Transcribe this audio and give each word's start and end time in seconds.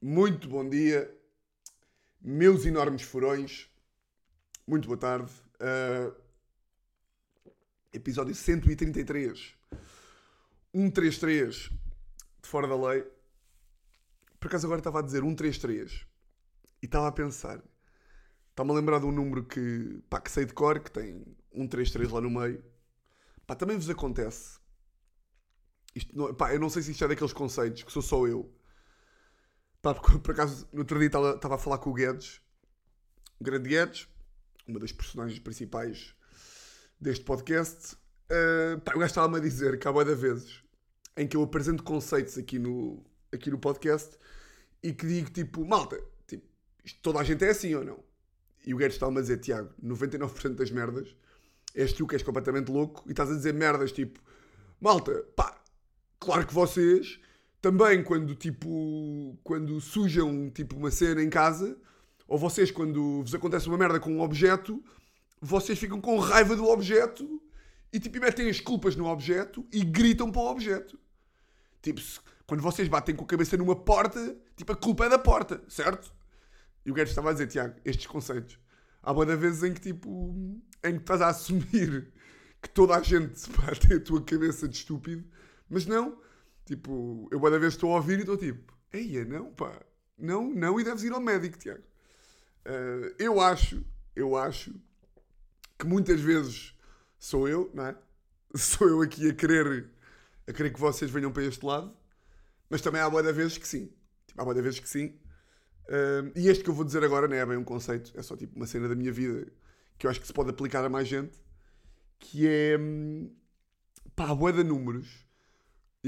Muito 0.00 0.48
bom 0.48 0.68
dia, 0.68 1.12
meus 2.20 2.64
enormes 2.64 3.02
furões. 3.02 3.68
Muito 4.64 4.86
boa 4.86 4.96
tarde. 4.96 5.32
Uh, 5.54 6.14
episódio 7.92 8.32
133. 8.32 9.56
133 10.72 11.54
de 11.56 11.72
Fora 12.44 12.68
da 12.68 12.76
Lei. 12.76 13.04
Por 14.38 14.46
acaso 14.46 14.68
agora 14.68 14.78
estava 14.78 15.00
a 15.00 15.02
dizer 15.02 15.20
133 15.20 16.06
e 16.80 16.86
estava 16.86 17.08
a 17.08 17.12
pensar. 17.12 17.60
Está-me 18.50 18.70
a 18.70 18.74
lembrar 18.74 19.00
de 19.00 19.06
um 19.06 19.12
número 19.12 19.44
que, 19.44 20.00
pá, 20.08 20.20
que 20.20 20.30
sei 20.30 20.44
de 20.44 20.54
cor, 20.54 20.78
que 20.78 20.92
tem 20.92 21.24
133 21.52 22.12
lá 22.12 22.20
no 22.20 22.30
meio. 22.30 22.64
Pá, 23.48 23.56
também 23.56 23.76
vos 23.76 23.90
acontece. 23.90 24.60
Isto 25.92 26.16
não, 26.16 26.32
pá, 26.32 26.54
eu 26.54 26.60
não 26.60 26.70
sei 26.70 26.82
se 26.82 26.92
isto 26.92 27.04
é 27.04 27.08
daqueles 27.08 27.32
conceitos 27.32 27.82
que 27.82 27.90
sou 27.90 28.00
só 28.00 28.28
eu. 28.28 28.56
Pá, 29.80 29.94
por 29.94 30.32
acaso, 30.32 30.68
no 30.72 30.80
outro 30.80 30.98
dia 30.98 31.06
estava, 31.06 31.54
a 31.54 31.58
falar 31.58 31.78
com 31.78 31.90
o 31.90 31.94
Guedes, 31.94 32.40
o 33.38 33.44
grande 33.44 33.68
Guedes, 33.68 34.08
uma 34.66 34.80
das 34.80 34.90
personagens 34.90 35.38
principais 35.38 36.14
deste 37.00 37.24
podcast. 37.24 37.94
Uh, 38.30 38.80
pá, 38.80 38.92
o 38.94 38.98
gajo 38.98 39.06
estava-me 39.06 39.36
a 39.36 39.40
dizer 39.40 39.78
que 39.78 39.86
há 39.86 39.92
boia 39.92 40.14
vezes 40.14 40.62
em 41.16 41.26
que 41.26 41.36
eu 41.36 41.42
apresento 41.42 41.82
conceitos 41.82 42.36
aqui 42.36 42.58
no, 42.58 43.04
aqui 43.32 43.50
no 43.50 43.58
podcast 43.58 44.18
e 44.82 44.92
que 44.92 45.06
digo 45.06 45.30
tipo, 45.30 45.64
malta, 45.64 46.00
tipo, 46.26 46.46
isto, 46.84 47.00
toda 47.00 47.20
a 47.20 47.24
gente 47.24 47.44
é 47.44 47.50
assim 47.50 47.74
ou 47.74 47.84
não? 47.84 48.04
E 48.66 48.74
o 48.74 48.76
Guedes 48.76 48.96
estava-me 48.96 49.18
a 49.18 49.22
dizer, 49.22 49.38
Tiago, 49.38 49.72
99% 49.82 50.54
das 50.54 50.70
merdas 50.70 51.14
és 51.74 51.92
tu 51.92 52.06
que 52.06 52.16
és 52.16 52.22
completamente 52.22 52.70
louco 52.70 53.04
e 53.06 53.12
estás 53.12 53.30
a 53.30 53.34
dizer 53.34 53.54
merdas 53.54 53.92
tipo, 53.92 54.20
malta, 54.80 55.24
pá, 55.36 55.56
claro 56.18 56.46
que 56.46 56.52
vocês 56.52 57.20
também 57.60 58.02
quando 58.02 58.34
tipo, 58.34 59.38
quando 59.42 59.80
sujam 59.80 60.50
tipo 60.50 60.76
uma 60.76 60.90
cena 60.90 61.22
em 61.22 61.30
casa, 61.30 61.76
ou 62.26 62.38
vocês 62.38 62.70
quando 62.70 63.22
vos 63.22 63.34
acontece 63.34 63.68
uma 63.68 63.78
merda 63.78 63.98
com 63.98 64.12
um 64.12 64.20
objeto, 64.20 64.82
vocês 65.40 65.78
ficam 65.78 66.00
com 66.00 66.18
raiva 66.18 66.54
do 66.54 66.66
objeto 66.66 67.40
e 67.92 67.98
tipo 67.98 68.20
metem 68.20 68.48
as 68.48 68.60
culpas 68.60 68.94
no 68.96 69.06
objeto 69.06 69.66
e 69.72 69.84
gritam 69.84 70.30
para 70.30 70.42
o 70.42 70.50
objeto. 70.50 70.98
Tipo, 71.80 72.00
se, 72.00 72.20
quando 72.46 72.62
vocês 72.62 72.88
batem 72.88 73.14
com 73.14 73.24
a 73.24 73.28
cabeça 73.28 73.56
numa 73.56 73.76
porta, 73.76 74.36
tipo 74.56 74.72
a 74.72 74.76
culpa 74.76 75.06
é 75.06 75.08
da 75.08 75.18
porta, 75.18 75.62
certo? 75.68 76.12
E 76.84 76.90
o 76.90 76.94
Guedes 76.94 77.10
estava 77.10 77.30
a 77.30 77.32
dizer, 77.32 77.46
Tiago, 77.46 77.74
estes 77.84 78.06
conceitos. 78.06 78.58
Há 79.02 79.12
boa 79.12 79.36
vezes 79.36 79.62
em 79.62 79.72
que 79.72 79.80
tipo, 79.80 80.34
em 80.84 80.94
que 80.94 81.00
estás 81.00 81.20
a 81.20 81.28
assumir 81.28 82.12
que 82.60 82.68
toda 82.70 82.96
a 82.96 83.02
gente 83.02 83.40
bate 83.52 83.92
a 83.94 84.00
tua 84.00 84.22
cabeça 84.22 84.68
de 84.68 84.76
estúpido, 84.76 85.24
mas 85.68 85.86
não. 85.86 86.20
Tipo, 86.68 87.26
eu 87.32 87.40
boa 87.40 87.58
vez 87.58 87.72
estou 87.72 87.92
a 87.92 87.96
ouvir 87.96 88.18
e 88.18 88.20
estou 88.20 88.36
tipo, 88.36 88.74
eia, 88.92 89.24
não 89.24 89.50
pá, 89.54 89.80
não, 90.18 90.52
não, 90.52 90.78
e 90.78 90.84
deves 90.84 91.02
ir 91.02 91.12
ao 91.12 91.20
médico, 91.20 91.56
Tiago. 91.56 91.82
Uh, 92.60 93.14
eu 93.18 93.40
acho, 93.40 93.82
eu 94.14 94.36
acho 94.36 94.74
que 95.78 95.86
muitas 95.86 96.20
vezes 96.20 96.74
sou 97.18 97.48
eu, 97.48 97.70
não 97.72 97.86
é? 97.86 97.96
Sou 98.54 98.86
eu 98.86 99.00
aqui 99.00 99.30
a 99.30 99.34
querer, 99.34 99.88
a 100.46 100.52
querer 100.52 100.70
que 100.70 100.78
vocês 100.78 101.10
venham 101.10 101.32
para 101.32 101.44
este 101.44 101.64
lado, 101.64 101.90
mas 102.68 102.82
também 102.82 103.00
há 103.00 103.08
boa 103.08 103.32
vezes 103.32 103.56
que 103.56 103.66
sim. 103.66 103.90
Tipo, 104.26 104.42
há 104.42 104.44
boa 104.44 104.60
vezes 104.60 104.78
que 104.78 104.88
sim. 104.88 105.18
Uh, 105.86 106.30
e 106.36 106.48
este 106.48 106.62
que 106.64 106.68
eu 106.68 106.74
vou 106.74 106.84
dizer 106.84 107.02
agora 107.02 107.26
não 107.26 107.34
é 107.34 107.46
bem 107.46 107.56
um 107.56 107.64
conceito, 107.64 108.12
é 108.14 108.20
só 108.22 108.36
tipo 108.36 108.54
uma 108.56 108.66
cena 108.66 108.88
da 108.88 108.94
minha 108.94 109.10
vida 109.10 109.50
que 109.96 110.06
eu 110.06 110.10
acho 110.10 110.20
que 110.20 110.26
se 110.26 110.34
pode 110.34 110.50
aplicar 110.50 110.84
a 110.84 110.88
mais 110.90 111.08
gente, 111.08 111.40
que 112.18 112.46
é 112.46 112.76
hum, 112.78 113.34
pá, 114.14 114.34
boa 114.34 114.52
de 114.52 114.62
números. 114.62 115.27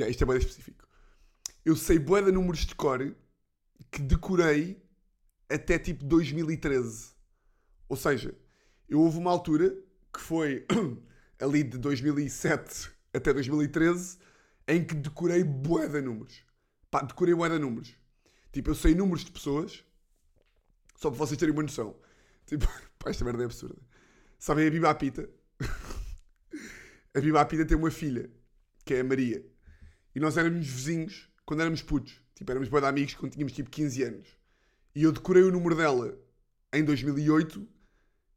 Yeah, 0.00 0.10
isto 0.10 0.24
é 0.24 0.26
bem 0.26 0.38
específico. 0.38 0.88
Eu 1.62 1.76
sei 1.76 1.98
boa 1.98 2.22
de 2.22 2.32
números 2.32 2.60
de 2.60 2.74
cor 2.74 3.14
que 3.90 4.00
decorei 4.00 4.82
até 5.46 5.78
tipo 5.78 6.02
2013. 6.06 7.10
Ou 7.86 7.98
seja, 7.98 8.34
eu 8.88 8.98
houve 8.98 9.18
uma 9.18 9.30
altura 9.30 9.76
que 10.10 10.18
foi 10.18 10.66
ali 11.38 11.62
de 11.62 11.76
2007 11.76 12.90
até 13.12 13.34
2013 13.34 14.16
em 14.66 14.82
que 14.82 14.94
decorei 14.94 15.44
de 15.44 16.00
números. 16.00 16.46
Pá, 16.90 17.02
decorei 17.02 17.34
de 17.34 17.58
números. 17.58 17.94
Tipo, 18.50 18.70
eu 18.70 18.74
sei 18.74 18.94
números 18.94 19.22
de 19.22 19.32
pessoas 19.32 19.84
só 20.96 21.10
para 21.10 21.18
vocês 21.18 21.38
terem 21.38 21.52
uma 21.52 21.62
noção. 21.62 21.94
Tipo, 22.46 22.64
pá, 22.98 23.10
esta 23.10 23.22
merda 23.22 23.42
é 23.42 23.44
absurda. 23.44 23.76
Sabem 24.38 24.66
a 24.66 24.70
Biba 24.70 24.94
Pita? 24.94 25.28
a 27.14 27.20
Biba 27.20 27.44
Pita 27.44 27.66
tem 27.66 27.76
uma 27.76 27.90
filha, 27.90 28.30
que 28.82 28.94
é 28.94 29.00
a 29.00 29.04
Maria. 29.04 29.49
E 30.14 30.20
nós 30.20 30.36
éramos 30.36 30.66
vizinhos 30.66 31.28
quando 31.44 31.60
éramos 31.60 31.82
putos. 31.82 32.20
Tipo, 32.34 32.50
éramos 32.52 32.68
bué 32.68 32.80
de 32.80 32.86
amigos 32.86 33.14
quando 33.14 33.32
tínhamos 33.32 33.52
tipo 33.52 33.70
15 33.70 34.02
anos. 34.02 34.28
E 34.94 35.02
eu 35.02 35.12
decorei 35.12 35.42
o 35.42 35.52
número 35.52 35.76
dela 35.76 36.18
em 36.72 36.84
2008 36.84 37.66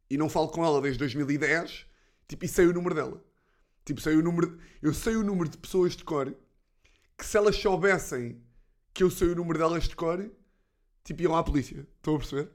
e 0.10 0.18
não 0.18 0.30
falo 0.30 0.50
com 0.50 0.64
ela 0.64 0.82
desde 0.82 1.00
2010. 1.00 1.86
Tipo, 2.28 2.46
e 2.46 2.48
sei 2.48 2.68
o 2.68 2.74
número 2.74 2.96
dela. 2.96 3.24
Tipo, 3.86 4.02
sei 4.02 4.16
o 4.16 4.22
número. 4.22 4.60
Eu 4.82 4.94
sei 4.94 5.16
o 5.16 5.24
número 5.24 5.50
de 5.50 5.58
pessoas 5.58 5.96
de 5.96 6.04
cor 6.04 6.36
que 7.18 7.26
se 7.26 7.38
elas 7.38 7.56
soubessem 7.56 8.42
que 8.94 9.04
eu 9.04 9.10
sei 9.10 9.30
o 9.30 9.36
número 9.36 9.58
delas 9.58 9.88
de 9.88 9.96
cor, 9.96 10.30
tipo, 11.04 11.22
iam 11.22 11.36
à 11.36 11.44
polícia. 11.44 11.88
Estão 11.98 12.16
a 12.16 12.20
perceber? 12.20 12.52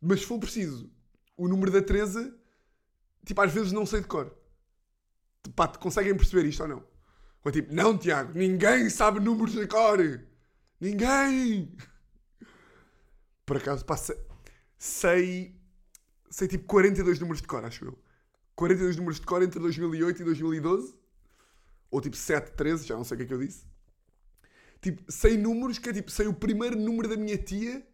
Mas 0.00 0.20
se 0.20 0.26
for 0.26 0.38
preciso 0.38 0.90
o 1.36 1.48
número 1.48 1.70
da 1.72 1.82
Teresa, 1.82 2.36
tipo, 3.24 3.40
às 3.40 3.52
vezes 3.52 3.72
não 3.72 3.86
sei 3.86 4.00
de 4.00 4.06
cor. 4.06 4.36
Pá, 5.56 5.68
conseguem 5.68 6.16
perceber 6.16 6.46
isto 6.46 6.62
ou 6.62 6.68
não? 6.68 6.91
Ou 7.44 7.50
tipo, 7.50 7.74
não, 7.74 7.98
Tiago, 7.98 8.32
ninguém 8.38 8.88
sabe 8.88 9.18
números 9.20 9.52
de 9.52 9.66
cor. 9.66 9.98
Ninguém! 10.80 11.76
Por 13.44 13.56
acaso, 13.56 13.84
pá, 13.84 13.96
sei, 14.78 15.54
sei 16.30 16.48
tipo 16.48 16.64
42 16.66 17.18
números 17.18 17.40
de 17.40 17.48
cor, 17.48 17.64
acho 17.64 17.84
eu. 17.84 17.98
42 18.54 18.96
números 18.96 19.20
de 19.20 19.26
cor 19.26 19.42
entre 19.42 19.58
2008 19.58 20.22
e 20.22 20.24
2012. 20.24 20.94
Ou 21.90 22.00
tipo 22.00 22.16
7, 22.16 22.52
13, 22.52 22.86
já 22.86 22.96
não 22.96 23.04
sei 23.04 23.16
o 23.16 23.18
que 23.18 23.24
é 23.24 23.26
que 23.26 23.34
eu 23.34 23.38
disse. 23.38 23.66
Tipo, 24.80 25.10
sei 25.10 25.36
números 25.36 25.78
que 25.78 25.90
é 25.90 25.92
tipo, 25.92 26.10
sei 26.10 26.26
o 26.26 26.34
primeiro 26.34 26.76
número 26.76 27.08
da 27.08 27.16
minha 27.16 27.36
tia 27.36 27.86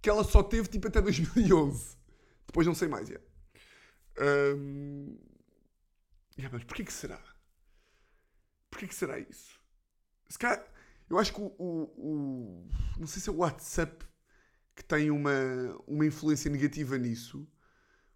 que 0.00 0.08
ela 0.08 0.24
só 0.24 0.42
teve 0.42 0.68
tipo 0.68 0.86
até 0.86 1.00
2011. 1.00 1.96
Depois 2.46 2.66
não 2.66 2.74
sei 2.74 2.88
mais, 2.88 3.08
yeah. 3.08 3.26
Um... 4.56 5.18
Mas 6.52 6.64
porquê 6.64 6.84
que 6.84 6.92
será? 6.92 7.20
Porquê 8.76 8.88
que 8.88 8.94
será 8.94 9.18
isso? 9.18 9.58
Eu 11.08 11.18
acho 11.18 11.32
que 11.32 11.40
o, 11.40 11.46
o, 11.58 11.82
o, 11.96 12.70
Não 12.98 13.06
sei 13.06 13.22
se 13.22 13.30
é 13.30 13.32
o 13.32 13.36
WhatsApp 13.36 14.04
que 14.74 14.84
tem 14.84 15.10
uma, 15.10 15.32
uma 15.86 16.04
influência 16.04 16.50
negativa 16.50 16.98
nisso. 16.98 17.48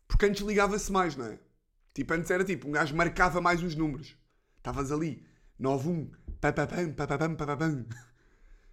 Porque 0.06 0.26
antes 0.26 0.42
ligava-se 0.42 0.92
mais, 0.92 1.16
não 1.16 1.24
é? 1.24 1.40
Tipo, 1.94 2.12
antes 2.12 2.30
era 2.30 2.44
tipo, 2.44 2.68
um 2.68 2.72
gajo 2.72 2.94
marcava 2.94 3.40
mais 3.40 3.62
os 3.62 3.74
números. 3.74 4.18
Estavas 4.58 4.92
ali, 4.92 5.26
9-1, 5.58 6.10
papapam, 6.42 6.92
papapam, 6.92 7.34
papapam. 7.36 7.86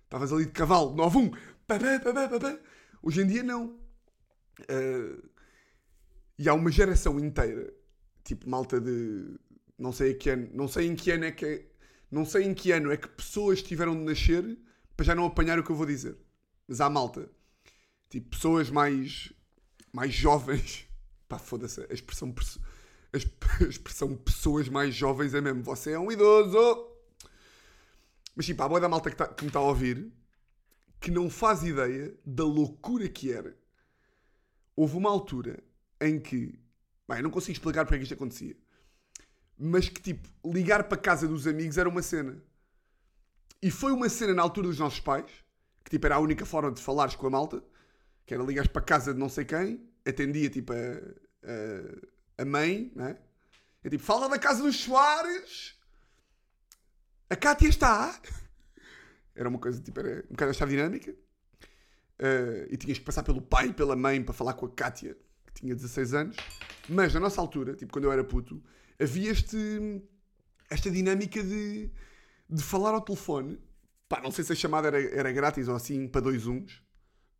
Estavas 0.03 0.33
ali 0.33 0.45
de 0.45 0.51
cavalo, 0.51 0.93
9-1, 0.93 1.39
papapam, 1.65 2.13
papapam. 2.13 2.59
Hoje 3.01 3.21
em 3.21 3.27
dia 3.27 3.43
não. 3.43 3.79
Uh, 4.63 5.29
e 6.37 6.49
há 6.49 6.53
uma 6.53 6.69
geração 6.69 7.17
inteira, 7.17 7.73
tipo 8.25 8.49
malta 8.49 8.81
de. 8.81 9.39
Não 9.79 9.93
sei, 9.93 10.15
que 10.15 10.29
ano, 10.31 10.49
não 10.53 10.67
sei 10.67 10.87
em 10.87 10.95
que 10.95 11.11
ano 11.11 11.23
é 11.23 11.31
que 11.31 11.45
é, 11.45 11.76
Não 12.09 12.25
sei 12.25 12.43
em 12.43 12.53
que 12.53 12.71
ano 12.71 12.91
é 12.91 12.97
que 12.97 13.07
pessoas 13.07 13.61
tiveram 13.61 13.93
de 13.95 14.01
nascer 14.01 14.57
para 14.95 15.05
já 15.05 15.15
não 15.15 15.25
apanhar 15.25 15.59
o 15.59 15.63
que 15.63 15.69
eu 15.69 15.75
vou 15.75 15.85
dizer. 15.85 16.17
Mas 16.67 16.81
há 16.81 16.89
malta. 16.89 17.29
Tipo, 18.09 18.29
pessoas 18.29 18.69
mais. 18.69 19.33
mais 19.91 20.13
jovens. 20.13 20.87
Pá, 21.27 21.37
foda-se. 21.37 21.81
A 21.89 21.93
expressão. 21.93 22.33
A 23.13 23.63
expressão 23.63 24.15
pessoas 24.15 24.67
mais 24.67 24.93
jovens 24.93 25.33
é 25.33 25.39
mesmo. 25.39 25.63
Você 25.63 25.91
é 25.91 25.99
um 25.99 26.11
idoso! 26.11 26.91
Mas 28.35 28.45
tipo, 28.45 28.61
há 28.61 28.67
boa 28.67 28.81
da 28.81 28.89
malta 28.89 29.09
que, 29.09 29.15
tá, 29.15 29.27
que 29.27 29.43
me 29.43 29.49
está 29.49 29.59
a 29.59 29.63
ouvir 29.63 30.11
que 30.99 31.11
não 31.11 31.29
faz 31.29 31.63
ideia 31.63 32.15
da 32.25 32.43
loucura 32.43 33.07
que 33.07 33.31
era. 33.31 33.57
Houve 34.75 34.97
uma 34.97 35.09
altura 35.09 35.63
em 36.01 36.19
que. 36.19 36.59
Bem, 37.07 37.17
eu 37.17 37.23
não 37.23 37.31
consigo 37.31 37.53
explicar 37.53 37.85
porque 37.85 37.95
é 37.95 37.97
que 37.97 38.03
isto 38.03 38.13
acontecia. 38.13 38.55
Mas 39.57 39.89
que, 39.89 40.01
tipo, 40.01 40.29
ligar 40.45 40.83
para 40.83 40.97
a 40.97 41.01
casa 41.01 41.27
dos 41.27 41.47
amigos 41.47 41.77
era 41.77 41.89
uma 41.89 42.01
cena. 42.01 42.37
E 43.61 43.71
foi 43.71 43.91
uma 43.91 44.07
cena 44.07 44.33
na 44.33 44.41
altura 44.41 44.67
dos 44.67 44.77
nossos 44.77 44.99
pais, 44.99 45.31
que, 45.83 45.91
tipo, 45.91 46.05
era 46.05 46.15
a 46.15 46.19
única 46.19 46.45
forma 46.45 46.71
de 46.71 46.81
falares 46.81 47.15
com 47.15 47.25
a 47.27 47.29
malta, 47.29 47.63
que 48.25 48.33
era 48.33 48.43
ligares 48.43 48.69
para 48.69 48.81
a 48.81 48.85
casa 48.85 49.13
de 49.13 49.19
não 49.19 49.29
sei 49.29 49.45
quem, 49.45 49.89
atendia, 50.05 50.49
tipo, 50.49 50.73
a, 50.73 50.75
a, 52.37 52.41
a 52.43 52.45
mãe, 52.45 52.91
né? 52.95 53.17
É 53.83 53.89
tipo, 53.89 54.03
fala 54.03 54.27
da 54.27 54.37
casa 54.37 54.61
dos 54.61 54.75
Soares! 54.75 55.75
A 57.29 57.35
Cátia 57.35 57.67
está! 57.67 58.19
Era 59.33 59.49
uma 59.49 59.59
coisa, 59.59 59.79
tipo, 59.81 59.99
era 59.99 60.25
um 60.25 60.31
bocado 60.31 60.49
esta 60.49 60.65
dinâmica. 60.65 61.11
Uh, 61.11 62.65
e 62.71 62.77
tinhas 62.77 62.97
que 62.97 63.05
passar 63.05 63.21
pelo 63.21 63.39
pai 63.39 63.67
e 63.67 63.73
pela 63.73 63.95
mãe 63.95 64.23
para 64.23 64.33
falar 64.33 64.55
com 64.55 64.65
a 64.65 64.71
Kátia, 64.71 65.15
que 65.45 65.61
tinha 65.61 65.75
16 65.75 66.13
anos. 66.15 66.37
Mas 66.89 67.13
na 67.13 67.19
nossa 67.19 67.39
altura, 67.39 67.75
tipo, 67.75 67.93
quando 67.93 68.05
eu 68.05 68.11
era 68.11 68.23
puto, 68.23 68.59
havia 68.99 69.31
este, 69.31 70.01
esta 70.69 70.89
dinâmica 70.89 71.43
de, 71.43 71.89
de 72.49 72.63
falar 72.63 72.93
ao 72.93 73.01
telefone. 73.01 73.59
Pá, 74.09 74.21
não 74.21 74.31
sei 74.31 74.43
se 74.43 74.53
a 74.53 74.55
chamada 74.55 74.87
era, 74.87 75.01
era 75.01 75.31
grátis 75.31 75.67
ou 75.67 75.75
assim, 75.75 76.07
para 76.07 76.21
dois 76.21 76.47
uns. 76.47 76.81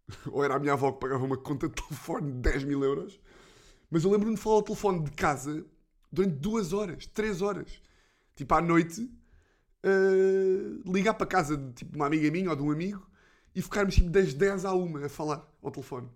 ou 0.32 0.44
era 0.44 0.56
a 0.56 0.60
minha 0.60 0.74
avó 0.74 0.92
que 0.92 1.00
pagava 1.00 1.24
uma 1.24 1.38
conta 1.38 1.68
de 1.68 1.76
telefone 1.76 2.32
de 2.32 2.40
10 2.40 2.64
mil 2.64 2.84
euros. 2.84 3.20
Mas 3.90 4.04
eu 4.04 4.12
lembro-me 4.12 4.36
de 4.36 4.42
falar 4.42 4.58
ao 4.58 4.64
telefone 4.64 5.04
de 5.04 5.12
casa 5.12 5.66
durante 6.12 6.36
duas 6.36 6.74
horas, 6.74 7.06
três 7.08 7.42
horas. 7.42 7.82
Tipo, 8.36 8.54
à 8.54 8.62
noite, 8.62 9.02
uh, 9.86 10.92
ligar 10.92 11.14
para 11.14 11.26
casa 11.26 11.58
de 11.58 11.74
tipo, 11.74 11.96
uma 11.96 12.06
amiga 12.06 12.30
minha 12.30 12.50
ou 12.50 12.56
de 12.56 12.62
um 12.62 12.72
amigo 12.72 13.06
e 13.56 13.62
ficarmos 13.62 13.96
tipo, 13.96 14.10
das 14.10 14.34
10 14.34 14.66
à 14.66 14.74
1 14.74 15.06
a 15.06 15.10
falar 15.10 15.48
ao 15.62 15.72
telefone. 15.72 16.10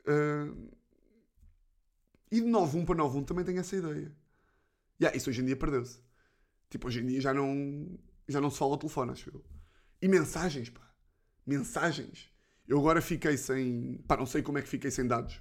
Uh, 0.00 0.70
e 2.30 2.40
de 2.40 2.46
91 2.46 2.84
para 2.84 2.94
91 2.96 3.24
também 3.24 3.44
tenho 3.44 3.58
essa 3.58 3.76
ideia. 3.76 4.12
Yeah, 5.00 5.16
isso 5.16 5.30
hoje 5.30 5.40
em 5.40 5.46
dia 5.46 5.56
perdeu-se. 5.56 6.00
Tipo, 6.68 6.88
hoje 6.88 7.00
em 7.00 7.06
dia 7.06 7.20
já 7.20 7.32
não, 7.32 7.98
já 8.28 8.40
não 8.40 8.50
se 8.50 8.58
fala 8.58 8.72
ao 8.72 8.78
telefone, 8.78 9.12
acho 9.12 9.30
eu. 9.30 9.44
E 10.00 10.08
mensagens, 10.08 10.68
pá. 10.68 10.88
Mensagens. 11.46 12.30
Eu 12.68 12.78
agora 12.78 13.00
fiquei 13.00 13.36
sem. 13.36 13.98
Pá, 14.06 14.16
não 14.16 14.26
sei 14.26 14.42
como 14.42 14.58
é 14.58 14.62
que 14.62 14.68
fiquei 14.68 14.90
sem 14.90 15.06
dados. 15.06 15.40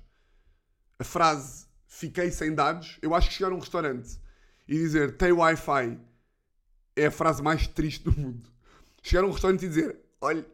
A 0.97 1.03
frase 1.03 1.69
fiquei 1.89 2.29
sem 2.31 2.53
dados, 2.53 2.99
eu 3.01 3.15
acho 3.15 3.27
que 3.27 3.33
chegar 3.33 3.51
a 3.51 3.55
um 3.55 3.59
restaurante 3.59 4.19
e 4.67 4.75
dizer 4.75 5.17
tem 5.17 5.31
Wi-Fi 5.31 5.99
é 6.95 7.07
a 7.07 7.11
frase 7.11 7.41
mais 7.41 7.67
triste 7.67 8.03
do 8.03 8.11
mundo. 8.17 8.47
Chegar 9.01 9.23
a 9.23 9.27
um 9.27 9.31
restaurante 9.31 9.65
e 9.65 9.67
dizer: 9.67 9.99
olha, 10.21 10.45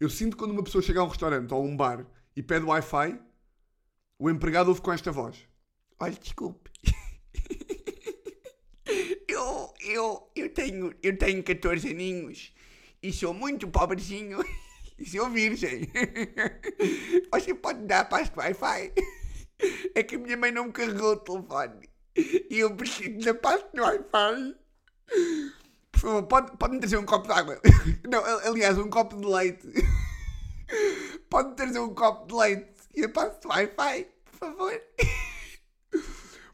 eu 0.00 0.08
sinto 0.08 0.36
quando 0.36 0.52
uma 0.52 0.64
pessoa 0.64 0.82
chega 0.82 1.00
a 1.00 1.04
um 1.04 1.08
restaurante 1.08 1.52
ou 1.52 1.60
a 1.60 1.64
um 1.64 1.76
bar 1.76 2.06
e 2.34 2.42
pede 2.42 2.64
Wi-Fi, 2.64 3.20
o 4.18 4.30
empregado 4.30 4.68
ouve 4.68 4.80
com 4.80 4.92
esta 4.92 5.12
voz: 5.12 5.46
Olha, 6.00 6.12
desculpe. 6.12 6.67
Eu, 9.98 10.30
eu, 10.34 10.48
tenho, 10.50 10.94
eu 11.02 11.18
tenho 11.18 11.42
14 11.42 11.90
aninhos 11.90 12.52
e 13.02 13.12
sou 13.12 13.34
muito 13.34 13.68
pobrezinho 13.68 14.38
e 14.98 15.04
sou 15.04 15.28
virgem. 15.28 15.90
Você 17.32 17.54
pode 17.54 17.84
dar 17.86 18.08
passo 18.08 18.32
Wi-Fi? 18.36 18.92
É 19.94 20.02
que 20.02 20.14
a 20.14 20.18
minha 20.18 20.36
mãe 20.36 20.52
não 20.52 20.66
me 20.66 20.72
carregou 20.72 21.12
o 21.12 21.16
telefone 21.16 21.88
e 22.50 22.58
eu 22.58 22.74
preciso 22.76 23.18
da 23.18 23.34
passo 23.34 23.66
no 23.74 23.82
Wi-Fi. 23.82 24.56
Por 25.90 26.00
favor, 26.00 26.22
pode, 26.24 26.56
pode 26.56 26.74
me 26.74 26.80
trazer 26.80 26.96
um 26.96 27.04
copo 27.04 27.26
de 27.26 27.32
água? 27.32 27.60
Não, 28.08 28.24
aliás, 28.46 28.78
um 28.78 28.88
copo 28.88 29.16
de 29.16 29.26
leite. 29.26 29.68
Pode 31.28 31.48
me 31.48 31.54
trazer 31.56 31.80
um 31.80 31.92
copo 31.92 32.26
de 32.28 32.34
leite 32.34 32.70
e 32.94 33.04
a 33.04 33.08
passo 33.08 33.40
de 33.40 33.48
Wi-Fi, 33.48 34.06
por 34.24 34.38
favor. 34.38 34.80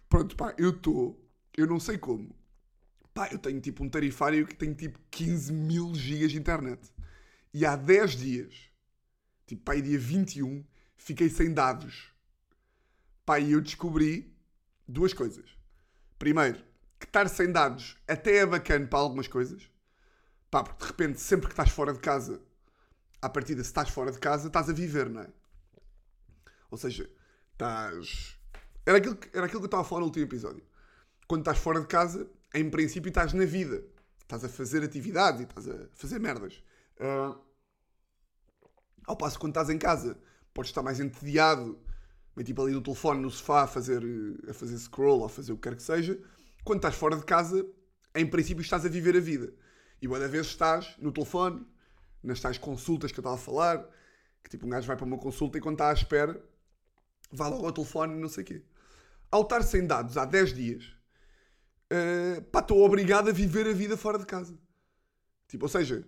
Pronto, 0.08 0.34
pá, 0.34 0.54
eu 0.56 0.70
estou. 0.70 1.20
Eu 1.56 1.66
não 1.66 1.78
sei 1.78 1.98
como. 1.98 2.34
Pá, 3.14 3.28
eu 3.30 3.38
tenho 3.38 3.60
tipo 3.60 3.84
um 3.84 3.88
tarifário 3.88 4.46
que 4.46 4.56
tem 4.56 4.74
tipo 4.74 4.98
15 5.10 5.52
mil 5.52 5.94
gigas 5.94 6.32
de 6.32 6.38
internet. 6.38 6.92
E 7.52 7.64
há 7.64 7.76
10 7.76 8.16
dias, 8.16 8.54
tipo, 9.46 9.62
pá, 9.62 9.76
dia 9.76 9.98
21, 9.98 10.64
fiquei 10.96 11.30
sem 11.30 11.54
dados. 11.54 12.12
Pá, 13.24 13.38
e 13.38 13.52
eu 13.52 13.60
descobri 13.60 14.36
duas 14.86 15.12
coisas. 15.12 15.56
Primeiro, 16.18 16.62
que 16.98 17.06
estar 17.06 17.28
sem 17.28 17.52
dados 17.52 17.96
até 18.08 18.38
é 18.38 18.46
bacana 18.46 18.86
para 18.86 18.98
algumas 18.98 19.28
coisas. 19.28 19.70
Pá, 20.50 20.64
porque 20.64 20.82
de 20.82 20.90
repente, 20.90 21.20
sempre 21.20 21.46
que 21.46 21.52
estás 21.52 21.70
fora 21.70 21.92
de 21.92 22.00
casa, 22.00 22.42
à 23.22 23.28
partida, 23.28 23.62
se 23.62 23.70
estás 23.70 23.90
fora 23.90 24.10
de 24.10 24.18
casa, 24.18 24.48
estás 24.48 24.68
a 24.68 24.72
viver, 24.72 25.08
não 25.08 25.22
é? 25.22 25.28
Ou 26.70 26.76
seja, 26.76 27.08
estás 27.52 28.36
era 28.86 28.98
aquilo, 28.98 29.16
que, 29.16 29.28
era 29.36 29.46
aquilo 29.46 29.60
que 29.60 29.64
eu 29.64 29.68
estava 29.68 29.82
a 29.82 29.84
falar 29.84 30.00
no 30.00 30.06
último 30.06 30.24
episódio. 30.24 30.62
Quando 31.26 31.40
estás 31.40 31.58
fora 31.58 31.80
de 31.80 31.86
casa, 31.86 32.28
em 32.54 32.70
princípio 32.70 33.08
estás 33.08 33.32
na 33.32 33.44
vida. 33.44 33.84
Estás 34.22 34.44
a 34.44 34.48
fazer 34.48 34.82
atividades 34.82 35.40
e 35.40 35.44
estás 35.44 35.68
a 35.68 35.88
fazer 35.92 36.18
merdas. 36.18 36.62
Uh, 36.98 37.38
ao 39.06 39.16
passo 39.16 39.38
quando 39.38 39.50
estás 39.50 39.68
em 39.68 39.76
casa, 39.76 40.18
podes 40.54 40.70
estar 40.70 40.82
mais 40.82 41.00
entediado, 41.00 41.78
meio 42.34 42.46
tipo 42.46 42.62
ali 42.62 42.72
no 42.72 42.80
telefone, 42.80 43.20
no 43.20 43.30
sofá, 43.30 43.62
a 43.62 43.66
fazer, 43.66 44.02
a 44.48 44.54
fazer 44.54 44.78
scroll 44.78 45.20
ou 45.20 45.26
a 45.26 45.28
fazer 45.28 45.52
o 45.52 45.56
que 45.56 45.68
quer 45.68 45.76
que 45.76 45.82
seja. 45.82 46.18
Quando 46.64 46.78
estás 46.78 46.94
fora 46.94 47.16
de 47.16 47.24
casa, 47.24 47.66
em 48.14 48.26
princípio 48.26 48.62
estás 48.62 48.86
a 48.86 48.88
viver 48.88 49.16
a 49.16 49.20
vida. 49.20 49.52
E 50.00 50.08
boa 50.08 50.26
vezes 50.28 50.48
estás 50.48 50.96
no 50.98 51.12
telefone, 51.12 51.66
nas 52.22 52.40
tais 52.40 52.56
consultas 52.56 53.12
que 53.12 53.18
eu 53.18 53.22
estava 53.22 53.36
a 53.36 53.38
falar, 53.38 53.86
que 54.42 54.50
tipo 54.50 54.64
um 54.64 54.70
gajo 54.70 54.86
vai 54.86 54.96
para 54.96 55.04
uma 55.04 55.18
consulta 55.18 55.58
e 55.58 55.60
quando 55.60 55.74
está 55.74 55.90
à 55.90 55.92
espera, 55.92 56.42
vai 57.30 57.50
logo 57.50 57.66
ao 57.66 57.72
telefone 57.72 58.14
e 58.14 58.20
não 58.20 58.28
sei 58.28 58.42
o 58.42 58.46
quê 58.46 58.62
ao 59.34 59.42
estar 59.42 59.62
sem 59.62 59.84
dados 59.84 60.16
há 60.16 60.24
10 60.24 60.54
dias, 60.54 60.96
uh, 61.94 62.42
pá, 62.50 62.60
estou 62.60 62.82
obrigado 62.82 63.28
a 63.28 63.32
viver 63.32 63.66
a 63.66 63.72
vida 63.72 63.96
fora 63.96 64.18
de 64.18 64.26
casa. 64.26 64.58
Tipo, 65.48 65.66
ou 65.66 65.68
seja, 65.68 66.06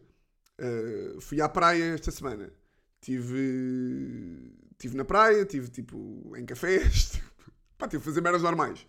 uh, 0.60 1.20
fui 1.20 1.40
à 1.40 1.48
praia 1.48 1.94
esta 1.94 2.10
semana. 2.10 2.52
Tive, 3.00 4.52
tive 4.78 4.96
na 4.96 5.04
praia, 5.04 5.44
tive 5.44 5.68
tipo 5.68 6.34
em 6.36 6.44
cafés, 6.44 7.10
tipo, 7.12 7.30
pá, 7.78 7.86
tive 7.86 8.02
a 8.02 8.04
fazer 8.04 8.20
merdas 8.20 8.42
normais. 8.42 8.86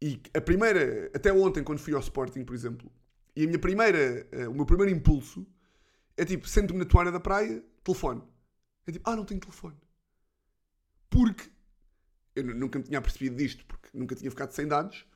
E 0.00 0.20
a 0.34 0.40
primeira, 0.40 1.10
até 1.14 1.32
ontem, 1.32 1.62
quando 1.62 1.78
fui 1.78 1.94
ao 1.94 2.00
Sporting, 2.00 2.44
por 2.44 2.54
exemplo, 2.54 2.90
e 3.36 3.44
a 3.44 3.46
minha 3.46 3.58
primeira, 3.58 4.26
uh, 4.32 4.50
o 4.50 4.54
meu 4.54 4.66
primeiro 4.66 4.92
impulso 4.92 5.46
é 6.16 6.24
tipo, 6.24 6.48
sento-me 6.48 6.78
na 6.78 6.84
toalha 6.84 7.10
da 7.10 7.20
praia, 7.20 7.62
telefone. 7.82 8.22
É 8.86 8.92
tipo, 8.92 9.08
ah, 9.08 9.16
não 9.16 9.24
tenho 9.24 9.40
telefone. 9.40 9.76
Porque 11.08 11.50
eu 12.34 12.44
nunca 12.44 12.78
me 12.78 12.84
tinha 12.84 13.00
percebido 13.00 13.36
disto, 13.36 13.64
porque 13.66 13.88
nunca 13.92 14.14
tinha 14.14 14.30
ficado 14.30 14.52
sem 14.52 14.66
dados. 14.66 15.06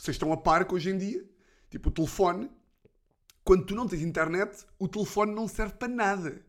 Vocês 0.00 0.14
estão 0.14 0.32
a 0.32 0.36
par 0.36 0.64
que 0.64 0.74
hoje 0.74 0.88
em 0.88 0.96
dia, 0.96 1.22
tipo, 1.68 1.90
o 1.90 1.92
telefone, 1.92 2.50
quando 3.44 3.66
tu 3.66 3.74
não 3.74 3.86
tens 3.86 4.00
internet, 4.00 4.64
o 4.78 4.88
telefone 4.88 5.34
não 5.34 5.46
serve 5.46 5.74
para 5.74 5.88
nada. 5.88 6.42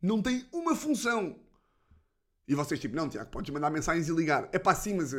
Não 0.00 0.22
tem 0.22 0.46
uma 0.50 0.74
função. 0.74 1.38
E 2.48 2.54
vocês, 2.54 2.80
tipo, 2.80 2.96
não, 2.96 3.10
Tiago, 3.10 3.30
podes 3.30 3.52
mandar 3.52 3.68
mensagens 3.68 4.08
e 4.08 4.12
ligar. 4.12 4.48
É 4.52 4.58
para 4.58 4.74
sim, 4.74 4.94
mas 4.94 5.12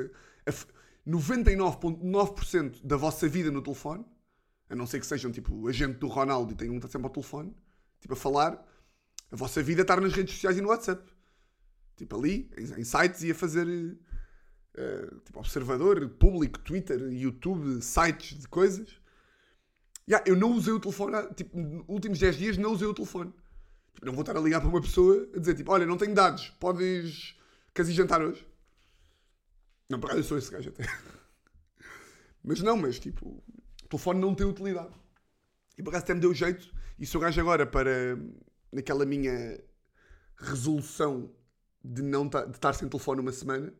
99,9% 1.07 2.83
da 2.83 2.97
vossa 2.97 3.27
vida 3.27 3.51
no 3.51 3.61
telefone, 3.61 4.03
a 4.67 4.75
não 4.75 4.88
ser 4.88 5.00
que 5.00 5.05
sejam, 5.05 5.31
tipo, 5.31 5.67
agente 5.67 6.00
do 6.00 6.07
Ronaldo 6.07 6.53
e 6.53 6.55
tenham 6.55 6.73
um 6.73 6.77
está 6.77 6.88
sempre 6.88 7.05
ao 7.05 7.13
telefone, 7.13 7.55
tipo, 8.01 8.15
a 8.15 8.17
falar, 8.17 8.53
a 9.31 9.35
vossa 9.35 9.61
vida 9.61 9.83
está 9.83 9.95
nas 9.95 10.11
redes 10.11 10.33
sociais 10.33 10.57
e 10.57 10.61
no 10.61 10.69
WhatsApp. 10.69 11.07
Tipo, 11.97 12.17
ali, 12.17 12.50
em, 12.57 12.81
em 12.81 12.83
sites 12.83 13.21
e 13.21 13.29
a 13.29 13.35
fazer 13.35 13.67
uh, 14.77 15.19
tipo 15.19 15.39
observador, 15.39 16.09
público, 16.09 16.59
Twitter, 16.59 16.99
YouTube, 17.11 17.81
sites 17.81 18.39
de 18.39 18.47
coisas. 18.47 18.89
Yeah, 20.07 20.29
eu 20.29 20.35
não 20.35 20.51
usei 20.51 20.73
o 20.73 20.79
telefone, 20.79 21.33
tipo, 21.35 21.57
nos 21.57 21.85
últimos 21.87 22.19
10 22.19 22.35
dias 22.35 22.57
não 22.57 22.73
usei 22.73 22.87
o 22.87 22.93
telefone. 22.93 23.33
Tipo, 23.93 24.05
não 24.05 24.13
vou 24.13 24.21
estar 24.21 24.35
a 24.35 24.41
ligar 24.41 24.59
para 24.59 24.69
uma 24.69 24.81
pessoa 24.81 25.29
a 25.33 25.39
dizer, 25.39 25.55
tipo, 25.55 25.71
olha, 25.71 25.85
não 25.85 25.97
tenho 25.97 26.13
dados, 26.13 26.49
podes... 26.59 27.36
Ir 27.75 27.91
jantar 27.91 28.21
hoje? 28.21 28.45
Não, 29.89 30.00
para 30.00 30.15
eu 30.15 30.24
sou 30.24 30.38
esse 30.38 30.51
gajo 30.51 30.69
até. 30.69 30.83
mas 32.43 32.62
não, 32.62 32.77
mas 32.77 33.00
tipo, 33.00 33.27
o 33.83 33.88
telefone 33.89 34.19
não 34.19 34.36
tem 34.36 34.45
utilidade. 34.45 34.93
E 35.77 35.81
por 35.81 35.89
acaso 35.89 36.03
até 36.03 36.13
me 36.13 36.19
deu 36.19 36.33
jeito, 36.33 36.71
e 37.00 37.05
sou 37.05 37.19
gajo 37.19 37.39
agora 37.41 37.65
para, 37.65 38.15
naquela 38.71 39.05
minha 39.05 39.59
resolução 40.38 41.31
de 41.83 42.01
não 42.01 42.27
de 42.27 42.38
estar 42.51 42.74
sem 42.74 42.88
telefone 42.88 43.21
uma 43.21 43.31
semana, 43.31 43.74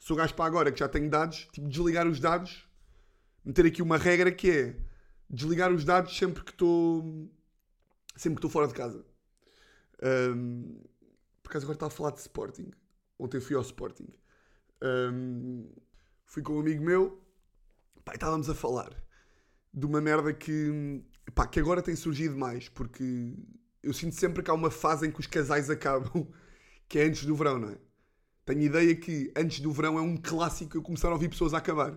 sou 0.00 0.16
gajo 0.16 0.34
para 0.34 0.46
agora 0.46 0.72
que 0.72 0.80
já 0.80 0.88
tenho 0.88 1.08
dados, 1.08 1.46
tipo, 1.52 1.68
desligar 1.68 2.08
os 2.08 2.18
dados, 2.18 2.68
meter 3.44 3.66
aqui 3.66 3.82
uma 3.82 3.96
regra 3.96 4.32
que 4.32 4.50
é 4.50 4.76
desligar 5.28 5.72
os 5.72 5.84
dados 5.84 6.16
sempre 6.16 6.42
que 6.42 6.50
estou 6.50 7.30
sempre 8.16 8.40
que 8.40 8.46
estou 8.46 8.50
fora 8.50 8.66
de 8.66 8.74
casa. 8.74 9.06
Um, 10.02 10.82
por 11.42 11.50
acaso 11.50 11.66
agora 11.66 11.76
estava 11.76 11.92
a 11.92 11.96
falar 11.96 12.10
de 12.10 12.20
Sporting. 12.20 12.70
Ontem 13.18 13.40
fui 13.40 13.54
ao 13.54 13.62
Sporting. 13.62 14.08
Um, 14.82 15.70
fui 16.24 16.42
com 16.42 16.56
um 16.56 16.60
amigo 16.60 16.82
meu 16.82 17.22
pá, 18.04 18.14
estávamos 18.14 18.48
a 18.48 18.54
falar 18.54 18.90
de 19.72 19.86
uma 19.86 20.00
merda 20.00 20.32
que, 20.32 21.04
pá, 21.34 21.46
que 21.46 21.60
agora 21.60 21.82
tem 21.82 21.94
surgido 21.94 22.36
mais, 22.36 22.68
porque 22.68 23.34
eu 23.82 23.92
sinto 23.92 24.16
sempre 24.16 24.42
que 24.42 24.50
há 24.50 24.54
uma 24.54 24.70
fase 24.70 25.06
em 25.06 25.12
que 25.12 25.20
os 25.20 25.26
casais 25.26 25.68
acabam, 25.70 26.26
que 26.88 26.98
é 26.98 27.04
antes 27.04 27.24
do 27.24 27.36
verão, 27.36 27.58
não 27.58 27.70
é? 27.70 27.78
Tenho 28.50 28.62
ideia 28.62 28.96
que 28.96 29.32
antes 29.36 29.60
do 29.60 29.70
verão 29.70 29.96
é 29.96 30.02
um 30.02 30.16
clássico 30.16 30.76
eu 30.76 30.82
começar 30.82 31.06
a 31.06 31.12
ouvir 31.12 31.28
pessoas 31.28 31.54
a 31.54 31.58
acabar. 31.58 31.96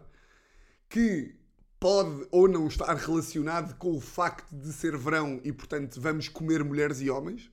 Que 0.88 1.36
pode 1.80 2.28
ou 2.30 2.48
não 2.48 2.68
estar 2.68 2.94
relacionado 2.94 3.76
com 3.78 3.98
o 3.98 4.00
facto 4.00 4.56
de 4.56 4.72
ser 4.72 4.96
verão 4.96 5.42
e, 5.44 5.52
portanto, 5.52 6.00
vamos 6.00 6.30
comer 6.30 6.64
mulheres 6.64 7.02
e 7.02 7.10
homens. 7.10 7.52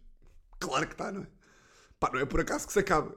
Claro 0.58 0.86
que 0.86 0.92
está, 0.92 1.10
não 1.10 1.22
é? 1.22 1.26
Pá, 1.98 2.10
não 2.12 2.20
é 2.20 2.26
por 2.26 2.40
acaso 2.40 2.66
que 2.66 2.74
se 2.74 2.78
acaba. 2.78 3.16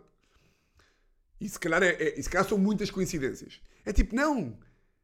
E 1.37 1.49
se 1.49 1.59
calhar, 1.59 1.83
é, 1.83 2.01
é, 2.01 2.17
e 2.17 2.23
se 2.23 2.29
calhar 2.29 2.47
são 2.47 2.57
muitas 2.57 2.89
coincidências. 2.89 3.59
É 3.83 3.91
tipo, 3.91 4.15
não, 4.15 4.57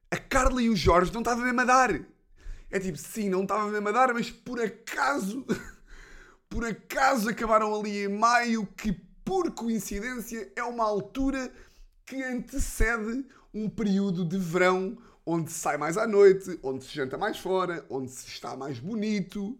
a 0.10 0.16
Carla 0.16 0.62
e 0.62 0.70
o 0.70 0.78
Jorge 0.78 1.12
não 1.12 1.20
estavam 1.20 1.44
mesmo 1.44 1.60
a 1.60 1.66
dar. 1.66 1.94
É 2.72 2.80
tipo, 2.80 2.98
sim, 2.98 3.28
não 3.28 3.42
estavam 3.42 3.68
mesmo 3.68 3.90
a 3.90 3.92
dar, 3.92 4.14
mas 4.14 4.32
por 4.32 4.62
acaso, 4.62 5.46
por 6.48 6.64
acaso 6.64 7.28
acabaram 7.28 7.78
ali 7.78 8.06
em 8.06 8.08
maio 8.08 8.66
que 8.66 9.09
por 9.30 9.52
coincidência, 9.52 10.52
é 10.56 10.64
uma 10.64 10.84
altura 10.84 11.54
que 12.04 12.24
antecede 12.24 13.28
um 13.54 13.70
período 13.70 14.26
de 14.26 14.40
verão 14.40 14.98
onde 15.24 15.52
se 15.52 15.60
sai 15.60 15.78
mais 15.78 16.00
à 16.00 16.08
noite, 16.08 16.60
onde 16.64 16.84
se 16.84 16.96
janta 16.96 17.16
mais 17.16 17.38
fora, 17.38 17.86
onde 17.92 18.10
se 18.10 18.28
está 18.28 18.58
mais 18.58 18.80
bonito. 18.80 19.56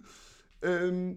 Um, 0.64 1.16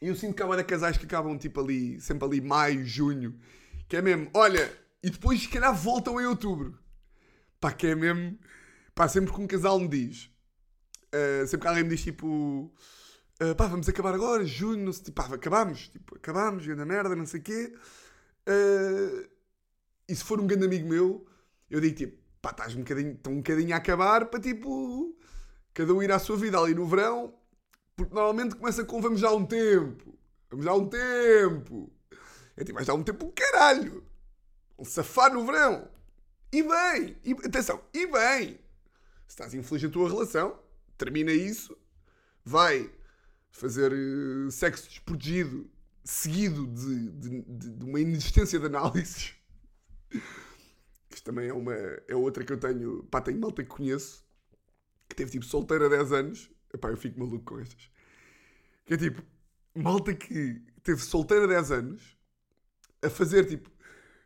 E 0.00 0.08
eu 0.08 0.16
sinto 0.16 0.34
que 0.34 0.42
há 0.42 0.46
vários 0.46 0.66
casais 0.66 0.96
que 0.96 1.04
acabam 1.04 1.36
tipo 1.36 1.60
ali, 1.60 2.00
sempre 2.00 2.26
ali 2.26 2.40
maio, 2.40 2.86
junho, 2.86 3.38
que 3.86 3.98
é 3.98 4.00
mesmo, 4.02 4.30
olha, 4.32 4.72
e 5.02 5.10
depois 5.10 5.42
se 5.42 5.48
calhar 5.48 5.74
voltam 5.74 6.18
em 6.18 6.24
outubro. 6.24 6.78
Pá, 7.60 7.70
que 7.70 7.88
é 7.88 7.94
mesmo, 7.94 8.38
pá, 8.94 9.06
sempre 9.08 9.30
que 9.30 9.40
um 9.42 9.46
casal 9.46 9.78
me 9.78 9.88
diz, 9.88 10.30
uh, 11.14 11.46
sempre 11.46 11.60
que 11.60 11.68
alguém 11.68 11.84
me 11.84 11.90
diz 11.90 12.02
tipo, 12.02 12.72
uh, 13.42 13.54
pá, 13.56 13.66
vamos 13.66 13.88
acabar 13.88 14.14
agora, 14.14 14.44
junho, 14.44 14.84
não 14.84 14.92
sei, 14.92 15.04
tipo, 15.04 15.22
pá, 15.22 15.34
acabamos, 15.34 15.88
tipo, 15.88 16.16
acabamos, 16.16 16.66
grande 16.66 16.84
merda, 16.84 17.16
não 17.16 17.26
sei 17.26 17.40
o 17.40 17.42
quê. 17.42 17.74
Uh, 18.48 19.28
e 20.08 20.14
se 20.14 20.24
for 20.24 20.40
um 20.40 20.46
grande 20.46 20.66
amigo 20.66 20.88
meu, 20.88 21.26
eu 21.70 21.80
digo 21.80 21.96
tipo, 21.96 22.22
pá, 22.42 22.50
estás 22.50 22.74
um 22.74 22.80
bocadinho, 22.80 23.12
estão 23.12 23.32
um 23.32 23.36
bocadinho 23.38 23.74
a 23.74 23.78
acabar 23.78 24.26
para 24.26 24.40
tipo, 24.40 25.16
cada 25.72 25.92
um 25.94 26.02
ir 26.02 26.12
à 26.12 26.18
sua 26.18 26.36
vida 26.36 26.58
ali 26.58 26.74
no 26.74 26.86
verão, 26.86 27.34
porque 27.96 28.14
normalmente 28.14 28.56
começa 28.56 28.84
com 28.84 29.00
vamos 29.00 29.20
já 29.20 29.30
um 29.32 29.46
tempo. 29.46 30.14
Vamos 30.50 30.64
já 30.64 30.74
um 30.74 30.88
tempo. 30.88 31.92
É 32.56 32.64
tipo, 32.64 32.82
já 32.84 32.92
há 32.92 32.96
um 32.96 33.02
tempo 33.02 33.32
caralho. 33.34 34.04
Um 34.78 34.84
safar 34.84 35.32
no 35.32 35.44
verão. 35.44 35.88
E 36.52 36.62
bem. 36.62 37.16
E, 37.24 37.32
atenção, 37.32 37.80
e 37.92 38.06
bem. 38.06 38.60
Se 39.26 39.30
estás 39.30 39.54
infeliz 39.54 39.82
na 39.82 39.90
tua 39.90 40.08
relação, 40.08 40.58
termina 40.96 41.32
isso. 41.32 41.76
Vai 42.44 42.90
fazer 43.54 43.92
uh, 43.92 44.50
sexo 44.50 44.88
desprotegido 44.88 45.70
seguido 46.04 46.66
de, 46.66 47.10
de, 47.12 47.42
de, 47.70 47.84
uma 47.84 47.98
inexistência 47.98 48.60
de 48.60 48.66
análises. 48.66 49.34
Isto 51.10 51.24
também 51.24 51.48
é 51.48 51.54
uma 51.54 51.72
é 51.72 52.14
outra 52.14 52.44
que 52.44 52.52
eu 52.52 52.58
tenho. 52.58 53.04
Pá, 53.04 53.22
tenho 53.22 53.40
malta 53.40 53.62
que 53.62 53.70
conheço 53.70 54.22
que 55.08 55.16
teve 55.16 55.30
tipo 55.30 55.44
solteira 55.44 55.86
há 55.86 55.88
10 55.88 56.12
anos 56.12 56.54
Epá, 56.74 56.90
eu 56.90 56.96
fico 56.96 57.20
maluco 57.20 57.44
com 57.44 57.60
estas. 57.60 57.88
Que 58.84 58.94
é 58.94 58.96
tipo, 58.96 59.22
malta 59.74 60.12
que 60.12 60.60
teve 60.82 61.00
solteira 61.00 61.46
10 61.46 61.70
anos 61.70 62.18
a 63.00 63.08
fazer 63.08 63.46
tipo. 63.46 63.70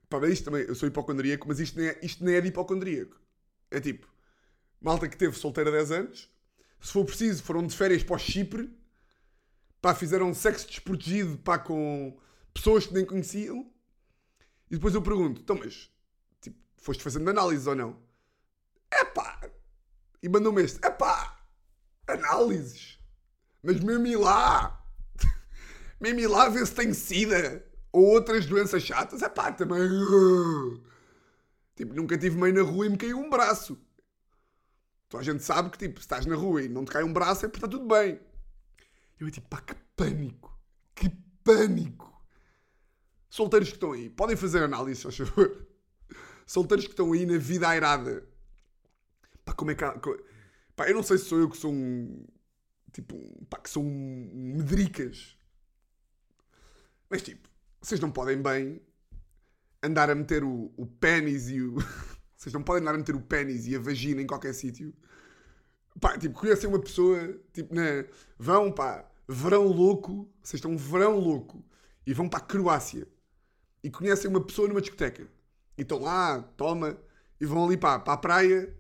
Pá, 0.09 0.27
isto 0.27 0.47
também, 0.47 0.63
eu 0.63 0.75
sou 0.75 0.89
hipocondríaco, 0.89 1.47
mas 1.47 1.61
isto 1.61 1.79
nem, 1.79 1.89
é, 1.89 2.01
isto 2.03 2.25
nem 2.25 2.35
é 2.35 2.41
de 2.41 2.49
hipocondríaco. 2.49 3.21
É 3.71 3.79
tipo, 3.79 4.09
malta 4.81 5.07
que 5.07 5.17
teve 5.17 5.37
solteira 5.37 5.71
10 5.71 5.91
anos, 5.93 6.33
se 6.81 6.93
for 6.93 7.05
preciso, 7.05 7.43
foram 7.43 7.67
de 7.67 7.77
férias 7.77 8.03
para 8.03 8.17
o 8.17 8.19
Chipre, 8.19 8.71
pá, 9.89 9.95
fizeram 9.95 10.35
sexo 10.35 10.69
desprotegido, 10.69 11.39
pá, 11.39 11.59
com 11.59 12.15
pessoas 12.53 12.87
que 12.87 12.93
nem 12.93 13.07
conheciam, 13.07 13.67
e 14.71 14.75
depois 14.75 14.95
eu 14.95 15.01
pergunto, 15.01 15.41
então, 15.41 15.57
mas, 15.57 15.91
tipo, 16.43 16.59
foste 16.77 17.03
fazendo 17.03 17.31
análise 17.31 17.67
ou 17.67 17.75
não? 17.75 17.99
É 18.91 19.03
pá! 19.03 19.41
E 20.23 20.29
mandou-me 20.29 20.63
este, 20.63 20.85
é 20.85 20.91
pá! 20.91 21.43
análises. 22.07 22.99
Mas 23.63 23.81
mesmo 23.81 24.21
lá, 24.21 24.85
mesmo 25.99 26.29
lá 26.29 26.51
ver 26.51 26.67
se 26.67 26.75
tem 26.75 26.93
sida 26.93 27.65
ou 27.91 28.05
outras 28.05 28.45
doenças 28.45 28.83
chatas, 28.83 29.23
é 29.23 29.29
pá, 29.29 29.53
também. 29.53 29.81
Tipo, 31.77 31.95
nunca 31.95 32.19
tive 32.19 32.37
meio 32.37 32.53
na 32.53 32.63
rua 32.63 32.87
e 32.87 32.89
me 32.91 32.97
caiu 32.99 33.19
um 33.19 33.31
braço. 33.31 33.79
Então 35.07 35.21
a 35.21 35.23
gente 35.23 35.45
sabe 35.45 35.71
que, 35.71 35.79
tipo, 35.79 36.01
se 36.01 36.05
estás 36.05 36.27
na 36.27 36.35
rua 36.35 36.63
e 36.63 36.69
não 36.69 36.85
te 36.85 36.91
cai 36.91 37.05
um 37.05 37.13
braço 37.13 37.47
é 37.47 37.49
porque 37.49 37.65
está 37.65 37.69
tudo 37.69 37.87
bem. 37.87 38.21
Eu, 39.21 39.31
tipo, 39.31 39.49
pá, 39.49 39.61
que 39.61 39.75
pânico. 39.97 40.59
Que 40.95 41.11
pânico. 41.43 42.09
Solteiros 43.31 43.69
que 43.69 43.77
estão 43.77 43.93
aí, 43.93 44.09
podem 44.09 44.37
fazer 44.37 44.63
análise, 44.63 45.03
por 45.03 45.13
favor. 45.13 45.67
Solteiros 46.47 46.87
que 46.87 46.93
estão 46.93 47.13
aí 47.13 47.27
na 47.27 47.37
vida 47.37 47.69
airada. 47.69 48.27
Pá, 49.45 49.53
como 49.53 49.71
é 49.71 49.75
que. 49.75 49.85
Há, 49.85 49.99
Pá, 50.79 50.89
eu 50.89 50.95
não 50.95 51.03
sei 51.03 51.19
se 51.19 51.25
sou 51.25 51.41
eu 51.41 51.51
que 51.51 51.57
sou 51.57 51.73
um. 51.73 52.25
Tipo, 52.93 53.19
pá, 53.51 53.59
que 53.59 53.69
sou 53.69 53.83
um 53.83 54.55
medricas. 54.57 55.37
Mas 57.11 57.21
tipo, 57.21 57.49
vocês 57.81 58.01
não 58.01 58.13
podem 58.13 58.41
bem 58.41 58.81
andar 59.83 60.09
a 60.09 60.15
meter 60.15 60.45
o, 60.45 60.73
o 60.77 60.87
pênis 60.87 61.49
e 61.51 61.61
o. 61.61 61.75
vocês 62.37 62.53
não 62.53 62.63
podem 62.63 62.83
andar 62.83 62.95
a 62.95 62.99
meter 62.99 63.17
o 63.17 63.21
pênis 63.21 63.67
e 63.67 63.75
a 63.75 63.81
vagina 63.81 64.23
em 64.23 64.27
qualquer 64.27 64.55
sítio. 64.55 64.95
Pá, 66.01 66.17
tipo, 66.17 66.39
conhecem 66.39 66.69
uma 66.69 66.81
pessoa, 66.81 67.37
tipo, 67.53 67.75
na. 67.75 68.05
Vão, 68.39 68.71
pá, 68.71 69.08
verão 69.29 69.67
louco, 69.67 70.33
vocês 70.43 70.59
estão 70.59 70.77
verão 70.77 71.19
louco, 71.19 71.63
e 72.07 72.15
vão 72.15 72.29
para 72.29 72.39
a 72.39 72.47
Croácia 72.47 73.07
e 73.83 73.91
conhecem 73.91 74.31
uma 74.31 74.45
pessoa 74.45 74.67
numa 74.67 74.81
discoteca 74.81 75.29
e 75.77 75.83
estão 75.83 75.99
lá, 75.99 76.43
toma, 76.57 76.99
e 77.41 77.45
vão 77.47 77.65
ali 77.67 77.77
pá, 77.77 77.99
para 77.99 78.15
a 78.15 78.17
praia 78.17 78.75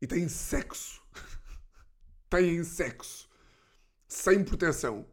e 0.00 0.06
têm 0.06 0.28
sexo 0.28 1.02
têm 2.30 2.62
sexo 2.62 3.28
sem 4.06 4.44
proteção. 4.44 5.06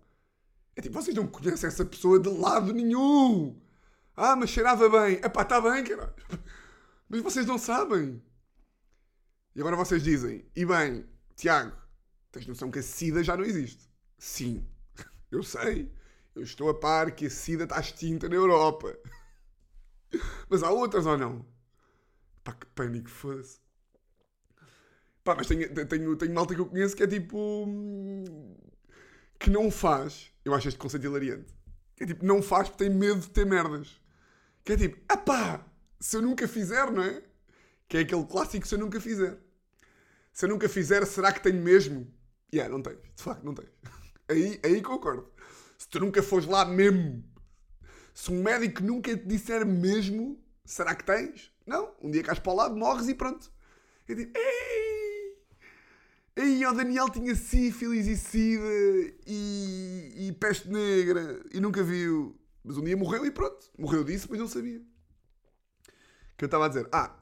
É 0.76 0.82
tipo, 0.82 0.94
vocês 0.94 1.16
não 1.16 1.28
conhecem 1.28 1.68
essa 1.68 1.84
pessoa 1.84 2.20
de 2.20 2.30
lado 2.30 2.72
nenhum. 2.72 3.60
Ah, 4.16 4.36
mas 4.36 4.50
cheirava 4.50 4.90
bem. 4.90 5.16
Epá, 5.16 5.42
está 5.42 5.60
bem, 5.60 5.84
caralho. 5.84 6.14
Mas 7.10 7.22
vocês 7.22 7.46
não 7.46 7.58
sabem. 7.58 8.22
E 9.56 9.62
agora 9.62 9.78
vocês 9.78 10.04
dizem, 10.04 10.46
e 10.56 10.66
bem, 10.66 11.06
Tiago, 11.36 11.76
tens 12.32 12.46
noção 12.46 12.70
que 12.70 12.80
a 12.80 12.84
SIDA 12.84 13.24
já 13.24 13.38
não 13.38 13.46
existe? 13.46 13.90
Sim, 14.18 14.66
eu 15.32 15.44
sei. 15.44 15.92
Eu 16.36 16.44
estou 16.44 16.70
a 16.70 16.74
par 16.74 17.12
que 17.12 17.26
a 17.26 17.30
SIDA 17.30 17.64
está 17.64 17.80
extinta 17.80 18.30
na 18.30 18.36
Europa. 18.36 18.96
Mas 20.50 20.64
há 20.64 20.72
outras 20.72 21.06
ou 21.06 21.18
não? 21.18 21.46
Pá, 22.44 22.54
que 22.54 22.66
pânico, 22.68 23.10
foda-se. 23.10 23.60
Pá, 25.28 25.36
mas 25.36 25.46
tenho, 25.48 25.68
tenho, 25.86 26.16
tenho 26.16 26.34
malta 26.34 26.56
que 26.56 26.62
eu 26.62 26.66
conheço 26.66 26.96
que 26.96 27.04
é 27.04 27.08
tipo. 27.08 27.68
que 29.38 29.50
não 29.50 29.70
faz. 29.70 30.32
Eu 30.46 30.54
acho 30.54 30.70
este 30.70 30.80
conceito 30.80 31.06
hilariante. 31.06 31.54
Que 31.98 32.04
é 32.06 32.08
tipo, 32.08 32.26
não 32.26 32.42
faz 32.42 32.70
porque 32.70 32.86
tem 32.86 32.96
medo 32.96 33.20
de 33.20 33.30
ter 33.32 33.46
merdas. 33.46 34.00
Que 34.64 34.72
é 34.74 34.78
tipo, 34.78 34.98
apá, 35.10 35.66
se 36.00 36.16
eu 36.16 36.22
nunca 36.22 36.48
fizer, 36.48 36.90
não 36.92 37.04
é? 37.04 37.22
Que 37.90 37.98
é 37.98 38.00
aquele 38.02 38.26
clássico 38.26 38.66
se 38.66 38.76
eu 38.76 38.80
nunca 38.80 39.02
fizer. 39.02 39.38
Se 40.32 40.46
eu 40.46 40.50
nunca 40.50 40.70
fizer, 40.70 41.06
será 41.06 41.34
que 41.34 41.42
tenho 41.44 41.62
mesmo? 41.62 42.08
Yeah, 42.54 42.74
não 42.74 42.82
tens. 42.82 42.98
De 43.14 43.22
facto, 43.22 43.44
não 43.44 43.54
tens. 43.54 43.70
Aí, 44.30 44.60
aí 44.64 44.82
concordo. 44.82 45.32
Se 45.78 45.88
tu 45.88 46.00
nunca 46.00 46.22
fores 46.22 46.48
lá 46.48 46.66
mesmo. 46.66 47.24
Se 48.14 48.32
um 48.32 48.42
médico 48.42 48.84
nunca 48.84 49.16
te 49.16 49.26
disser 49.26 49.66
mesmo, 49.66 50.44
será 50.66 50.96
que 50.96 51.04
tens? 51.04 51.52
Não. 51.66 51.94
Um 52.02 52.10
dia 52.10 52.24
cais 52.24 52.40
para 52.40 52.52
o 52.52 52.56
lado, 52.56 52.76
morres 52.76 53.08
e 53.08 53.14
pronto. 53.14 53.52
Eu 54.08 54.16
digo, 54.16 54.32
ei! 54.36 55.18
Aí 56.38 56.66
o 56.66 56.74
Daniel 56.74 57.10
tinha 57.10 57.36
sífilis 57.36 58.06
e 58.08 58.16
sida 58.16 58.64
e, 59.26 60.28
e, 60.28 60.32
peste 60.34 60.70
negra 60.70 61.44
e 61.52 61.60
nunca 61.60 61.84
viu. 61.84 62.40
Mas 62.64 62.78
um 62.78 62.84
dia 62.84 62.96
morreu 62.96 63.26
e 63.26 63.32
pronto. 63.32 63.72
Morreu 63.78 64.04
disso, 64.04 64.28
mas 64.30 64.40
não 64.40 64.48
sabia. 64.48 64.80
que 66.38 66.44
eu 66.44 66.48
estava 66.48 66.66
a 66.66 66.68
dizer? 66.68 66.88
Ah, 66.92 67.18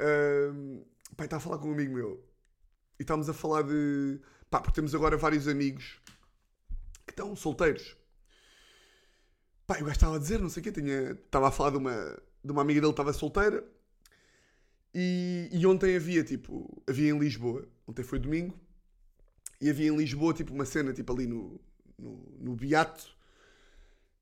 um, 0.00 0.84
pai, 1.16 1.26
estava 1.26 1.40
a 1.40 1.44
falar 1.44 1.58
com 1.58 1.68
um 1.68 1.72
amigo 1.72 1.94
meu 1.94 2.24
e 2.98 3.02
estávamos 3.02 3.28
a 3.28 3.34
falar 3.34 3.62
de. 3.62 4.20
Pá, 4.54 4.60
porque 4.60 4.76
temos 4.76 4.94
agora 4.94 5.16
vários 5.16 5.48
amigos 5.48 6.00
que 7.04 7.10
estão 7.10 7.34
solteiros. 7.34 7.96
Pá, 9.66 9.74
o 9.80 9.80
gajo 9.80 9.90
estava 9.90 10.14
a 10.14 10.18
dizer, 10.20 10.40
não 10.40 10.48
sei 10.48 10.60
o 10.60 10.62
quê, 10.62 10.70
tinha, 10.70 11.10
estava 11.10 11.48
a 11.48 11.50
falar 11.50 11.70
de 11.70 11.78
uma, 11.78 12.22
de 12.44 12.52
uma 12.52 12.62
amiga 12.62 12.80
dele 12.80 12.92
que 12.92 13.00
estava 13.00 13.12
solteira 13.12 13.64
e, 14.94 15.48
e, 15.50 15.66
ontem 15.66 15.96
havia, 15.96 16.22
tipo, 16.22 16.80
havia 16.88 17.10
em 17.10 17.18
Lisboa, 17.18 17.66
ontem 17.84 18.04
foi 18.04 18.20
domingo, 18.20 18.56
e 19.60 19.68
havia 19.68 19.88
em 19.88 19.96
Lisboa, 19.96 20.32
tipo, 20.32 20.54
uma 20.54 20.64
cena, 20.64 20.92
tipo, 20.92 21.12
ali 21.12 21.26
no, 21.26 21.60
no, 21.98 22.24
no 22.38 22.54
Beato, 22.54 23.12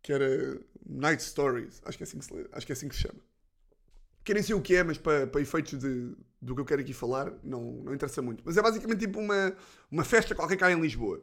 que 0.01 0.15
era 0.15 0.59
Night 0.87 1.23
Stories, 1.23 1.83
acho 1.85 1.99
que 1.99 2.05
é 2.05 2.07
assim 2.07 2.19
que 2.19 2.25
se, 2.25 2.49
acho 2.53 2.65
que 2.65 2.73
é 2.73 2.75
assim 2.75 2.89
que 2.89 2.97
se 2.97 3.03
chama. 3.03 3.21
Querem 4.25 4.43
sei 4.43 4.55
o 4.55 4.61
que 4.61 4.75
é, 4.77 4.85
mas 4.85 4.99
para, 4.99 5.27
para 5.27 5.41
efeitos 5.41 5.79
de, 5.79 6.15
do 6.41 6.55
que 6.55 6.61
eu 6.61 6.65
quero 6.65 6.81
aqui 6.81 6.93
falar, 6.93 7.33
não, 7.43 7.83
não 7.83 7.95
interessa 7.95 8.23
muito. 8.23 8.43
Mas 8.45 8.57
é 8.57 8.63
basicamente 8.63 9.01
tipo 9.01 9.19
uma, 9.19 9.57
uma 9.91 10.05
festa 10.05 10.35
qualquer 10.35 10.57
cá 10.57 10.71
em 10.71 10.81
Lisboa. 10.81 11.23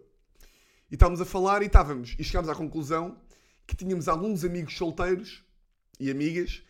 E 0.91 0.95
estávamos 0.95 1.21
a 1.21 1.25
falar 1.25 1.61
e 1.61 1.67
estávamos, 1.67 2.15
e 2.17 2.23
chegámos 2.23 2.49
à 2.49 2.55
conclusão 2.55 3.21
que 3.65 3.75
tínhamos 3.75 4.07
alguns 4.07 4.43
amigos 4.43 4.75
solteiros 4.75 5.43
e 5.99 6.09
amigas 6.09 6.63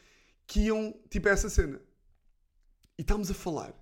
que 0.46 0.62
iam, 0.62 0.94
tipo, 1.10 1.30
a 1.30 1.32
essa 1.32 1.50
cena. 1.50 1.80
E 2.98 3.02
estamos 3.02 3.32
a 3.32 3.34
falar 3.34 3.74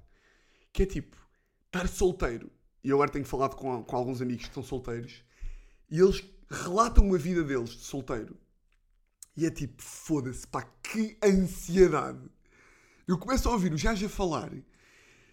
que 0.71 0.83
é 0.83 0.85
tipo, 0.85 1.17
estar 1.65 1.87
solteiro. 1.87 2.51
E 2.83 2.89
eu 2.89 2.97
agora 2.97 3.11
tenho 3.11 3.25
falado 3.25 3.55
com, 3.55 3.83
com 3.83 3.95
alguns 3.95 4.21
amigos 4.21 4.43
que 4.43 4.49
estão 4.49 4.61
solteiros 4.61 5.23
e 5.89 5.99
eles 5.99 6.23
relatam 6.49 7.13
a 7.13 7.17
vida 7.17 7.43
deles 7.43 7.71
de 7.71 7.83
solteiro. 7.83 8.37
E 9.35 9.45
é 9.45 9.49
tipo, 9.49 9.81
foda-se, 9.81 10.45
pá, 10.45 10.63
que 10.83 11.17
ansiedade. 11.23 12.19
Eu 13.07 13.17
começo 13.17 13.47
a 13.47 13.53
ouvir 13.53 13.71
o 13.71 13.77
Jaja 13.77 14.09
falar. 14.09 14.51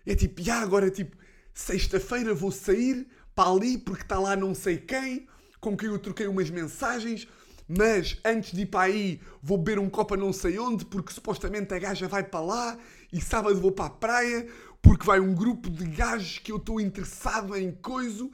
É 0.07 0.15
tipo, 0.15 0.41
já 0.41 0.61
agora, 0.61 0.89
tipo, 0.91 1.17
sexta-feira 1.53 2.33
vou 2.33 2.53
sair 2.53 3.05
para 3.35 3.51
ali 3.51 3.77
porque 3.77 4.03
está 4.03 4.17
lá 4.17 4.37
não 4.37 4.55
sei 4.55 4.79
quem, 4.79 5.27
com 5.61 5.77
quem 5.77 5.89
eu 5.89 5.99
troquei 5.99 6.29
umas 6.29 6.49
mensagens, 6.51 7.27
mas 7.67 8.17
antes 8.25 8.53
de 8.53 8.63
ir 8.63 8.67
para 8.67 8.83
aí 8.83 9.21
vou 9.43 9.59
beber 9.59 9.81
um 9.81 9.91
copo 9.91 10.15
a 10.15 10.17
não 10.17 10.33
sei 10.33 10.57
onde 10.57 10.85
porque 10.85 11.13
supostamente 11.13 11.75
a 11.75 11.79
gaja 11.81 12.07
vai 12.07 12.23
para 12.23 12.41
lá 12.41 12.79
e 13.13 13.21
sábado 13.21 13.61
vou 13.61 13.73
para 13.73 13.87
a 13.87 13.91
praia 13.91 14.47
porque 14.81 15.05
vai 15.05 15.19
um 15.19 15.35
grupo 15.35 15.69
de 15.69 15.85
gajos 15.85 16.39
que 16.39 16.53
eu 16.53 16.59
estou 16.59 16.81
interessado 16.81 17.57
em 17.57 17.73
coisa 17.73 18.31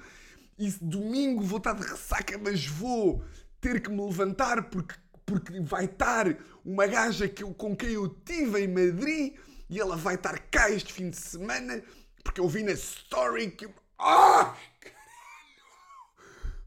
e 0.59 0.71
domingo 0.83 1.43
vou 1.43 1.57
estar 1.57 1.73
de 1.73 1.87
ressaca, 1.87 2.37
mas 2.37 2.67
vou 2.67 3.25
ter 3.59 3.81
que 3.81 3.89
me 3.89 4.05
levantar 4.05 4.69
porque, 4.69 4.95
porque 5.31 5.61
vai 5.61 5.85
estar 5.85 6.27
uma 6.65 6.89
gaja 6.89 7.29
que 7.29 7.45
eu, 7.45 7.55
com 7.55 7.77
quem 7.77 7.91
eu 7.91 8.09
tive 8.09 8.65
em 8.65 8.67
Madrid 8.67 9.37
e 9.69 9.79
ela 9.79 9.97
vai 9.97 10.17
estar 10.17 10.37
cá 10.51 10.69
este 10.69 10.93
fim 10.93 11.09
de 11.09 11.17
semana 11.17 11.81
porque 12.25 12.41
eu 12.41 12.49
vi 12.49 12.65
na 12.65 12.73
story 12.73 13.53
que. 13.53 13.69
Ah! 13.97 14.57
Caralho! 14.81 15.65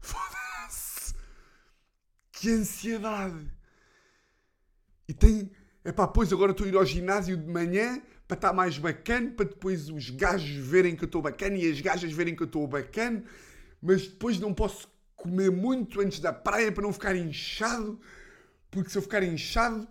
Foda-se! 0.00 1.14
Que 2.32 2.50
ansiedade! 2.50 3.52
E 5.06 5.12
tem. 5.12 5.52
É 5.84 5.92
pá, 5.92 6.08
pois 6.08 6.32
agora 6.32 6.52
estou 6.52 6.64
a 6.64 6.68
ir 6.70 6.76
ao 6.76 6.86
ginásio 6.86 7.36
de 7.36 7.46
manhã 7.46 8.00
para 8.26 8.36
estar 8.36 8.54
mais 8.54 8.78
bacana, 8.78 9.32
para 9.32 9.44
depois 9.44 9.90
os 9.90 10.08
gajos 10.08 10.56
verem 10.66 10.96
que 10.96 11.04
eu 11.04 11.06
estou 11.06 11.20
bacana 11.20 11.58
e 11.58 11.70
as 11.70 11.78
gajas 11.82 12.10
verem 12.10 12.34
que 12.34 12.42
eu 12.42 12.46
estou 12.46 12.66
bacana, 12.66 13.22
mas 13.82 14.08
depois 14.08 14.40
não 14.40 14.54
posso 14.54 14.88
comer 15.14 15.50
muito 15.50 16.00
antes 16.00 16.20
da 16.20 16.32
praia 16.32 16.72
para 16.72 16.82
não 16.82 16.92
ficar 16.92 17.14
inchado, 17.14 18.00
porque 18.74 18.90
se 18.90 18.98
eu 18.98 19.02
ficar 19.02 19.22
inchado, 19.22 19.86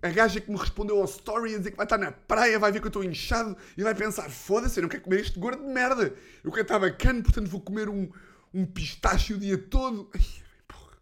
a 0.00 0.08
gaja 0.10 0.40
que 0.40 0.50
me 0.50 0.56
respondeu 0.56 0.98
ao 0.98 1.04
story 1.04 1.54
a 1.54 1.58
dizer 1.58 1.72
que 1.72 1.76
vai 1.76 1.86
estar 1.86 1.98
na 1.98 2.12
praia 2.12 2.58
vai 2.58 2.70
ver 2.70 2.80
que 2.80 2.86
eu 2.86 2.88
estou 2.88 3.02
inchado 3.02 3.56
e 3.76 3.82
vai 3.82 3.94
pensar: 3.94 4.30
foda-se, 4.30 4.78
eu 4.78 4.82
não 4.82 4.88
quero 4.88 5.02
comer 5.02 5.20
este 5.20 5.38
gordo 5.38 5.62
de 5.62 5.72
merda, 5.72 6.14
eu 6.44 6.50
quero 6.50 6.62
estar 6.62 6.78
bacana, 6.78 7.22
portanto 7.22 7.48
vou 7.48 7.60
comer 7.60 7.88
um, 7.88 8.10
um 8.54 8.64
pistache 8.64 9.34
o 9.34 9.38
dia 9.38 9.58
todo. 9.58 10.10
Ai, 10.14 10.22
porra. 10.68 10.96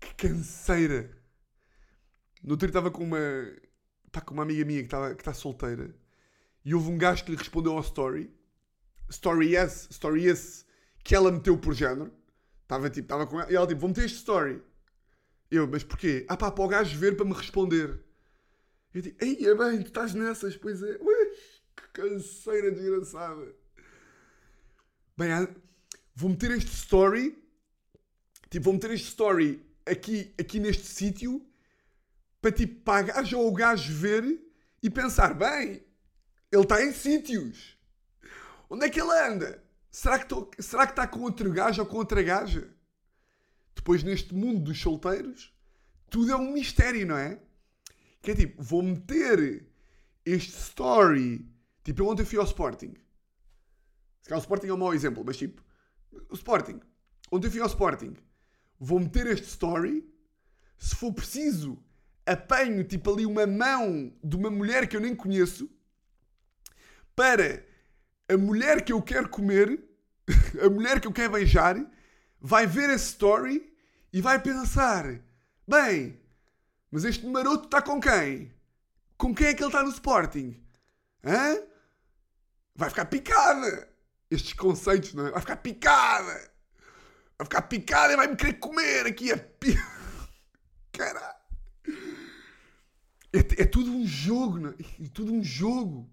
Que 0.00 0.14
canseira! 0.14 1.10
No 2.42 2.52
outro 2.52 2.66
dia 2.66 2.70
estava 2.70 2.90
com 2.90 3.04
uma. 3.04 3.18
Está 4.06 4.20
com 4.20 4.32
uma 4.32 4.44
amiga 4.44 4.64
minha 4.64 4.80
que 4.80 4.86
está 4.86 5.14
que 5.14 5.34
solteira. 5.34 5.94
E 6.64 6.74
houve 6.74 6.90
um 6.90 6.96
gajo 6.96 7.24
que 7.24 7.30
lhe 7.30 7.36
respondeu 7.36 7.72
ao 7.72 7.80
story. 7.80 8.32
Story 9.10 9.54
yes, 9.54 9.88
story 9.90 10.24
yes. 10.24 10.64
Que 11.04 11.14
ela 11.14 11.30
meteu 11.30 11.58
por 11.58 11.74
género. 11.74 12.10
Estava 12.62 12.88
tipo, 12.88 13.04
estava 13.04 13.26
com 13.26 13.40
ela. 13.40 13.52
E 13.52 13.54
ela 13.54 13.66
tipo, 13.66 13.80
vou 13.80 13.88
meter 13.88 14.06
este 14.06 14.18
story. 14.18 14.62
Eu, 15.50 15.66
mas 15.66 15.84
porquê? 15.84 16.26
Ah 16.28 16.36
pá, 16.36 16.50
para 16.50 16.64
o 16.64 16.68
gajo 16.68 16.98
ver 16.98 17.16
para 17.16 17.24
me 17.24 17.32
responder. 17.32 18.02
Eu 18.92 19.02
digo, 19.02 19.16
ei, 19.20 19.46
é 19.46 19.54
bem, 19.54 19.82
tu 19.82 19.88
estás 19.88 20.14
nessas, 20.14 20.56
pois 20.56 20.82
é. 20.82 20.98
Ui, 21.00 21.26
que 21.76 21.88
canseira 21.92 22.70
desgraçada. 22.70 23.54
Bem, 25.16 25.30
vou 26.14 26.30
meter 26.30 26.50
este 26.52 26.72
story. 26.72 27.42
Tipo, 28.50 28.64
vou 28.64 28.74
meter 28.74 28.90
este 28.92 29.08
story 29.08 29.64
aqui, 29.84 30.34
aqui 30.38 30.58
neste 30.58 30.86
sítio 30.86 31.44
para 32.40 32.52
tipo 32.52 32.80
para 32.82 32.98
a 32.98 33.02
gaja 33.02 33.36
ou 33.36 33.48
o 33.48 33.52
gajo 33.52 33.92
ver 33.92 34.40
e 34.82 34.88
pensar: 34.88 35.34
bem, 35.34 35.84
ele 36.50 36.62
está 36.62 36.82
em 36.84 36.92
sítios. 36.92 37.76
Onde 38.68 38.86
é 38.86 38.90
que 38.90 39.00
ele 39.00 39.12
anda? 39.12 39.62
Será 39.90 40.18
que, 40.18 40.26
tô, 40.26 40.50
será 40.58 40.86
que 40.86 40.92
está 40.92 41.06
com 41.06 41.20
outro 41.20 41.50
gajo 41.52 41.82
ou 41.82 41.88
com 41.88 41.96
outra 41.96 42.22
gaja? 42.22 42.68
Depois, 43.76 44.02
neste 44.02 44.34
mundo 44.34 44.60
dos 44.64 44.80
solteiros, 44.80 45.54
tudo 46.10 46.32
é 46.32 46.36
um 46.36 46.52
mistério, 46.52 47.06
não 47.06 47.16
é? 47.16 47.38
Que 48.22 48.32
é 48.32 48.34
tipo, 48.34 48.60
vou 48.60 48.82
meter 48.82 49.64
este 50.24 50.58
story. 50.58 51.48
Tipo, 51.84 52.02
eu 52.02 52.08
ontem 52.08 52.24
fui 52.24 52.38
ao 52.38 52.44
Sporting. 52.44 52.94
Se 54.22 54.28
calhar 54.28 54.40
o 54.40 54.42
Sporting 54.42 54.66
é 54.66 54.72
um 54.72 54.78
mau 54.78 54.94
exemplo, 54.94 55.22
mas 55.24 55.36
tipo, 55.36 55.62
o 56.30 56.34
Sporting. 56.34 56.80
Ontem 57.30 57.50
fui 57.50 57.60
ao 57.60 57.68
Sporting. 57.68 58.16
Vou 58.80 58.98
meter 58.98 59.26
este 59.28 59.46
story. 59.46 60.04
Se 60.78 60.96
for 60.96 61.12
preciso, 61.12 61.78
apanho 62.24 62.82
tipo 62.82 63.12
ali 63.12 63.24
uma 63.24 63.46
mão 63.46 64.12
de 64.24 64.36
uma 64.36 64.50
mulher 64.50 64.88
que 64.88 64.96
eu 64.96 65.00
nem 65.00 65.14
conheço 65.14 65.70
para 67.14 67.64
a 68.28 68.36
mulher 68.36 68.84
que 68.84 68.92
eu 68.92 69.00
quero 69.00 69.28
comer, 69.28 69.82
a 70.60 70.68
mulher 70.68 71.00
que 71.00 71.06
eu 71.06 71.12
quero 71.12 71.32
beijar, 71.32 71.76
vai 72.40 72.66
ver 72.66 72.90
a 72.90 72.94
story 72.94 73.76
e 74.12 74.20
vai 74.20 74.40
pensar: 74.40 75.04
bem, 75.66 76.20
mas 76.90 77.04
este 77.04 77.26
maroto 77.26 77.64
está 77.66 77.82
com 77.82 78.00
quem? 78.00 78.54
Com 79.16 79.34
quem 79.34 79.48
é 79.48 79.54
que 79.54 79.62
ele 79.62 79.68
está 79.68 79.82
no 79.82 79.90
Sporting? 79.90 80.62
Hã? 81.24 81.58
Vai 82.74 82.90
ficar 82.90 83.06
picada! 83.06 83.88
Estes 84.30 84.52
conceitos, 84.52 85.14
não 85.14 85.26
é? 85.26 85.30
Vai 85.30 85.40
ficar 85.40 85.56
picada! 85.56 86.50
Vai 87.38 87.44
ficar 87.44 87.62
picada 87.62 88.12
e 88.12 88.16
vai 88.16 88.26
me 88.26 88.36
querer 88.36 88.54
comer 88.54 89.06
aqui 89.06 89.32
a. 89.32 89.38
Caralho! 90.92 91.36
É, 93.32 93.62
é 93.62 93.66
tudo 93.66 93.90
um 93.90 94.06
jogo, 94.06 94.58
não 94.58 94.70
é? 94.70 95.04
é 95.04 95.08
tudo 95.12 95.32
um 95.32 95.42
jogo. 95.42 96.10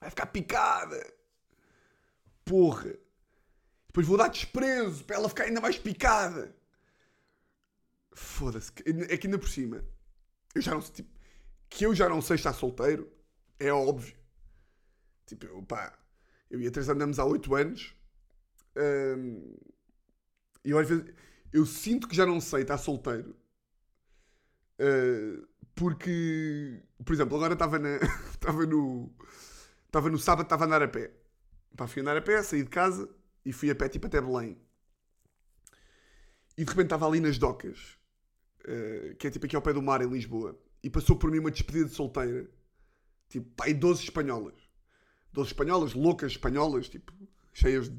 Vai 0.00 0.10
ficar 0.10 0.26
picada. 0.26 1.14
Porra. 2.44 2.94
Depois 3.90 4.06
vou 4.06 4.16
dar 4.16 4.28
desprezo 4.28 5.04
para 5.04 5.16
ela 5.16 5.28
ficar 5.28 5.44
ainda 5.44 5.60
mais 5.60 5.76
picada. 5.76 6.54
Foda-se. 8.12 8.70
É 9.08 9.16
que 9.16 9.26
ainda 9.26 9.38
por 9.38 9.48
cima. 9.48 9.84
Eu 10.54 10.62
já 10.62 10.72
não 10.72 10.80
sei. 10.80 10.94
Tipo, 10.94 11.10
que 11.68 11.86
eu 11.86 11.92
já 11.94 12.08
não 12.08 12.22
sei 12.22 12.36
estar 12.36 12.52
solteiro. 12.52 13.10
É 13.58 13.72
óbvio. 13.72 14.16
Tipo, 15.26 15.46
eu, 15.46 15.62
pá. 15.64 15.92
Eu 16.48 16.60
e 16.60 16.68
a 16.68 16.70
Teresa 16.70 16.92
andamos 16.92 17.18
há 17.18 17.24
8 17.24 17.52
anos. 17.56 17.96
Hum, 18.76 19.56
eu 20.64 20.78
às 20.78 20.88
vezes. 20.88 21.12
Eu 21.52 21.66
sinto 21.66 22.06
que 22.06 22.14
já 22.14 22.24
não 22.24 22.40
sei 22.40 22.62
estar 22.62 22.78
solteiro. 22.78 23.34
Uh, 24.78 25.44
porque, 25.74 26.80
por 27.04 27.12
exemplo, 27.12 27.36
agora 27.36 27.54
estava 27.54 27.76
na. 27.76 27.96
Estava 28.30 28.64
no. 28.64 29.12
Estava 29.86 30.08
no 30.08 30.18
sábado, 30.18 30.44
estava 30.44 30.64
a 30.64 30.66
andar 30.66 30.82
a 30.82 30.88
pé. 30.88 31.10
Pá, 31.76 31.88
fui 31.88 32.02
andar 32.02 32.16
a 32.16 32.22
pé, 32.22 32.40
saí 32.42 32.62
de 32.62 32.70
casa 32.70 33.08
e 33.44 33.52
fui 33.52 33.70
a 33.70 33.74
pé 33.74 33.88
tipo 33.88 34.06
até 34.06 34.20
Belém. 34.20 34.58
E 36.56 36.64
de 36.64 36.70
repente 36.70 36.86
estava 36.86 37.06
ali 37.06 37.20
nas 37.20 37.38
docas, 37.38 37.96
uh, 38.62 39.14
que 39.16 39.26
é 39.26 39.30
tipo 39.30 39.46
aqui 39.46 39.56
ao 39.56 39.62
pé 39.62 39.72
do 39.72 39.82
mar 39.82 40.02
em 40.02 40.08
Lisboa, 40.08 40.58
e 40.82 40.90
passou 40.90 41.16
por 41.16 41.30
mim 41.30 41.38
uma 41.38 41.50
despedida 41.50 41.86
de 41.86 41.94
solteira. 41.94 42.50
Tipo, 43.28 43.66
e 43.66 43.74
12 43.74 44.02
espanholas. 44.04 44.58
12 45.32 45.50
espanholas, 45.50 45.94
loucas 45.94 46.32
espanholas, 46.32 46.88
tipo, 46.88 47.12
cheias 47.52 47.88
de, 47.88 47.96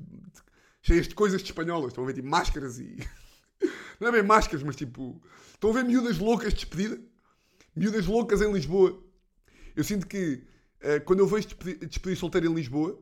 cheias 0.81 1.07
de 1.07 1.15
coisas 1.15 1.41
de 1.41 1.49
espanholas. 1.49 1.91
Estão 1.91 2.03
a 2.03 2.07
ver 2.07 2.13
tipo 2.13 2.27
máscaras 2.27 2.79
e. 2.79 2.97
Não 3.99 4.09
é 4.09 4.11
bem 4.11 4.23
máscaras, 4.23 4.63
mas 4.63 4.75
tipo. 4.75 5.21
Estão 5.53 5.69
a 5.69 5.73
ver 5.73 5.83
miúdas 5.85 6.17
loucas 6.17 6.53
de 6.53 6.59
despedida? 6.59 7.01
miúdas 7.75 8.05
loucas 8.05 8.41
em 8.41 8.51
Lisboa. 8.51 9.01
Eu 9.75 9.83
sinto 9.83 10.07
que 10.07 10.43
uh, 10.81 11.03
quando 11.05 11.19
eu 11.19 11.27
vejo 11.27 11.47
despedir, 11.47 11.87
despedir 11.87 12.17
solteiro 12.17 12.47
em 12.47 12.53
Lisboa, 12.53 13.01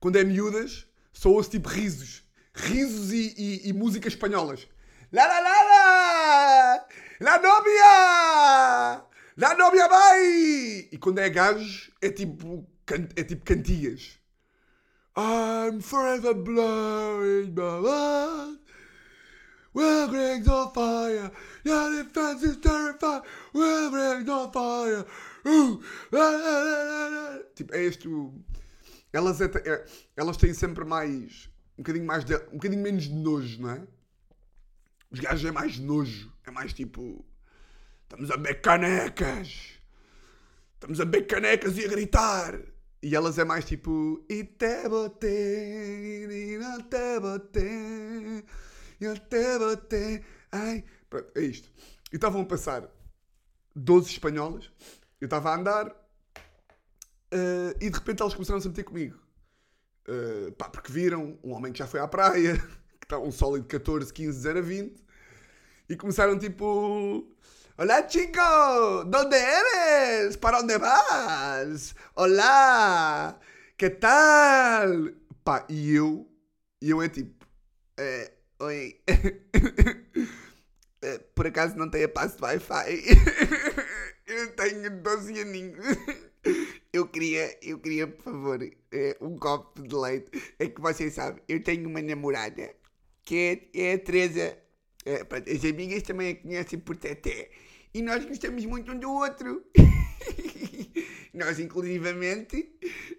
quando 0.00 0.16
é 0.16 0.24
miúdas, 0.24 0.86
só 1.16 1.30
ouço 1.30 1.50
tipo 1.50 1.68
risos. 1.68 2.22
Risos 2.54 3.10
e, 3.10 3.34
e, 3.38 3.70
e 3.70 3.72
músicas 3.72 4.12
espanholas. 4.12 4.68
La 5.10 5.26
la 5.26 5.40
la 5.40 5.62
la! 5.62 6.86
La 7.20 7.38
novia! 7.38 9.04
La 9.38 9.54
novia 9.54 9.88
vai! 9.88 10.88
E 10.92 10.98
quando 11.00 11.18
é 11.20 11.30
gajos, 11.30 11.90
é 12.02 12.10
tipo, 12.10 12.66
é 13.16 13.24
tipo 13.24 13.44
cantigas. 13.46 14.18
I'm 15.16 15.80
forever 15.80 16.34
blowing 16.34 17.54
my 17.54 17.80
mind. 17.80 18.58
We'll 19.72 20.08
bring 20.08 20.42
the 20.42 20.70
fire. 20.74 21.30
Your 21.64 22.04
defense 22.04 22.42
is 22.42 22.58
terrified. 22.58 23.22
We'll 23.54 23.90
bring 23.90 24.26
the 24.26 24.50
fire. 24.52 25.06
Uh, 25.46 27.42
tipo, 27.54 27.74
é 27.74 27.84
este 27.84 28.06
o... 28.06 28.34
Elas, 29.12 29.40
é, 29.40 29.44
é, 29.44 29.84
elas 30.16 30.36
têm 30.36 30.52
sempre 30.52 30.84
mais... 30.84 31.50
Um 31.78 31.82
bocadinho 31.82 32.06
mais... 32.06 32.24
De, 32.24 32.34
um 32.34 32.54
bocadinho 32.54 32.82
menos 32.82 33.04
de 33.04 33.14
nojo, 33.14 33.60
não 33.60 33.70
é? 33.70 33.86
Os 35.10 35.20
gajos 35.20 35.44
é 35.44 35.52
mais 35.52 35.78
nojo. 35.78 36.32
É 36.46 36.50
mais 36.50 36.72
tipo... 36.72 37.24
Estamos 38.04 38.30
a 38.30 38.36
beber 38.36 38.60
canecas. 38.60 39.80
Estamos 40.74 41.00
a 41.00 41.04
beber 41.04 41.26
canecas 41.26 41.76
e 41.78 41.84
a 41.84 41.88
gritar. 41.88 42.60
E 43.02 43.14
elas 43.14 43.38
é 43.38 43.44
mais 43.44 43.64
tipo... 43.64 44.24
E 44.28 44.44
te 44.44 44.88
botei, 44.88 46.24
e 46.24 46.58
te 46.88 47.20
botei 47.20 48.44
eu 49.00 49.18
te 49.18 49.58
botei. 49.58 50.24
Ai. 50.52 50.84
Pronto, 51.08 51.30
é 51.34 51.42
isto. 51.42 51.70
E 52.12 52.16
estavam 52.16 52.42
a 52.42 52.46
passar 52.46 52.88
12 53.74 54.10
espanholas. 54.10 54.70
Eu 55.20 55.26
estava 55.26 55.50
a 55.50 55.56
andar 55.56 56.05
uh, 57.32 57.76
e 57.80 57.90
de 57.90 57.98
repente 57.98 58.22
elas 58.22 58.34
começaram 58.34 58.58
a 58.58 58.62
se 58.62 58.68
meter 58.68 58.84
comigo. 58.84 59.18
Uh, 60.08 60.52
pá, 60.52 60.68
porque 60.68 60.92
viram 60.92 61.38
um 61.42 61.52
homem 61.52 61.72
que 61.72 61.78
já 61.78 61.86
foi 61.86 62.00
à 62.00 62.08
praia, 62.08 62.56
que 63.00 63.04
está 63.04 63.18
um 63.18 63.32
sólido 63.32 63.66
14, 63.66 64.12
15, 64.12 64.38
0 64.38 64.58
a 64.58 64.62
20, 64.62 65.04
e 65.88 65.96
começaram 65.96 66.38
tipo. 66.38 67.26
Olá, 67.78 68.08
chico! 68.08 69.04
¿Dónde 69.06 69.36
eres? 69.36 70.36
¿Para 70.36 70.60
onde 70.60 70.78
vas? 70.78 71.94
Olá! 72.14 73.38
Que 73.76 73.90
tal? 73.90 75.10
Pá, 75.44 75.66
e 75.68 75.94
eu, 75.94 76.26
e 76.80 76.88
eu 76.88 77.02
é 77.02 77.08
tipo, 77.10 77.46
é, 77.98 78.32
Oi. 78.58 78.98
Eh, 81.02 81.18
por 81.34 81.46
acaso 81.46 81.76
não 81.76 81.90
tem 81.90 82.04
a 82.04 82.08
passe 82.08 82.38
de 82.38 82.42
Wi-Fi? 82.42 83.04
Eu 84.26 84.50
tenho 84.56 84.90
12 85.02 85.40
aninhos. 85.40 85.84
Eu 86.96 87.06
queria, 87.06 87.58
eu 87.62 87.78
queria, 87.78 88.06
por 88.06 88.24
favor, 88.24 88.62
eh, 88.62 89.16
um 89.20 89.36
copo 89.38 89.82
de 89.82 89.94
leite. 89.94 90.30
É 90.58 90.66
que 90.66 90.80
vocês 90.80 91.14
sabem, 91.14 91.42
eu 91.48 91.62
tenho 91.62 91.88
uma 91.88 92.00
namorada 92.00 92.74
que 93.22 93.70
é, 93.74 93.90
é 93.90 93.92
a 93.94 93.98
Teresa. 93.98 94.58
Eh, 95.04 95.24
pronto, 95.24 95.50
as 95.50 95.64
amigas 95.64 96.02
também 96.02 96.32
a 96.32 96.36
conhecem 96.36 96.78
por 96.78 96.96
Teté. 96.96 97.50
E 97.94 98.02
nós 98.02 98.24
gostamos 98.24 98.64
muito 98.64 98.92
um 98.92 98.98
do 98.98 99.12
outro. 99.12 99.64
nós, 101.34 101.58
inclusivamente, 101.58 102.74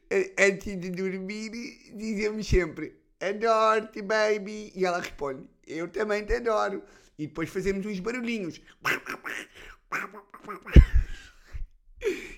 eh, 0.09 0.33
antes 0.39 0.79
de 0.79 0.89
dormir, 0.89 1.51
dizemos 1.95 2.47
sempre 2.47 2.95
Adoro-te, 3.19 4.01
baby. 4.01 4.71
E 4.75 4.85
ela 4.85 4.99
responde 4.99 5.47
Eu 5.65 5.87
também 5.87 6.25
te 6.25 6.33
adoro. 6.33 6.83
E 7.17 7.27
depois 7.27 7.49
fazemos 7.49 7.85
uns 7.85 7.99
barulhinhos. 7.99 8.61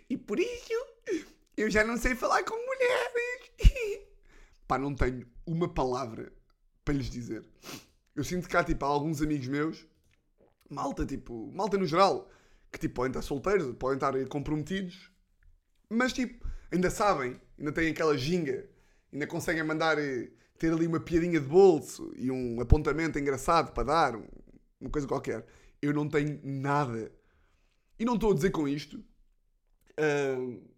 E 0.10 0.18
por 0.18 0.40
isso 0.40 0.74
eu 1.62 1.70
já 1.70 1.84
não 1.84 1.98
sei 1.98 2.16
falar 2.16 2.44
com 2.44 2.56
mulheres. 2.56 3.50
Pá, 4.68 4.78
não 4.78 4.94
tenho 4.96 5.28
uma 5.46 5.68
palavra 5.68 6.32
para 6.86 6.94
lhes 6.94 7.10
dizer. 7.10 7.44
Eu 8.16 8.24
sinto 8.24 8.56
há, 8.56 8.64
tipo, 8.64 8.86
há 8.86 8.88
alguns 8.88 9.22
amigos 9.22 9.48
meus, 9.48 9.88
malta, 10.70 11.06
tipo, 11.06 11.52
malta 11.54 11.78
no 11.78 11.86
geral, 11.86 12.30
que, 12.72 12.80
tipo, 12.80 12.96
podem 12.96 13.10
estar 13.12 13.22
solteiros, 13.22 13.76
podem 13.78 13.96
estar 13.96 14.14
comprometidos, 14.28 15.12
mas, 15.90 16.14
tipo, 16.14 16.46
ainda 16.72 16.90
sabem, 16.90 17.40
ainda 17.58 17.72
têm 17.72 17.90
aquela 17.92 18.18
ginga, 18.18 18.70
ainda 19.12 19.26
conseguem 19.26 19.64
mandar, 19.64 19.98
eh, 19.98 20.30
ter 20.58 20.72
ali 20.74 20.86
uma 20.86 21.00
piadinha 21.00 21.40
de 21.40 21.48
bolso 21.48 22.12
e 22.18 22.30
um 22.30 22.60
apontamento 22.62 23.18
engraçado 23.18 23.72
para 23.74 23.84
dar, 23.84 24.16
um- 24.16 24.28
uma 24.80 24.90
coisa 24.90 25.08
qualquer. 25.08 25.46
Eu 25.82 25.94
não 25.94 26.08
tenho 26.08 26.40
nada. 26.44 27.12
E 27.98 28.06
não 28.06 28.16
estou 28.16 28.32
a 28.32 28.36
dizer 28.36 28.52
com 28.52 28.68
isto. 28.68 29.04
ah, 29.98 30.70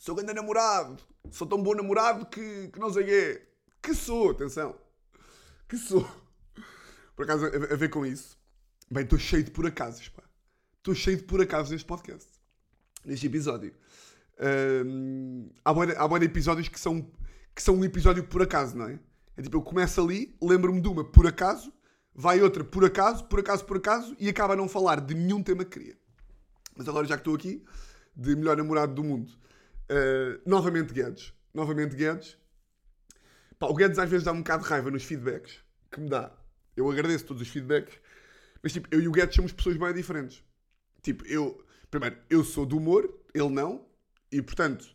sou 0.00 0.14
grande 0.14 0.32
namorado. 0.32 0.96
Sou 1.30 1.46
tão 1.46 1.62
bom 1.62 1.74
namorado 1.74 2.26
que, 2.26 2.68
que 2.68 2.78
não 2.80 2.92
sei 2.92 3.02
o 3.04 3.06
quê. 3.06 3.42
Que 3.82 3.94
sou, 3.94 4.30
atenção. 4.30 4.74
Que 5.68 5.76
sou. 5.76 6.08
Por 7.14 7.24
acaso, 7.24 7.44
a, 7.44 7.76
ver 7.76 7.90
com 7.90 8.04
isso. 8.04 8.38
Bem, 8.90 9.04
estou 9.04 9.18
cheio 9.18 9.44
de 9.44 9.50
por 9.50 9.66
acasos, 9.66 10.08
pá. 10.08 10.22
Estou 10.78 10.94
cheio 10.94 11.18
de 11.18 11.24
por 11.24 11.40
acasos 11.40 11.70
neste 11.70 11.86
podcast. 11.86 12.26
Neste 13.04 13.26
episódio. 13.26 13.74
Ahm, 14.38 15.50
há 15.62 16.18
de 16.18 16.24
episódios 16.24 16.66
que 16.66 16.80
são, 16.80 17.06
que 17.54 17.62
são 17.62 17.76
um 17.76 17.84
episódio 17.84 18.24
por 18.24 18.42
acaso, 18.42 18.76
não 18.76 18.88
é? 18.88 18.98
É 19.36 19.42
tipo, 19.42 19.58
eu 19.58 19.62
começo 19.62 20.00
ali, 20.00 20.34
lembro-me 20.40 20.80
de 20.80 20.88
uma 20.88 21.04
por 21.04 21.26
acaso, 21.26 21.70
vai 22.14 22.40
outra 22.40 22.64
por 22.64 22.84
acaso, 22.86 23.24
por 23.24 23.38
acaso, 23.38 23.66
por 23.66 23.76
acaso, 23.76 24.16
e 24.18 24.28
acaba 24.30 24.54
a 24.54 24.56
não 24.56 24.68
falar 24.68 25.00
de 25.00 25.14
nenhum 25.14 25.42
tema 25.42 25.62
que 25.62 25.78
queria. 25.78 25.98
Mas 26.74 26.88
agora 26.88 27.06
já 27.06 27.16
que 27.16 27.20
estou 27.20 27.34
aqui, 27.34 27.62
de 28.16 28.34
melhor 28.34 28.56
namorado 28.56 28.94
do 28.94 29.04
mundo, 29.04 29.30
uh, 29.90 30.40
novamente 30.46 30.94
Guedes. 30.94 31.34
Novamente 31.52 31.96
Guedes. 31.96 32.38
Pá, 33.58 33.66
o 33.66 33.74
Guedes 33.74 33.98
às 33.98 34.08
vezes 34.08 34.24
dá 34.24 34.32
um 34.32 34.38
bocado 34.38 34.62
de 34.62 34.68
raiva 34.68 34.90
nos 34.90 35.04
feedbacks 35.04 35.58
que 35.90 36.00
me 36.00 36.08
dá. 36.08 36.32
Eu 36.76 36.90
agradeço 36.90 37.26
todos 37.26 37.42
os 37.42 37.48
feedbacks, 37.48 38.00
mas 38.62 38.72
tipo, 38.72 38.88
eu 38.90 39.00
e 39.00 39.08
o 39.08 39.12
Guedes 39.12 39.34
somos 39.34 39.52
pessoas 39.52 39.76
bem 39.76 39.92
diferentes. 39.92 40.42
Tipo, 41.02 41.26
eu, 41.26 41.62
primeiro, 41.90 42.16
eu 42.30 42.44
sou 42.44 42.64
do 42.64 42.76
humor, 42.76 43.12
ele 43.34 43.50
não, 43.50 43.86
e 44.30 44.40
portanto, 44.40 44.86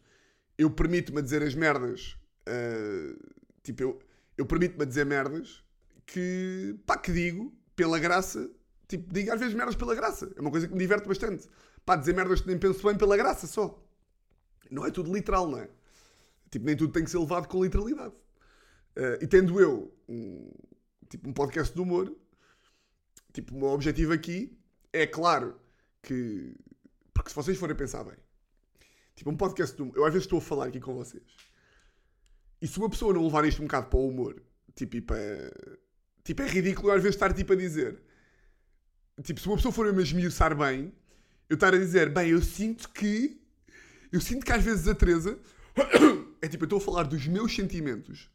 eu 0.58 0.69
permito-me 0.69 1.19
a 1.19 1.21
dizer 1.21 1.43
as 1.43 1.53
merdas. 1.53 2.17
uh, 2.47 3.17
tipo, 3.62 3.84
eu, 3.84 3.99
eu 4.38 4.45
permito-me 4.45 4.84
a 4.84 4.86
dizer 4.86 5.05
merdas 5.05 5.63
que, 6.05 6.75
pá, 6.86 6.97
que 6.97 7.12
digo 7.12 7.53
pela 7.75 7.99
graça. 7.99 8.49
Tipo, 8.88 9.12
digo 9.12 9.31
às 9.31 9.39
vezes 9.39 9.53
merdas 9.53 9.75
pela 9.75 9.93
graça. 9.93 10.31
É 10.36 10.41
uma 10.41 10.51
coisa 10.51 10.67
que 10.67 10.73
me 10.73 10.79
diverte 10.79 11.08
bastante. 11.08 11.47
Pá, 11.86 11.95
dizer 11.95 12.13
merdas 12.13 12.41
que 12.41 12.47
nem 12.47 12.58
penso 12.58 12.86
bem 12.88 12.97
pela 12.97 13.17
graça 13.17 13.47
só. 13.47 13.85
Não 14.69 14.86
é 14.86 14.91
tudo 14.91 15.13
literal, 15.13 15.49
não 15.49 15.60
é? 15.60 15.69
Tipo, 16.49 16.65
nem 16.65 16.75
tudo 16.75 16.93
tem 16.93 17.04
que 17.04 17.10
ser 17.10 17.17
levado 17.17 17.47
com 17.47 17.63
literalidade. 17.63 18.13
Uh, 18.95 19.21
e 19.21 19.28
tendo 19.28 19.60
eu 19.60 19.93
um, 20.08 20.51
tipo, 21.10 21.30
um 21.30 21.34
podcast 21.34 21.73
de 21.73 21.82
humor, 21.82 22.15
tipo, 23.34 23.54
o 23.54 23.60
meu 23.60 23.69
objetivo 23.69 24.13
aqui 24.13 24.58
é 24.93 25.06
claro 25.06 25.60
que. 26.01 26.56
Porque 27.13 27.30
se 27.30 27.36
vocês 27.36 27.58
forem 27.58 27.75
pensar 27.75 28.04
bem, 28.04 28.17
tipo, 29.15 29.30
um 29.30 29.38
podcast 29.38 29.75
de 29.75 29.82
humor, 29.82 29.97
eu 29.97 30.06
às 30.06 30.13
vezes 30.13 30.25
estou 30.25 30.39
a 30.39 30.41
falar 30.41 30.67
aqui 30.67 30.80
com 30.80 30.93
vocês. 30.93 31.23
E 32.62 32.67
se 32.67 32.78
uma 32.78 32.89
pessoa 32.89 33.13
não 33.13 33.23
levar 33.23 33.45
isto 33.45 33.62
um 33.62 33.65
bocado 33.65 33.88
para 33.88 33.99
o 33.99 34.08
humor, 34.08 34.41
tipo, 34.75 34.95
e 34.95 35.01
para. 35.01 35.51
Tipo, 36.23 36.41
é 36.41 36.47
ridículo 36.47 36.91
às 36.91 37.04
vezes 37.04 37.15
estar 37.15 37.34
tipo 37.34 37.54
a 37.54 37.56
dizer. 37.56 38.01
Tipo, 39.23 39.39
se 39.39 39.47
uma 39.47 39.56
pessoa 39.58 39.71
for 39.71 39.86
mesmo 39.86 40.01
esmiuçar 40.01 40.56
bem, 40.58 40.93
eu 41.49 41.56
estar 41.56 41.73
a 41.73 41.78
dizer, 41.78 42.10
bem, 42.10 42.30
eu 42.30 42.41
sinto 42.41 42.89
que. 42.89 43.41
Eu 44.15 44.21
sinto 44.21 44.45
que 44.45 44.51
às 44.54 44.63
vezes 44.63 44.88
a 44.88 44.95
Teresa. 44.95 45.38
É 46.41 46.47
tipo, 46.47 46.63
eu 46.63 46.67
estou 46.67 46.78
a 46.78 46.82
falar 46.82 47.04
dos 47.04 47.25
meus 47.25 47.56
sentimentos 47.56 48.30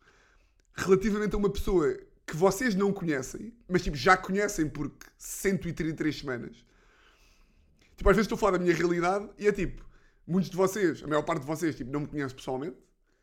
relativamente 0.75 1.33
a 1.37 1.39
uma 1.39 1.49
pessoa 1.49 1.97
que 2.27 2.35
vocês 2.35 2.75
não 2.75 2.93
conhecem, 2.93 3.55
mas 3.69 3.83
tipo, 3.83 3.97
já 3.97 4.17
conhecem 4.17 4.69
por 4.69 4.91
133 5.17 6.19
semanas. 6.19 6.57
Tipo, 7.97 8.11
às 8.11 8.17
vezes 8.17 8.27
estou 8.27 8.35
a 8.35 8.39
falar 8.41 8.53
da 8.53 8.59
minha 8.59 8.75
realidade 8.75 9.31
e 9.39 9.47
é 9.47 9.53
tipo, 9.53 9.85
muitos 10.27 10.51
de 10.51 10.57
vocês, 10.57 11.05
a 11.05 11.07
maior 11.07 11.23
parte 11.23 11.43
de 11.43 11.47
vocês, 11.47 11.77
tipo, 11.77 11.93
não 11.93 12.01
me 12.01 12.09
conhecem 12.09 12.37
pessoalmente, 12.37 12.77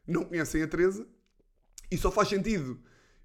não 0.08 0.24
conhecem 0.24 0.64
a 0.64 0.68
Teresa, 0.68 1.06
e 1.92 1.98
só 1.98 2.10
faz 2.10 2.30
sentido 2.30 2.80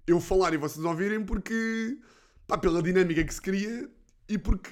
eu 0.05 0.19
falar 0.19 0.53
e 0.53 0.57
vocês 0.57 0.83
ouvirem 0.83 1.23
porque, 1.23 1.97
pá, 2.45 2.57
pela 2.57 2.83
dinâmica 2.83 3.23
que 3.23 3.33
se 3.33 3.41
cria 3.41 3.89
e 4.27 4.37
porque, 4.37 4.69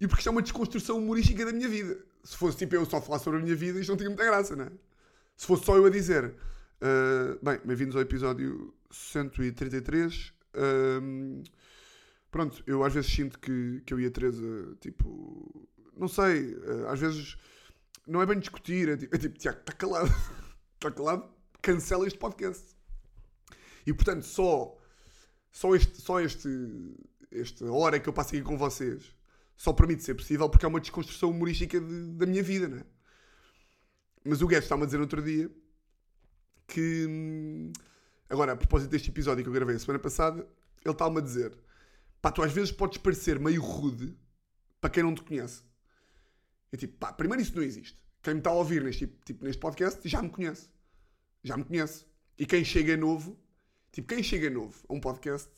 e 0.00 0.06
porque 0.06 0.20
isto 0.20 0.28
é 0.28 0.30
uma 0.32 0.42
desconstrução 0.42 0.98
humorística 0.98 1.44
da 1.44 1.52
minha 1.52 1.68
vida. 1.68 2.11
Se 2.24 2.36
fosse 2.36 2.58
tipo 2.58 2.74
eu 2.74 2.84
só 2.84 3.00
falar 3.00 3.18
sobre 3.18 3.40
a 3.40 3.42
minha 3.42 3.56
vida, 3.56 3.80
isto 3.80 3.90
não 3.90 3.96
tinha 3.96 4.08
muita 4.08 4.24
graça, 4.24 4.54
não 4.54 4.64
é? 4.64 4.72
Se 5.36 5.46
fosse 5.46 5.64
só 5.64 5.76
eu 5.76 5.86
a 5.86 5.90
dizer, 5.90 6.34
ah, 6.80 7.38
bem, 7.42 7.60
bem-vindos 7.64 7.96
ao 7.96 8.02
episódio 8.02 8.74
133. 8.90 10.32
ahm, 10.54 11.42
pronto, 12.30 12.62
eu 12.66 12.84
às 12.84 12.92
vezes 12.92 13.12
sinto 13.12 13.38
que, 13.38 13.82
que 13.86 13.94
eu 13.94 14.00
e 14.00 14.06
a 14.06 14.10
Teresa, 14.10 14.76
tipo, 14.80 15.68
não 15.96 16.08
sei, 16.08 16.56
ah, 16.86 16.92
às 16.92 17.00
vezes 17.00 17.36
não 18.06 18.20
é 18.22 18.26
bem 18.26 18.38
discutir, 18.38 18.88
é 18.88 18.96
tipo, 18.96 19.14
é 19.14 19.18
tipo 19.18 19.38
Tiago, 19.38 19.60
está 19.60 19.72
calado, 19.72 20.12
está 20.74 20.90
calado, 20.92 21.28
cancela 21.60 22.06
este 22.06 22.18
podcast. 22.18 22.76
E 23.86 23.92
portanto, 23.92 24.24
só, 24.24 24.76
só, 25.50 25.74
este, 25.74 26.00
só 26.00 26.20
este, 26.20 26.48
esta 27.30 27.70
hora 27.70 27.98
que 28.00 28.08
eu 28.08 28.12
passo 28.12 28.30
aqui 28.30 28.42
com 28.42 28.56
vocês 28.58 29.14
só 29.56 29.72
permite 29.72 30.02
ser 30.02 30.14
possível 30.14 30.48
porque 30.48 30.64
é 30.64 30.68
uma 30.68 30.80
desconstrução 30.80 31.30
humorística 31.30 31.80
de- 31.80 32.12
da 32.14 32.26
minha 32.26 32.42
vida, 32.42 32.68
né? 32.68 32.84
Mas 34.24 34.40
o 34.42 34.46
Guedes 34.46 34.64
está-me 34.64 34.82
a 34.82 34.86
dizer 34.86 35.00
outro 35.00 35.22
dia 35.22 35.50
que. 36.66 37.06
hum, 37.08 37.72
Agora, 38.28 38.52
a 38.52 38.56
propósito 38.56 38.90
deste 38.90 39.10
episódio 39.10 39.42
que 39.44 39.48
eu 39.48 39.52
gravei 39.52 39.76
a 39.76 39.78
semana 39.78 39.98
passada, 39.98 40.40
ele 40.82 40.92
está-me 40.92 41.18
a 41.18 41.20
dizer: 41.20 41.54
pá, 42.22 42.32
tu 42.32 42.42
às 42.42 42.50
vezes 42.52 42.72
podes 42.72 42.96
parecer 42.98 43.38
meio 43.38 43.60
rude 43.60 44.16
para 44.80 44.88
quem 44.88 45.02
não 45.02 45.14
te 45.14 45.22
conhece. 45.22 45.62
Eu 46.70 46.78
tipo, 46.78 46.96
pá, 46.96 47.12
primeiro 47.12 47.42
isso 47.42 47.54
não 47.54 47.62
existe. 47.62 48.00
Quem 48.22 48.34
me 48.34 48.40
está 48.40 48.48
a 48.50 48.54
ouvir 48.54 48.82
neste, 48.82 49.06
tipo, 49.24 49.44
neste 49.44 49.60
podcast 49.60 50.08
já 50.08 50.22
me 50.22 50.30
conhece. 50.30 50.70
Já 51.44 51.56
me 51.58 51.64
conhece. 51.64 52.06
E 52.38 52.46
quem 52.46 52.64
chega 52.64 52.96
novo, 52.96 53.38
tipo, 53.90 54.08
quem 54.08 54.22
chega 54.22 54.48
novo 54.48 54.82
a 54.88 54.94
um 54.94 55.00
podcast. 55.00 55.50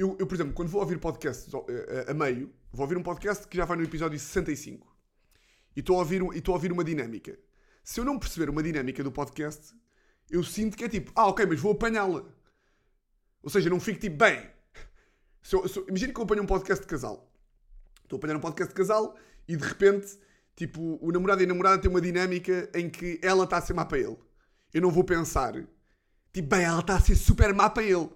Eu, 0.00 0.16
eu, 0.18 0.26
por 0.26 0.34
exemplo, 0.34 0.54
quando 0.54 0.68
vou 0.70 0.80
ouvir 0.80 0.98
podcasts 0.98 1.52
a, 1.54 1.58
a- 1.58 2.10
a 2.12 2.14
meio, 2.14 2.50
vou 2.72 2.84
ouvir 2.84 2.96
um 2.96 3.02
podcast 3.02 3.46
que 3.46 3.54
já 3.56 3.66
vai 3.66 3.76
no 3.76 3.82
episódio 3.84 4.18
65 4.18 4.88
e 5.76 5.80
estou 5.80 5.96
a 5.96 5.98
ouvir, 5.98 6.22
e 6.22 6.38
estou 6.38 6.54
a 6.54 6.56
ouvir 6.56 6.72
uma 6.72 6.82
dinâmica. 6.82 7.38
Se 7.84 8.00
eu 8.00 8.04
não 8.04 8.18
perceber 8.18 8.48
uma 8.48 8.62
dinâmica 8.62 9.04
do 9.04 9.12
podcast, 9.12 9.74
eu 10.30 10.42
sinto 10.42 10.74
que 10.76 10.84
é 10.84 10.88
tipo, 10.88 11.12
ah, 11.14 11.26
ok, 11.26 11.44
mas 11.44 11.60
vou 11.60 11.72
apanhá-la. 11.72 12.24
Ou 13.42 13.50
seja, 13.50 13.68
não 13.68 13.78
fico 13.78 14.00
tipo, 14.00 14.16
bem. 14.16 14.48
Se 15.42 15.54
eu, 15.54 15.68
se 15.68 15.78
imagina 15.86 16.12
que 16.14 16.18
eu 16.18 16.24
apanho 16.24 16.42
um 16.44 16.46
podcast 16.46 16.82
de 16.82 16.88
casal. 16.88 17.30
Estou 18.02 18.16
a 18.16 18.18
apanhar 18.18 18.36
um 18.36 18.40
podcast 18.40 18.72
de 18.72 18.76
casal 18.76 19.16
e 19.46 19.54
de 19.54 19.64
repente, 19.64 20.18
tipo, 20.56 20.98
o 21.02 21.12
namorado 21.12 21.42
e 21.42 21.44
a 21.44 21.48
namorada 21.48 21.80
têm 21.80 21.90
uma 21.90 22.00
dinâmica 22.00 22.70
em 22.74 22.88
que 22.88 23.20
ela 23.22 23.44
está 23.44 23.58
a 23.58 23.60
ser 23.60 23.74
má 23.74 23.84
para 23.84 23.98
ele. 23.98 24.16
Eu 24.72 24.80
não 24.80 24.90
vou 24.90 25.04
pensar, 25.04 25.52
tipo, 26.32 26.48
bem, 26.48 26.62
ela 26.64 26.80
está 26.80 26.96
a 26.96 27.00
ser 27.00 27.16
super 27.16 27.52
má 27.52 27.68
para 27.68 27.82
ele. 27.82 28.08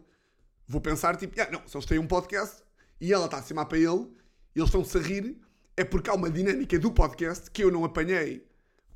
Vou 0.66 0.80
pensar, 0.80 1.16
tipo, 1.16 1.40
ah, 1.40 1.48
não, 1.50 1.66
se 1.66 1.76
eles 1.76 1.86
têm 1.86 1.98
um 1.98 2.06
podcast 2.06 2.62
e 3.00 3.12
ela 3.12 3.26
está 3.26 3.38
a 3.38 3.54
má 3.54 3.64
para 3.64 3.78
ele 3.78 4.10
e 4.54 4.58
eles 4.58 4.68
estão-se 4.68 4.96
a 4.96 5.00
rir, 5.00 5.40
é 5.76 5.84
porque 5.84 6.08
há 6.08 6.14
uma 6.14 6.30
dinâmica 6.30 6.78
do 6.78 6.90
podcast 6.90 7.50
que 7.50 7.62
eu 7.62 7.70
não 7.70 7.84
apanhei 7.84 8.46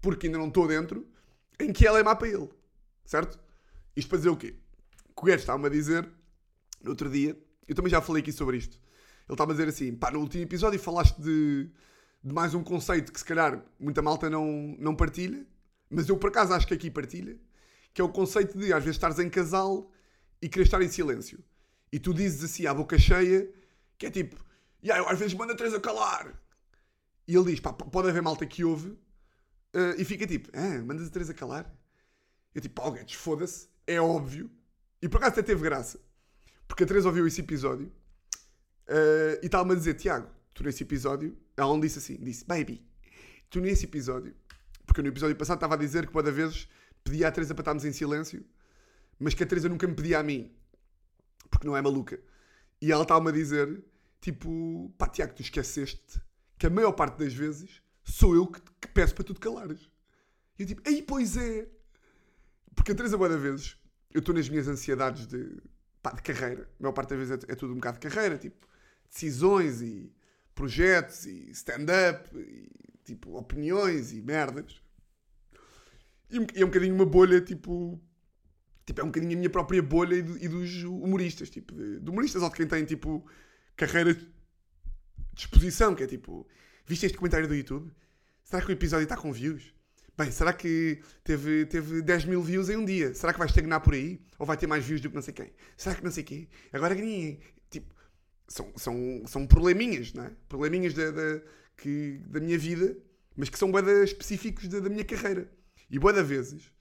porque 0.00 0.26
ainda 0.26 0.38
não 0.38 0.48
estou 0.48 0.66
dentro, 0.66 1.06
em 1.58 1.72
que 1.72 1.86
ela 1.86 1.98
é 1.98 2.02
má 2.02 2.14
para 2.14 2.28
ele. 2.28 2.48
Certo? 3.04 3.38
Isto 3.96 4.08
para 4.08 4.18
dizer 4.18 4.30
o 4.30 4.36
quê? 4.36 4.54
Que 5.14 5.22
o 5.22 5.24
Guedes 5.24 5.42
estava-me 5.42 5.66
a 5.66 5.70
dizer 5.70 6.08
no 6.82 6.90
outro 6.90 7.10
dia, 7.10 7.36
eu 7.66 7.74
também 7.74 7.90
já 7.90 8.00
falei 8.00 8.22
aqui 8.22 8.32
sobre 8.32 8.56
isto. 8.56 8.78
Ele 9.26 9.34
estava 9.34 9.52
a 9.52 9.54
dizer 9.54 9.68
assim: 9.68 9.94
pá, 9.94 10.10
no 10.10 10.20
último 10.20 10.42
episódio 10.42 10.78
falaste 10.78 11.20
de, 11.20 11.68
de 12.22 12.32
mais 12.32 12.54
um 12.54 12.62
conceito 12.62 13.12
que 13.12 13.18
se 13.18 13.24
calhar 13.24 13.62
muita 13.78 14.00
malta 14.00 14.30
não, 14.30 14.74
não 14.78 14.94
partilha, 14.94 15.44
mas 15.90 16.08
eu 16.08 16.16
por 16.16 16.28
acaso 16.28 16.54
acho 16.54 16.66
que 16.66 16.74
aqui 16.74 16.90
partilha, 16.90 17.36
que 17.92 18.00
é 18.00 18.04
o 18.04 18.08
conceito 18.08 18.56
de 18.56 18.72
às 18.72 18.82
vezes 18.82 18.96
estares 18.96 19.18
em 19.18 19.28
casal 19.28 19.90
e 20.40 20.48
queres 20.48 20.68
estar 20.68 20.80
em 20.80 20.88
silêncio. 20.88 21.42
E 21.92 21.98
tu 21.98 22.12
dizes 22.12 22.44
assim 22.44 22.66
à 22.66 22.74
boca 22.74 22.98
cheia, 22.98 23.48
que 23.96 24.06
é 24.06 24.10
tipo, 24.10 24.36
"Ya, 24.82 24.98
eu 24.98 25.08
às 25.08 25.18
vezes 25.18 25.34
mando 25.34 25.52
a 25.52 25.56
Teresa 25.56 25.80
calar. 25.80 26.34
E 27.26 27.34
ele 27.36 27.44
diz, 27.46 27.60
pá, 27.60 27.72
pode 27.72 28.08
haver 28.08 28.22
malta 28.22 28.46
que 28.46 28.64
ouve, 28.64 28.98
eh, 29.74 29.96
e 29.98 30.04
fica 30.04 30.26
tipo, 30.26 30.48
ah, 30.54 30.82
mandas 30.82 31.08
a 31.08 31.10
Teresa 31.10 31.34
calar? 31.34 31.70
Eu 32.54 32.60
tipo, 32.60 32.80
oh, 32.82 32.90
Guedes, 32.90 33.14
foda-se, 33.14 33.68
é 33.86 34.00
óbvio. 34.00 34.50
E 35.02 35.08
por 35.08 35.18
acaso 35.18 35.32
até 35.32 35.42
teve 35.42 35.62
graça. 35.62 36.00
Porque 36.66 36.84
a 36.84 36.86
Teresa 36.86 37.08
ouviu 37.08 37.26
esse 37.26 37.40
episódio 37.40 37.92
eh, 38.86 39.40
e 39.42 39.46
estava-me 39.46 39.72
a 39.72 39.74
dizer, 39.74 39.94
Tiago, 39.94 40.28
tu 40.54 40.64
nesse 40.64 40.82
episódio, 40.82 41.36
ela 41.56 41.68
não 41.68 41.80
disse 41.80 41.98
assim, 41.98 42.16
disse, 42.16 42.44
baby, 42.44 42.86
tu 43.50 43.60
nesse 43.60 43.84
episódio, 43.84 44.34
porque 44.86 45.02
no 45.02 45.08
episódio 45.08 45.36
passado 45.36 45.58
estava 45.58 45.74
a 45.74 45.78
dizer 45.78 46.06
que 46.06 46.12
cada 46.12 46.32
vez 46.32 46.68
pedia 47.04 47.28
à 47.28 47.30
Teresa 47.30 47.54
para 47.54 47.62
estarmos 47.62 47.84
em 47.84 47.92
silêncio, 47.92 48.44
mas 49.18 49.34
que 49.34 49.42
a 49.42 49.46
Teresa 49.46 49.68
nunca 49.68 49.86
me 49.86 49.94
pedia 49.94 50.18
a 50.18 50.22
mim, 50.22 50.50
porque 51.58 51.66
não 51.66 51.76
é 51.76 51.82
maluca. 51.82 52.20
E 52.80 52.92
ela 52.92 53.02
estava-me 53.02 53.30
a 53.30 53.32
dizer, 53.32 53.84
tipo, 54.20 54.94
pá, 54.96 55.08
Tiago, 55.08 55.34
tu 55.34 55.42
esqueceste 55.42 56.20
que 56.56 56.68
a 56.68 56.70
maior 56.70 56.92
parte 56.92 57.18
das 57.18 57.34
vezes 57.34 57.82
sou 58.04 58.34
eu 58.34 58.46
que, 58.46 58.60
que 58.80 58.88
peço 58.88 59.12
para 59.12 59.24
tu 59.24 59.34
te 59.34 59.40
calares. 59.40 59.90
E 60.56 60.62
eu 60.62 60.66
tipo, 60.68 60.88
ei, 60.88 61.02
pois 61.02 61.36
é. 61.36 61.68
Porque 62.76 62.92
a 62.92 62.94
Teresa, 62.94 63.18
boa 63.18 63.36
vezes, 63.36 63.76
eu 64.14 64.20
estou 64.20 64.32
nas 64.32 64.48
minhas 64.48 64.68
ansiedades 64.68 65.26
de, 65.26 65.60
pá, 66.00 66.12
de 66.12 66.22
carreira. 66.22 66.70
A 66.78 66.82
maior 66.82 66.92
parte 66.92 67.10
das 67.10 67.18
vezes 67.18 67.44
é, 67.48 67.52
é 67.52 67.56
tudo 67.56 67.72
um 67.72 67.76
bocado 67.76 67.98
de 67.98 68.08
carreira, 68.08 68.38
tipo, 68.38 68.64
decisões 69.10 69.82
e 69.82 70.14
projetos 70.54 71.26
e 71.26 71.50
stand-up 71.50 72.30
e, 72.38 72.70
tipo, 73.04 73.36
opiniões 73.36 74.12
e 74.12 74.22
merdas. 74.22 74.80
E 76.30 76.36
é 76.36 76.64
um 76.64 76.68
bocadinho 76.68 76.94
uma 76.94 77.06
bolha, 77.06 77.40
tipo, 77.40 78.00
tipo, 78.88 79.02
é 79.02 79.04
um 79.04 79.08
bocadinho 79.08 79.34
a 79.34 79.36
minha 79.36 79.50
própria 79.50 79.82
bolha 79.82 80.14
e, 80.14 80.44
e 80.44 80.48
dos 80.48 80.82
humoristas, 80.82 81.50
tipo, 81.50 81.74
de, 81.74 82.00
de 82.00 82.10
humoristas 82.10 82.42
ou 82.42 82.48
de 82.48 82.56
quem 82.56 82.66
tem, 82.66 82.84
tipo, 82.86 83.24
carreira 83.76 84.14
de 84.14 84.26
exposição, 85.36 85.94
que 85.94 86.02
é 86.02 86.06
tipo, 86.06 86.46
viste 86.86 87.04
este 87.04 87.18
comentário 87.18 87.46
do 87.46 87.54
YouTube? 87.54 87.92
Será 88.42 88.62
que 88.62 88.70
o 88.70 88.72
episódio 88.72 89.04
está 89.04 89.14
com 89.16 89.30
views? 89.30 89.74
Bem, 90.16 90.30
será 90.30 90.54
que 90.54 91.00
teve, 91.22 91.66
teve 91.66 92.00
10 92.00 92.24
mil 92.24 92.42
views 92.42 92.70
em 92.70 92.76
um 92.76 92.84
dia? 92.84 93.14
Será 93.14 93.32
que 93.32 93.38
vai 93.38 93.46
estagnar 93.46 93.82
por 93.82 93.92
aí? 93.92 94.20
Ou 94.38 94.46
vai 94.46 94.56
ter 94.56 94.66
mais 94.66 94.84
views 94.84 95.02
do 95.02 95.10
que 95.10 95.14
não 95.14 95.22
sei 95.22 95.34
quem? 95.34 95.52
Será 95.76 95.94
que 95.94 96.02
não 96.02 96.10
sei 96.10 96.24
quê? 96.24 96.48
Agora 96.72 96.94
ganhei. 96.94 97.40
Tipo, 97.70 97.94
são, 98.48 98.72
são, 98.74 99.22
são 99.26 99.46
probleminhas, 99.46 100.14
não 100.14 100.24
é? 100.24 100.32
Probleminhas 100.48 100.94
da, 100.94 101.10
da, 101.10 101.40
que, 101.76 102.22
da 102.26 102.40
minha 102.40 102.58
vida, 102.58 102.96
mas 103.36 103.50
que 103.50 103.58
são 103.58 103.70
boeda 103.70 104.02
específicos 104.02 104.66
da, 104.66 104.80
da 104.80 104.88
minha 104.88 105.04
carreira. 105.04 105.48
E 105.90 105.98
boeda 105.98 106.22
vezes, 106.22 106.72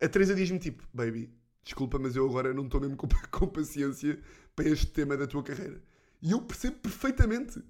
a 0.00 0.08
Teresa 0.08 0.34
diz-me 0.34 0.58
tipo, 0.58 0.82
baby, 0.94 1.30
desculpa, 1.66 1.98
mas 1.98 2.14
eu 2.14 2.24
agora 2.24 2.54
não 2.54 2.64
estou 2.64 2.80
mesmo 2.80 2.96
com, 2.96 3.08
com 3.30 3.48
paciência 3.48 4.18
para 4.54 4.68
este 4.68 4.86
tema 4.86 5.16
da 5.16 5.26
tua 5.26 5.42
carreira. 5.42 5.82
E 6.22 6.30
eu 6.30 6.40
percebo 6.40 6.76
perfeitamente. 6.76 7.62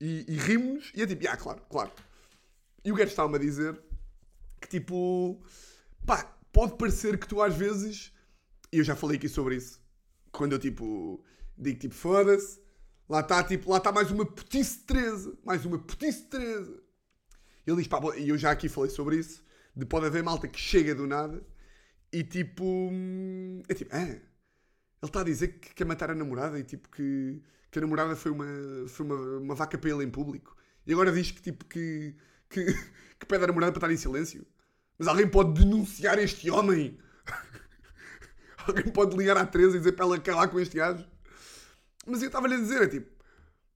E, 0.00 0.24
e 0.26 0.36
rimos, 0.36 0.90
e 0.96 1.02
é 1.02 1.06
tipo, 1.06 1.28
ah, 1.28 1.36
claro, 1.36 1.62
claro. 1.70 1.92
E 2.84 2.90
o 2.90 2.94
Guedes 2.96 3.12
estava-me 3.12 3.36
a 3.36 3.38
dizer 3.38 3.78
que 4.60 4.68
tipo, 4.68 5.40
pá, 6.04 6.24
pode 6.52 6.76
parecer 6.76 7.16
que 7.18 7.28
tu 7.28 7.40
às 7.40 7.54
vezes, 7.54 8.12
e 8.72 8.78
eu 8.78 8.84
já 8.84 8.96
falei 8.96 9.16
aqui 9.16 9.28
sobre 9.28 9.54
isso, 9.54 9.80
quando 10.32 10.52
eu 10.52 10.58
tipo, 10.58 11.22
digo 11.56 11.78
tipo, 11.78 11.94
foda-se, 11.94 12.60
lá 13.08 13.20
está 13.20 13.44
tipo, 13.44 13.70
lá 13.70 13.76
está 13.76 13.92
mais 13.92 14.10
uma 14.10 14.26
putice 14.26 14.80
Teresa, 14.80 15.38
mais 15.44 15.64
uma 15.64 15.78
putice 15.78 16.24
Teresa. 16.24 16.82
Ele 17.64 17.76
diz, 17.76 17.86
pá, 17.86 18.00
e 18.16 18.30
eu 18.30 18.38
já 18.38 18.50
aqui 18.50 18.68
falei 18.68 18.90
sobre 18.90 19.18
isso, 19.18 19.44
de 19.76 19.86
pode 19.86 20.06
haver 20.06 20.24
malta 20.24 20.48
que 20.48 20.58
chega 20.58 20.96
do 20.96 21.06
nada 21.06 21.44
e 22.12 22.22
tipo, 22.22 22.64
hum, 22.64 23.62
é 23.68 23.74
tipo, 23.74 23.94
ah, 23.94 24.02
ele 24.02 24.20
está 25.02 25.20
a 25.22 25.24
dizer 25.24 25.58
que 25.58 25.74
quer 25.74 25.84
matar 25.86 26.10
a 26.10 26.14
namorada 26.14 26.58
e 26.58 26.64
tipo 26.64 26.88
que, 26.90 27.42
que 27.70 27.78
a 27.78 27.82
namorada 27.82 28.14
foi 28.14 28.30
uma, 28.30 28.46
foi 28.88 29.06
uma, 29.06 29.16
uma 29.38 29.54
vaca 29.54 29.78
para 29.78 29.90
ele 29.90 30.04
em 30.04 30.10
público. 30.10 30.56
E 30.86 30.92
agora 30.92 31.10
diz 31.10 31.30
que 31.30 31.40
tipo 31.40 31.64
que, 31.64 32.14
que, 32.50 32.64
que 33.18 33.26
pede 33.26 33.44
a 33.44 33.46
namorada 33.46 33.72
para 33.72 33.78
estar 33.78 33.92
em 33.92 33.96
silêncio. 33.96 34.46
Mas 34.98 35.08
alguém 35.08 35.28
pode 35.28 35.58
denunciar 35.60 36.18
este 36.18 36.50
homem? 36.50 36.98
alguém 38.66 38.84
pode 38.92 39.16
ligar 39.16 39.36
à 39.36 39.46
Teresa 39.46 39.76
e 39.76 39.78
dizer 39.78 39.92
para 39.92 40.04
ela 40.04 40.20
calar 40.20 40.48
com 40.48 40.60
este 40.60 40.76
gajo? 40.76 41.06
Mas 42.06 42.20
eu 42.20 42.26
estava-lhe 42.26 42.54
a 42.54 42.58
dizer, 42.58 42.82
é 42.82 42.88
tipo, 42.88 43.10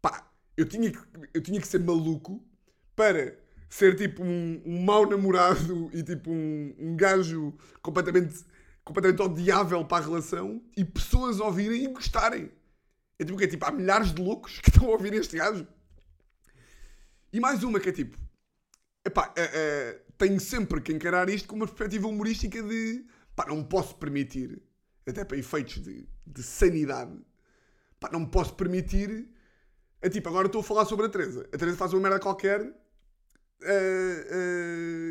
pá, 0.03 0.31
eu 0.57 0.67
tinha 0.69 0.91
que, 0.91 0.99
eu 1.33 1.43
tinha 1.43 1.61
que 1.61 1.67
ser 1.67 1.81
maluco 1.81 2.45
para 2.95 3.39
ser 3.69 3.97
tipo 3.97 4.23
um, 4.23 4.63
um 4.65 4.83
mau 4.83 5.09
namorado 5.09 5.91
e 5.93 6.03
tipo 6.03 6.31
um, 6.31 6.75
um 6.79 6.97
gajo 6.97 7.55
completamente, 7.83 8.45
completamente 8.85 9.23
odiável 9.23 9.85
para 9.85 10.05
a 10.05 10.07
relação 10.07 10.63
e 10.77 10.85
pessoas 10.85 11.41
ouvirem 11.41 11.85
e 11.85 11.89
gostarem. 11.89 12.51
É 13.19 13.25
tipo 13.25 13.39
que 13.39 13.45
é 13.45 13.49
tipo, 13.49 13.65
há 13.65 13.73
milhares 13.73 14.13
de 14.13 14.23
loucos 14.23 14.61
que 14.61 14.69
estão 14.71 14.89
a 14.89 14.93
ouvir 14.93 15.13
este 15.15 15.37
gajo. 15.37 15.67
E 17.33 17.41
mais 17.41 17.63
uma 17.63 17.81
que 17.81 17.89
é 17.89 17.93
tipo, 17.93 18.17
epá, 19.05 19.33
eh, 19.37 19.51
eh, 19.53 20.01
tenho 20.17 20.41
sempre 20.41 20.81
que 20.81 20.93
encarar 20.93 21.29
isto 21.29 21.49
com 21.49 21.57
uma 21.57 21.67
perspectiva 21.67 22.09
humorística 22.09 22.63
de 22.63 23.05
pá, 23.35 23.47
não 23.47 23.63
posso 23.63 23.95
permitir, 23.97 24.63
até 25.07 25.25
para 25.25 25.37
efeitos 25.37 25.83
de, 25.83 26.09
de 26.27 26.43
sanidade, 26.43 27.17
pá, 28.01 28.11
não 28.11 28.25
posso 28.25 28.55
permitir. 28.55 29.29
É 30.01 30.09
tipo, 30.09 30.29
agora 30.29 30.47
estou 30.47 30.61
a 30.61 30.65
falar 30.65 30.85
sobre 30.85 31.07
a 31.07 31.09
Teresa. 31.09 31.49
A 31.53 31.59
Teresa 31.59 31.77
faz 31.77 31.93
uma 31.93 32.03
merda 32.03 32.21
qualquer, 32.21 32.73
eh, 33.63 34.27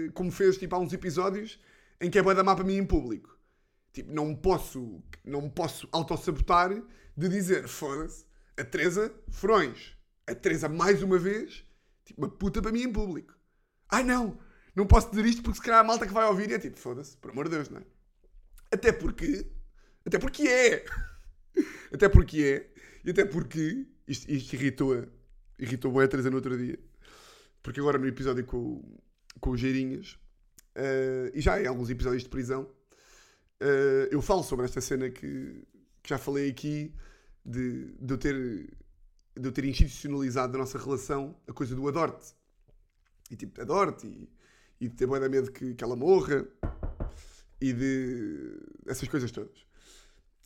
eh, 0.08 0.12
como 0.14 0.32
fez 0.32 0.58
tipo 0.58 0.76
há 0.76 0.80
uns 0.80 0.94
episódios, 0.94 1.60
em 2.00 2.10
que 2.10 2.20
é 2.20 2.22
boa 2.22 2.36
da 2.36 2.44
mapa 2.44 2.64
mim 2.64 2.76
em 2.78 2.86
público. 2.86 3.38
Tipo, 3.94 4.14
não 4.14 4.36
posso, 4.36 5.02
não 5.24 5.50
posso 5.50 5.88
autossabotar 5.92 6.70
de 7.16 7.30
dizer, 7.30 7.68
foda-se, 7.68 8.26
a 8.58 8.64
Teresa, 8.64 9.14
Frões. 9.30 9.96
A 10.28 10.36
Teresa, 10.36 10.68
mais 10.68 11.02
uma 11.04 11.18
vez, 11.18 11.64
tipo, 12.04 12.22
uma 12.22 12.30
puta 12.30 12.62
para 12.62 12.72
mim 12.72 12.84
em 12.84 12.92
público. 12.92 13.34
Ai 13.90 14.04
não, 14.04 14.38
não 14.76 14.86
posso 14.86 15.10
dizer 15.10 15.26
isto 15.26 15.44
porque 15.44 15.58
se 15.60 15.64
calhar 15.64 15.80
a 15.80 15.84
malta 15.84 16.08
que 16.08 16.14
vai 16.14 16.26
ouvir 16.26 16.52
é 16.52 16.60
tipo, 16.60 16.78
foda-se, 16.80 17.16
por 17.18 17.32
amor 17.32 17.46
de 17.46 17.56
Deus, 17.56 17.70
não 17.70 17.80
é? 17.80 17.86
Até 18.72 18.92
porque, 18.92 19.50
até 20.06 20.20
porque 20.20 20.48
é. 20.48 20.86
Até 21.94 22.10
porque 22.10 22.44
é. 22.44 22.74
E 23.06 23.12
até 23.12 23.24
porque, 23.24 23.88
isto, 24.08 24.30
isto 24.30 24.54
irritou-a, 24.56 25.06
irritou 25.58 25.98
a 25.98 26.08
Teresa 26.08 26.30
no 26.30 26.36
outro 26.38 26.58
dia. 26.58 26.78
Porque 27.65 27.80
agora 27.80 27.97
no 27.97 28.06
episódio 28.06 28.45
com, 28.45 28.80
com 29.39 29.49
os 29.49 29.60
Geirinhas, 29.60 30.19
eh, 30.75 31.32
e 31.34 31.41
já 31.41 31.60
em 31.60 31.65
alguns 31.65 31.89
episódios 31.89 32.21
de 32.21 32.30
prisão, 32.30 32.69
eh, 33.60 34.08
eu 34.12 34.21
falo 34.21 34.43
sobre 34.43 34.65
esta 34.65 34.80
cena 34.80 35.10
que, 35.10 35.65
que 36.04 36.10
já 36.10 36.19
falei 36.19 36.47
aqui 36.47 36.93
de, 37.43 37.91
de, 37.99 38.13
eu 38.13 38.19
ter, 38.19 38.36
de 38.36 39.47
eu 39.47 39.51
ter 39.51 39.65
institucionalizado 39.65 40.54
da 40.54 40.60
nossa 40.60 40.78
relação 40.78 41.36
a 41.47 41.54
coisa 41.54 41.75
do 41.75 41.88
adorte. 41.88 42.36
E 43.32 43.36
tipo, 43.36 43.60
adorte 43.60 44.06
e, 44.06 44.30
e 44.82 44.88
de 44.88 44.95
ter 44.95 45.08
de 45.08 45.30
medo 45.30 45.51
que, 45.51 45.73
que 45.73 45.84
ela 45.84 45.95
morra 45.95 46.47
e 47.60 47.73
de 47.73 48.60
essas 48.86 49.10
coisas 49.10 49.32
todas. 49.32 49.65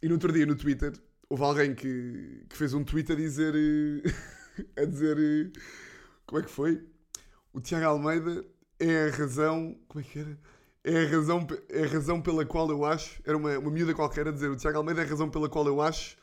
E 0.01 0.07
no 0.07 0.13
outro 0.13 0.31
dia 0.31 0.45
no 0.45 0.55
Twitter 0.55 0.93
houve 1.27 1.43
alguém 1.43 1.75
que, 1.75 2.45
que 2.47 2.55
fez 2.55 2.73
um 2.73 2.85
tweet 2.85 3.11
a 3.11 3.15
dizer 3.15 3.53
eh, 3.57 4.79
a 4.81 4.85
dizer 4.85 5.51
como 6.25 6.39
é 6.39 6.45
que 6.45 6.49
foi? 6.49 6.87
O 7.53 7.59
Tiago 7.59 7.85
Almeida 7.85 8.45
é 8.79 9.07
a 9.07 9.11
razão. 9.11 9.77
Como 9.87 10.03
é 10.03 10.07
que 10.07 10.19
era? 10.19 10.37
É 10.83 11.03
a 11.03 11.07
razão, 11.09 11.47
é 11.69 11.83
a 11.83 11.87
razão 11.87 12.21
pela 12.21 12.45
qual 12.45 12.69
eu 12.69 12.85
acho. 12.85 13.21
Era 13.25 13.35
uma, 13.37 13.57
uma 13.57 13.71
miúda 13.71 13.93
qualquer 13.93 14.27
a 14.27 14.31
dizer: 14.31 14.49
o 14.49 14.55
Tiago 14.55 14.77
Almeida 14.77 15.01
é 15.01 15.05
a 15.05 15.07
razão 15.07 15.29
pela 15.29 15.49
qual 15.49 15.65
eu 15.67 15.81
acho 15.81 16.17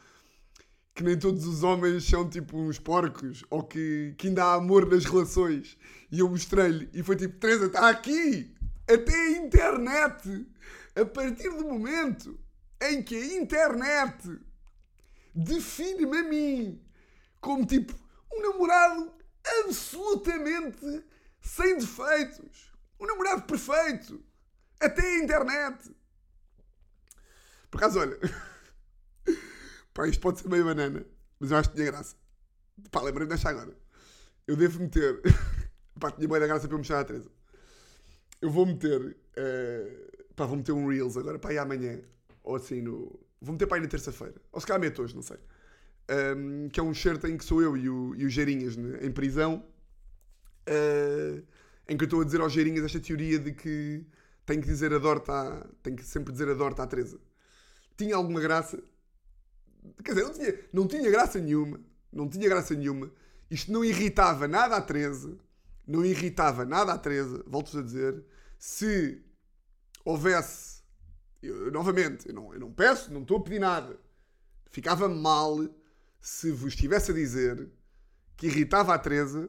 que 0.97 1.03
nem 1.03 1.19
todos 1.19 1.47
os 1.47 1.63
homens 1.63 2.05
são 2.05 2.27
tipo 2.27 2.57
uns 2.57 2.79
porcos 2.79 3.45
ou 3.51 3.63
que, 3.63 4.15
que 4.17 4.29
ainda 4.29 4.43
há 4.43 4.55
amor 4.55 4.91
nas 4.91 5.05
relações. 5.05 5.77
E 6.11 6.21
eu 6.21 6.29
mostrei-lhe 6.29 6.89
e 6.95 7.03
foi 7.03 7.17
tipo: 7.17 7.39
Teresa, 7.39 7.67
está 7.67 7.91
aqui! 7.91 8.55
Até 8.89 9.15
a 9.15 9.31
internet! 9.33 10.47
A 10.99 11.05
partir 11.05 11.51
do 11.51 11.65
momento 11.65 12.39
em 12.81 13.03
que 13.03 13.15
a 13.15 13.37
internet 13.37 14.41
define-me 15.35 16.17
a 16.17 16.23
mim 16.23 16.81
como 17.43 17.67
tipo 17.67 17.95
um 18.33 18.41
namorado 18.41 19.13
absolutamente 19.65 21.05
sem 21.47 21.79
defeitos. 21.79 22.73
Um 22.99 23.07
namorado 23.07 23.43
perfeito. 23.43 24.23
Até 24.81 25.03
a 25.03 25.19
internet. 25.19 25.97
Por 27.71 27.79
acaso, 27.79 28.01
olha. 28.01 28.19
Pá, 29.95 30.07
isto 30.09 30.21
pode 30.21 30.41
ser 30.41 30.49
meio 30.49 30.65
banana, 30.65 31.07
mas 31.41 31.51
eu 31.51 31.57
acho 31.57 31.71
que 31.71 31.77
tinha 31.77 31.91
graça. 31.91 32.17
Pá, 32.91 33.01
lembrei-me 33.03 33.31
desta 33.33 33.49
agora. 33.49 33.75
Eu 34.47 34.57
devo 34.57 34.81
meter. 34.81 35.21
Pá, 35.99 36.11
tinha 36.11 36.29
bem 36.29 36.41
da 36.41 36.47
graça 36.47 36.67
para 36.67 36.75
eu 36.75 36.79
mostrar 36.79 37.01
à 37.01 37.05
Teresa. 37.05 37.31
Eu 38.41 38.51
vou 38.51 38.67
meter. 38.67 39.17
eh, 39.37 40.25
Pá, 40.35 40.45
vou 40.45 40.57
meter 40.57 40.73
um 40.73 40.87
Reels 40.89 41.17
agora 41.17 41.39
para 41.39 41.51
aí 41.51 41.59
amanhã. 41.59 42.01
Ou 42.43 42.57
assim 42.57 42.83
no. 42.83 43.19
Vou 43.41 43.53
meter 43.53 43.67
para 43.67 43.79
aí 43.79 43.83
na 43.83 43.89
terça-feira. 43.89 44.35
Ou 44.53 44.61
se 44.61 44.67
calhar 44.67 44.81
meto 44.81 45.03
hoje, 45.03 45.15
não 45.15 45.23
sei. 45.23 45.39
Um, 46.09 46.69
que 46.69 46.79
é 46.79 46.83
um 46.83 46.93
shirt 46.95 47.25
em 47.25 47.37
que 47.37 47.45
sou 47.45 47.63
eu 47.63 47.77
e 47.77 47.89
o, 47.89 48.15
e 48.15 48.25
o 48.27 48.29
Geirinhas 48.29 48.77
né, 48.77 48.99
em 49.03 49.11
prisão. 49.11 49.67
Uh, 50.69 51.47
em 51.89 51.97
que 51.97 52.05
eu 52.05 52.07
estou 52.07 52.21
a 52.21 52.25
dizer 52.25 52.41
aos 52.41 52.53
Geirinhas 52.53 52.85
esta 52.85 53.01
teoria 53.01 53.39
de 53.39 53.53
que 53.53 54.05
tenho 54.45 54.61
que 54.61 54.69
dizer 54.69 54.93
adorte 54.93 55.31
à. 55.31 55.67
Tenho 55.83 55.97
que 55.97 56.05
sempre 56.05 56.33
dizer 56.33 56.49
adorte 56.49 56.81
à 56.81 56.87
Teresa. 56.87 57.19
Tinha 57.97 58.17
alguma 58.17 58.41
graça. 58.41 58.83
Quer 60.05 60.15
dizer, 60.15 60.25
não 60.25 60.33
tinha, 60.33 60.59
não 60.73 60.89
tinha 60.89 61.11
graça 61.11 61.39
nenhuma. 61.41 61.81
Não 62.13 62.29
tinha 62.29 62.49
graça 62.49 62.75
nenhuma. 62.75 63.11
Isto 63.51 63.73
não 63.73 63.85
irritava 63.85 64.49
nada 64.49 64.77
à 64.77 64.81
Teresa. 64.81 65.37
Não 65.87 66.05
irritava 66.05 66.65
nada 66.65 66.93
à 66.93 66.99
Teresa. 66.99 67.45
Volto-vos 67.47 67.81
a 67.81 67.83
dizer. 67.83 68.25
se 68.59 69.23
houvesse. 70.05 70.83
eu- 71.43 71.71
novamente, 71.71 72.29
eu 72.29 72.35
não, 72.35 72.53
eu 72.55 72.61
não 72.61 72.73
peço, 72.73 73.13
não 73.13 73.23
estou 73.23 73.39
a 73.39 73.43
pedir 73.43 73.59
nada. 73.61 73.99
Ficava 74.71 75.09
mal 75.09 75.59
se 76.21 76.51
vos 76.51 76.75
estivesse 76.75 77.11
a 77.11 77.15
dizer 77.15 77.69
que 78.37 78.47
irritava 78.47 78.95
a 78.95 78.99
Teresa 78.99 79.49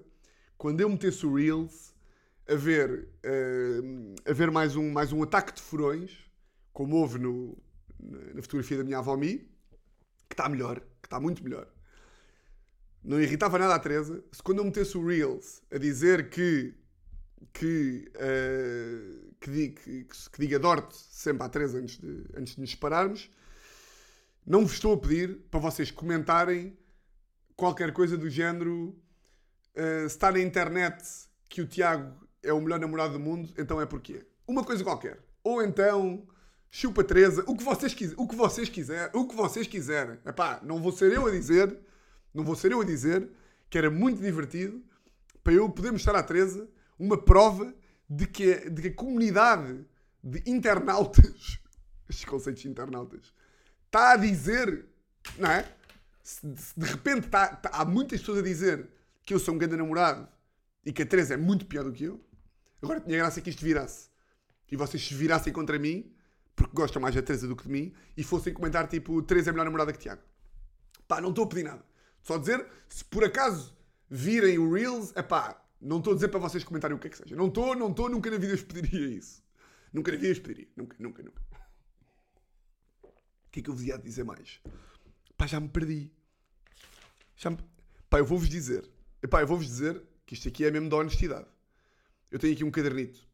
quando 0.58 0.82
eu 0.82 0.90
metesse 0.90 1.26
o 1.26 1.34
Reels 1.34 1.94
a 2.50 2.56
ver, 2.56 3.08
eh, 3.24 3.80
a 4.26 4.34
ver 4.34 4.50
mais, 4.52 4.76
um, 4.76 4.92
mais 4.92 5.12
um 5.12 5.22
ataque 5.22 5.54
de 5.54 5.62
furões, 5.62 6.12
como 6.74 6.96
houve 6.96 7.20
no, 7.20 7.58
na 8.00 8.42
fotografia 8.42 8.78
da 8.78 8.84
minha 8.84 9.00
avó 9.00 9.16
Mi, 9.18 9.38
que 10.30 10.34
está 10.34 10.48
melhor, 10.48 10.80
que 10.80 11.08
está 11.08 11.20
muito 11.20 11.44
melhor. 11.44 11.68
Não 13.04 13.22
irritava 13.22 13.58
nada 13.58 13.76
a 13.76 13.80
Teresa 13.80 14.24
se 14.32 14.42
quando 14.42 14.60
eu 14.60 14.66
metesse 14.66 14.98
o 14.98 15.06
Reels 15.06 15.62
a 15.72 15.78
dizer 15.78 16.30
que 16.30 16.74
que, 17.54 18.12
eh, 18.16 19.32
que, 19.40 19.70
que, 19.70 20.04
que, 20.04 20.30
que 20.32 20.40
diga 20.40 20.60
Dorte 20.60 20.96
sempre 20.96 21.44
à 21.44 21.50
Teresa 21.50 21.78
antes 21.78 21.98
de, 21.98 22.26
antes 22.36 22.56
de 22.56 22.62
nos 22.62 22.72
separarmos, 22.72 23.30
não 24.46 24.64
vos 24.64 24.74
estou 24.74 24.94
a 24.94 24.98
pedir 24.98 25.40
para 25.52 25.60
vocês 25.60 25.92
comentarem 25.92 26.78
qualquer 27.56 27.92
coisa 27.94 28.18
do 28.18 28.30
género 28.30 28.96
eh, 29.78 30.06
está 30.06 30.32
na 30.32 30.40
internet 30.40 31.04
que 31.48 31.62
o 31.62 31.68
Tiago 31.68 32.14
é 32.44 32.52
o 32.52 32.60
melhor 32.62 32.80
namorado 32.80 33.14
do 33.14 33.20
mundo, 33.20 33.54
então 33.58 33.80
é 33.80 33.86
porquê? 33.86 34.26
Uma 34.48 34.64
coisa 34.64 34.84
qualquer. 34.84 35.20
Ou 35.44 35.62
então 35.64 36.28
chupa 36.70 37.04
Teresa, 37.04 37.44
o 37.48 37.56
que 37.56 37.64
vocês 37.64 37.94
quiserem, 37.94 38.22
o 38.24 38.28
que 38.28 38.36
vocês 38.36 38.68
quiserem, 38.70 39.10
o 39.14 39.28
que 39.28 39.36
vocês 39.36 39.68
quiserem. 39.68 40.20
Epá, 40.26 40.60
não 40.64 40.82
vou 40.82 40.92
ser 40.92 41.12
eu 41.14 41.26
a 41.26 41.32
dizer, 41.32 41.78
não 42.34 42.44
vou 42.44 42.56
ser 42.56 42.72
eu 42.72 42.82
a 42.82 42.86
dizer 42.86 43.30
que 43.70 43.78
era 43.78 43.90
muito 43.90 44.22
divertido 44.22 44.84
para 45.44 45.54
eu 45.54 45.70
poder 45.70 45.92
mostrar 45.92 46.18
à 46.18 46.24
Teresa 46.24 46.68
uma 47.00 47.18
prova 47.18 47.74
de 48.10 48.26
que, 48.28 48.54
a- 48.54 48.70
de 48.70 48.82
que 48.82 48.88
a 48.90 48.94
comunidade 48.94 49.86
de 50.24 50.44
internautas, 50.50 51.60
estes 52.10 52.26
conceitos 52.26 52.62
de 52.62 52.68
internautas, 52.70 53.34
está 53.86 54.12
a 54.14 54.18
dizer, 54.18 54.86
não 55.38 55.50
é? 55.52 55.66
Se, 56.24 56.46
de 56.46 56.86
repente 56.86 57.26
está- 57.28 57.60
há 57.72 57.86
muitas 57.86 58.20
pessoas 58.20 58.40
a 58.40 58.42
dizer 58.42 58.88
que 59.28 59.34
eu 59.34 59.40
sou 59.40 59.54
um 59.54 59.58
grande 59.58 59.76
namorado 59.76 60.26
e 60.86 60.94
que 60.94 61.02
a 61.02 61.06
Teresa 61.06 61.34
é 61.34 61.38
muito 61.38 61.66
pior 61.66 61.84
do 61.84 61.92
que 61.92 62.06
eu, 62.06 62.26
agora 62.82 63.02
tinha 63.02 63.18
graça 63.18 63.42
que 63.42 63.50
isto 63.50 63.62
virasse 63.62 64.10
e 64.72 64.78
vocês 64.78 65.06
se 65.06 65.14
virassem 65.14 65.52
contra 65.52 65.78
mim, 65.78 66.16
porque 66.56 66.74
gostam 66.74 67.02
mais 67.02 67.14
da 67.14 67.22
Teresa 67.22 67.46
do 67.46 67.54
que 67.54 67.64
de 67.64 67.70
mim, 67.70 67.94
e 68.16 68.24
fossem 68.24 68.54
comentar 68.54 68.88
tipo: 68.88 69.22
Teresa 69.22 69.50
é 69.50 69.52
melhor 69.52 69.66
namorada 69.66 69.92
que 69.92 70.00
Tiago. 70.00 70.22
Pá, 71.10 71.20
não 71.20 71.30
estou 71.30 71.44
a 71.44 71.48
pedir 71.48 71.64
nada. 71.64 71.86
Só 72.24 72.38
dizer, 72.38 72.66
se 72.88 73.04
por 73.04 73.26
acaso 73.26 73.76
virem 74.10 74.58
o 74.58 74.74
Reels, 74.74 75.12
é 75.14 75.22
pá, 75.22 75.62
não 75.80 75.98
estou 75.98 76.14
a 76.14 76.16
dizer 76.16 76.30
para 76.30 76.40
vocês 76.40 76.64
comentarem 76.64 76.96
o 76.96 77.00
que 77.00 77.08
é 77.08 77.10
que 77.10 77.18
seja. 77.18 77.36
Não 77.36 77.48
estou, 77.48 77.76
não 77.76 77.92
estou, 77.92 78.10
nunca 78.10 78.32
na 78.32 78.38
vida 78.38 78.56
vos 78.56 78.64
pediria 78.64 79.08
isso. 79.08 79.44
Nunca 79.92 80.10
na 80.10 80.18
vida 80.18 80.34
vos 80.34 80.40
pediria. 80.40 80.70
Nunca, 80.76 80.96
nunca, 81.00 81.22
nunca. 81.22 81.42
O 83.04 83.52
que 83.52 83.60
é 83.60 83.64
que 83.64 83.70
eu 83.70 83.74
vos 83.74 83.84
ia 83.84 83.98
dizer 83.98 84.24
mais? 84.24 84.62
Pá, 85.38 85.48
já 85.48 85.60
me 85.60 85.68
perdi. 85.68 86.12
Já 87.36 87.50
me... 87.50 87.58
Pá, 88.10 88.20
eu 88.20 88.26
vou-vos 88.26 88.48
dizer. 88.48 88.90
Epá, 89.22 89.42
eu 89.42 89.48
vou-vos 89.48 89.66
dizer 89.66 90.02
que 90.26 90.34
isto 90.34 90.48
aqui 90.48 90.66
é 90.66 90.72
mesmo 90.72 90.90
da 90.90 90.98
honestidade. 90.98 91.48
Eu 92.30 92.40
tenho 92.40 92.54
aqui 92.54 92.64
um 92.64 92.72
cadernito 92.72 93.28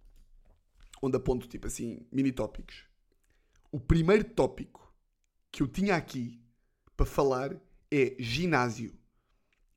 onde 1.03 1.17
aponto 1.17 1.47
tipo 1.47 1.67
assim 1.67 2.07
mini 2.11 2.31
tópicos. 2.31 2.85
O 3.71 3.79
primeiro 3.79 4.23
tópico 4.23 4.93
que 5.51 5.61
eu 5.61 5.67
tinha 5.67 5.95
aqui 5.95 6.41
para 6.95 7.05
falar 7.05 7.55
é 7.91 8.15
ginásio. 8.17 8.97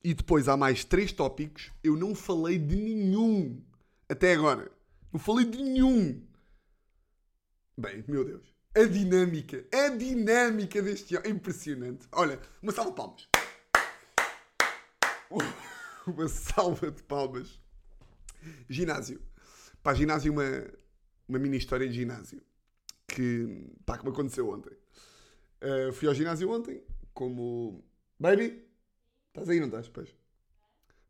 E 0.05 0.15
depois 0.15 0.49
há 0.49 0.57
mais 0.57 0.85
três 0.85 1.11
tópicos. 1.11 1.73
Eu 1.83 1.97
não 1.97 2.15
falei 2.15 2.59
de 2.59 2.77
nenhum 2.77 3.61
até 4.09 4.35
agora. 4.35 4.71
Não 5.13 5.19
falei 5.19 5.45
de 5.47 5.61
nenhum. 5.61 6.25
Bem, 7.77 8.05
meu 8.07 8.25
Deus. 8.25 8.55
A 8.75 8.85
dinâmica, 8.85 9.67
a 9.73 9.89
dinâmica 9.89 10.81
deste 10.81 11.17
ano 11.17 11.27
é 11.27 11.31
impressionante. 11.31 12.07
Olha, 12.13 12.39
uma 12.63 12.73
salva 12.73 12.91
de 12.91 12.97
palmas. 12.97 13.29
Uma 16.07 16.29
salva 16.29 16.91
de 16.91 17.03
palmas. 17.03 17.61
Ginásio. 18.69 19.21
Pá, 19.83 19.93
ginásio, 19.93 20.33
uma, 20.33 20.45
uma 21.29 21.39
mini 21.39 21.57
história 21.57 21.89
de 21.89 21.95
ginásio. 21.95 22.41
Que, 23.07 23.69
pá, 23.85 23.99
que 23.99 24.05
me 24.05 24.11
aconteceu 24.11 24.49
ontem. 24.49 24.77
Uh, 25.63 25.93
fui 25.93 26.07
ao 26.09 26.15
ginásio 26.15 26.51
ontem, 26.51 26.83
como... 27.13 27.85
Baby? 28.19 28.65
Estás 29.29 29.49
aí, 29.49 29.59
não 29.59 29.67
estás? 29.67 29.89
Pois. 29.89 30.15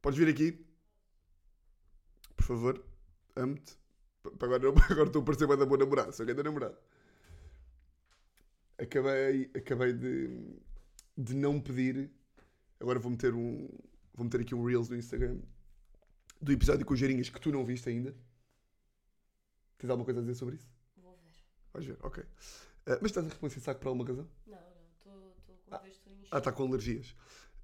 Podes 0.01 0.19
vir 0.19 0.29
aqui? 0.29 0.67
Por 2.37 2.45
favor. 2.45 2.85
Amo-te. 3.35 3.79
Agora, 4.41 4.69
agora 4.91 5.07
estou 5.07 5.23
a 5.23 5.25
parecer 5.25 5.47
bem 5.47 5.59
da 5.59 5.67
boa 5.67 5.79
namorada. 5.79 6.13
Sou 6.13 6.25
grande 6.27 6.43
namorado. 6.43 6.77
Acabei, 8.79 9.51
acabei 9.55 9.93
de, 9.93 10.29
de 11.17 11.35
não 11.35 11.61
pedir. 11.61 12.11
Agora 12.81 12.99
vou 12.99 13.11
meter 13.11 13.35
um... 13.35 13.69
Vou 14.17 14.25
meter 14.25 14.41
aqui 14.41 14.55
um 14.55 14.65
Reels 14.65 14.89
no 14.89 14.97
Instagram 14.97 15.39
do 16.41 16.53
episódio 16.53 16.85
com 16.85 16.95
os 16.95 17.01
Geirinhas 17.01 17.29
que 17.29 17.41
tu 17.41 17.53
não 17.53 17.65
viste 17.65 17.89
ainda. 17.89 18.15
Tens 19.79 19.91
alguma 19.91 20.05
coisa 20.05 20.21
a 20.21 20.23
dizer 20.23 20.35
sobre 20.35 20.57
isso? 20.57 20.69
Vou 20.97 21.13
ver. 21.23 21.33
Vais 21.73 21.87
ver, 21.87 21.99
ok. 22.03 22.25
Ah, 22.87 22.99
mas 23.01 23.11
estás 23.11 23.27
a 23.27 23.29
responder 23.29 23.61
saco 23.61 23.81
por 23.81 23.89
alguma 23.89 24.07
razão? 24.07 24.27
Não, 24.47 24.57
não, 25.05 25.33
estou 25.39 25.57
com 25.57 25.87
em 25.87 26.27
Ah, 26.31 26.39
está 26.39 26.51
com 26.51 26.65
alergias. 26.65 27.15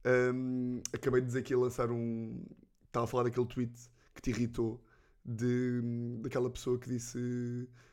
Ahm, 0.05 0.81
acabei 0.93 1.21
de 1.21 1.27
dizer 1.29 1.43
que 1.43 1.55
ia 1.55 1.59
lançar 1.59 1.91
um. 1.91 2.45
Estava 2.87 3.05
a 3.05 3.09
falar 3.09 3.25
daquele 3.25 3.47
tweet 3.47 3.73
que 4.15 4.21
te 4.21 4.31
irritou 4.31 4.85
de, 5.25 5.81
daquela 6.21 6.51
pessoa 6.51 6.79
que 6.79 6.88
disse 6.88 7.19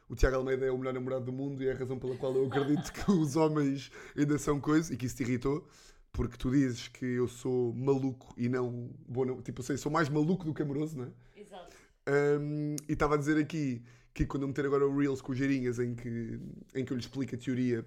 o 0.10 0.15
Tiago 0.15 0.38
Almeida 0.38 0.65
é 0.65 0.72
o 0.72 0.78
melhor 0.78 0.93
namorado 0.93 1.26
do 1.26 1.32
mundo 1.32 1.62
e 1.63 1.67
é 1.67 1.72
a 1.72 1.76
razão 1.76 2.00
pela 2.00 2.17
qual 2.17 2.36
eu 2.36 2.48
acredito 2.48 2.91
que 2.91 3.12
os 3.12 3.36
homens 3.36 3.91
ainda 4.17 4.39
são 4.39 4.60
coisa 4.60 4.91
e 4.91 4.98
que 4.98 5.06
isso 5.06 5.15
te 5.15 5.24
irritou 5.24 5.67
porque 6.12 6.38
tu 6.38 6.52
dizes 6.52 6.88
que 6.88 7.06
eu 7.06 7.28
sou 7.28 7.74
maluco 7.74 8.34
e 8.38 8.50
não 8.50 8.89
bom, 9.08 9.41
tipo, 9.41 9.60
eu 9.62 9.63
sei, 9.63 9.78
sou 9.78 9.91
mais 9.91 10.10
maluco 10.10 10.43
do 10.45 10.54
que 10.54 10.62
amoroso, 10.62 10.98
não 10.98 11.06
é? 11.06 11.39
Exato. 11.39 11.76
Um, 12.08 12.76
e 12.88 12.93
estava 12.93 13.15
a 13.15 13.17
dizer 13.17 13.38
aqui 13.38 13.84
que 14.13 14.26
quando 14.26 14.43
eu 14.43 14.48
meter 14.48 14.65
agora 14.65 14.86
o 14.88 14.98
Reels 14.98 15.22
com 15.22 15.32
os 15.32 15.38
Geirinhas 15.38 15.80
em 15.80 15.93
que, 15.95 16.39
em 16.76 16.84
que 16.84 16.91
eu 16.91 16.98
lhe 16.98 17.02
explico 17.04 17.36
a 17.36 17.38
teoria 17.38 17.82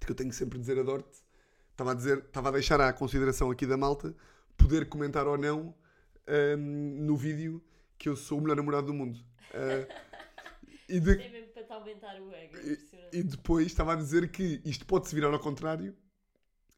de 0.00 0.06
que 0.06 0.10
eu 0.10 0.16
tenho 0.16 0.30
que 0.30 0.36
sempre 0.36 0.58
dizer 0.58 0.78
a 0.78 0.82
Dorte, 0.82 1.18
estava 1.70 1.92
a 1.92 1.94
dizer, 1.94 2.18
estava 2.18 2.48
a 2.48 2.52
deixar 2.52 2.80
à 2.80 2.92
consideração 2.92 3.50
aqui 3.50 3.66
da 3.66 3.76
malta 3.76 4.14
poder 4.56 4.88
comentar 4.88 5.26
ou 5.26 5.36
não 5.36 5.74
um, 6.56 7.04
no 7.04 7.16
vídeo 7.16 7.62
que 7.98 8.08
eu 8.08 8.16
sou 8.16 8.38
o 8.38 8.40
melhor 8.40 8.56
namorado 8.56 8.86
do 8.88 8.94
mundo. 8.94 9.18
Uh, 9.50 9.86
e, 10.88 10.98
de- 10.98 11.20
É 11.22 11.28
mesmo 11.28 11.52
para 11.52 11.62
te 11.64 11.72
aumentar 11.72 12.20
o 12.20 12.32
ego, 12.32 12.56
é 12.56 12.60
e, 13.12 13.18
e 13.18 13.22
depois 13.22 13.66
estava 13.66 13.92
a 13.92 13.96
dizer 13.96 14.30
que 14.30 14.60
isto 14.64 14.84
pode-se 14.86 15.14
virar 15.14 15.28
ao 15.32 15.38
contrário 15.38 15.94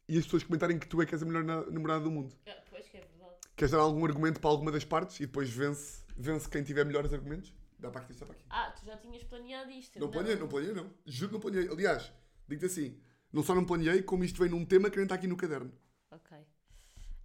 e 0.07 0.17
as 0.17 0.23
pessoas 0.25 0.43
comentarem 0.43 0.77
que 0.79 0.87
tu 0.87 1.01
é 1.01 1.05
que 1.05 1.13
és 1.15 1.21
a 1.21 1.25
melhor 1.25 1.43
na- 1.43 1.65
namorada 1.65 2.03
do 2.03 2.11
mundo. 2.11 2.35
Ah, 2.47 2.61
pois 2.69 2.87
que 2.87 2.97
é 2.97 3.01
verdade. 3.01 3.35
Queres 3.55 3.71
dar 3.71 3.79
algum 3.79 4.05
argumento 4.05 4.39
para 4.39 4.49
alguma 4.49 4.71
das 4.71 4.85
partes 4.85 5.19
e 5.19 5.25
depois 5.25 5.49
vence, 5.49 6.03
vence 6.17 6.49
quem 6.49 6.63
tiver 6.63 6.85
melhores 6.85 7.11
argumentos? 7.13 7.53
Dá 7.79 7.89
para 7.91 8.01
aqui, 8.01 8.13
dá 8.13 8.25
para 8.25 8.35
aqui. 8.35 8.45
Ah, 8.49 8.71
tu 8.71 8.85
já 8.85 8.97
tinhas 8.97 9.23
planeado 9.23 9.69
isto. 9.71 9.99
Não 9.99 10.09
planeei, 10.09 10.35
não 10.37 10.47
planeei, 10.47 10.73
não. 10.73 10.89
Juro 11.05 11.29
que 11.29 11.33
não 11.33 11.39
planeei. 11.41 11.67
Aliás, 11.69 12.11
digo-te 12.47 12.65
assim, 12.65 12.99
não 13.31 13.43
só 13.43 13.53
não 13.55 13.65
planeei, 13.65 14.01
como 14.03 14.23
isto 14.23 14.39
vem 14.39 14.49
num 14.49 14.65
tema 14.65 14.89
que 14.89 14.95
nem 14.97 15.03
está 15.05 15.15
aqui 15.15 15.27
no 15.27 15.35
caderno. 15.37 15.71
Ok. 16.11 16.37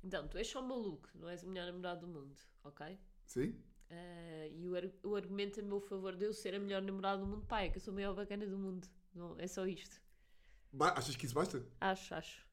Então, 0.02 0.26
tu 0.28 0.38
és 0.38 0.46
só 0.48 0.62
maluco, 0.62 1.08
não 1.14 1.28
és 1.28 1.42
o 1.42 1.48
melhor 1.48 1.66
namorado 1.66 2.00
do 2.00 2.08
mundo, 2.08 2.34
ok? 2.64 2.98
Sim? 3.26 3.54
Ah, 3.90 4.46
e 4.48 4.66
o, 4.68 4.74
ar- 4.74 4.90
o 5.04 5.14
argumento 5.14 5.60
a 5.60 5.62
meu 5.62 5.80
favor 5.80 6.16
de 6.16 6.24
eu 6.24 6.32
ser 6.32 6.54
a 6.54 6.58
melhor 6.58 6.80
namorada 6.82 7.18
do 7.20 7.26
mundo, 7.26 7.44
pá, 7.46 7.62
é 7.62 7.68
que 7.68 7.76
eu 7.76 7.80
sou 7.80 7.92
a 7.92 7.94
maior 7.94 8.14
bacana 8.14 8.46
do 8.46 8.56
mundo. 8.56 8.88
Não, 9.14 9.38
é 9.38 9.46
só 9.46 9.66
isto. 9.66 10.00
Ba- 10.72 10.94
achas 10.96 11.16
que 11.16 11.26
isso 11.26 11.34
basta? 11.34 11.64
Acho, 11.80 12.14
acho. 12.14 12.46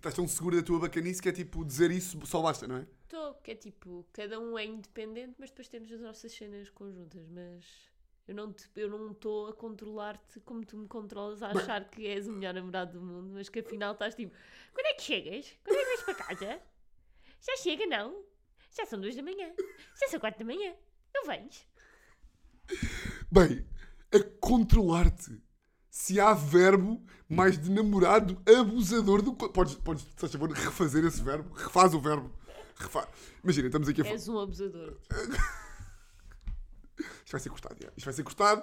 Estás 0.00 0.14
tão 0.14 0.26
seguro 0.26 0.56
da 0.56 0.62
tua 0.62 0.78
bacanice 0.80 1.20
que 1.20 1.28
é 1.28 1.32
tipo, 1.32 1.62
dizer 1.62 1.90
isso 1.90 2.18
só 2.24 2.40
basta, 2.40 2.66
não 2.66 2.76
é? 2.78 2.86
Estou, 3.02 3.34
que 3.34 3.50
é 3.50 3.54
tipo, 3.54 4.06
cada 4.14 4.40
um 4.40 4.58
é 4.58 4.64
independente, 4.64 5.34
mas 5.38 5.50
depois 5.50 5.68
temos 5.68 5.92
as 5.92 6.00
nossas 6.00 6.32
cenas 6.32 6.70
conjuntas, 6.70 7.28
mas 7.28 7.66
eu 8.26 8.34
não 8.34 8.50
te- 8.50 8.70
eu 8.76 8.88
não 8.88 9.10
estou 9.12 9.48
a 9.48 9.52
controlar-te 9.52 10.40
como 10.40 10.64
tu 10.64 10.78
me 10.78 10.88
controlas 10.88 11.42
a 11.42 11.50
achar 11.50 11.84
que 11.90 12.06
és 12.06 12.26
o 12.26 12.32
melhor 12.32 12.54
namorado 12.54 12.98
do 12.98 13.04
mundo, 13.04 13.30
mas 13.34 13.50
que 13.50 13.58
afinal 13.58 13.92
estás 13.92 14.14
tipo, 14.14 14.34
quando 14.72 14.86
é 14.86 14.94
que 14.94 15.02
chegas? 15.02 15.54
Quando 15.62 15.76
é 15.76 15.80
que 15.82 15.86
vais 15.88 16.02
para 16.02 16.14
casa? 16.14 16.62
Já 17.42 17.56
chega, 17.58 17.86
não? 17.86 18.24
Já 18.74 18.86
são 18.86 18.98
duas 18.98 19.14
da 19.14 19.22
manhã. 19.22 19.52
Já 20.00 20.08
são 20.08 20.18
quatro 20.18 20.38
da 20.38 20.46
manhã. 20.46 20.74
Não 21.12 21.26
vens? 21.26 21.68
Bem, 23.30 23.66
é 24.12 24.18
controlar-te. 24.40 25.42
Se 25.90 26.20
há 26.20 26.32
verbo 26.32 27.02
mais 27.28 27.58
de 27.58 27.70
namorado 27.70 28.40
abusador 28.46 29.22
do 29.22 29.34
que. 29.34 29.48
Podes, 29.48 29.74
podes, 29.74 30.04
se 30.04 30.10
faz 30.16 30.32
favor, 30.32 30.50
refazer 30.52 31.04
esse 31.04 31.22
verbo? 31.22 31.52
Refaz 31.54 31.92
o 31.94 32.00
verbo. 32.00 32.30
Refa... 32.76 33.08
Imagina, 33.42 33.66
estamos 33.66 33.88
aqui 33.88 34.00
a 34.00 34.04
falar. 34.04 34.14
És 34.14 34.28
um 34.28 34.38
abusador. 34.38 34.96
Isto 36.98 37.32
vai 37.32 37.40
ser 37.40 37.50
cortado, 37.50 37.76
já. 37.80 37.88
Isto 37.96 38.04
vai 38.04 38.14
ser 38.14 38.22
cortado. 38.24 38.62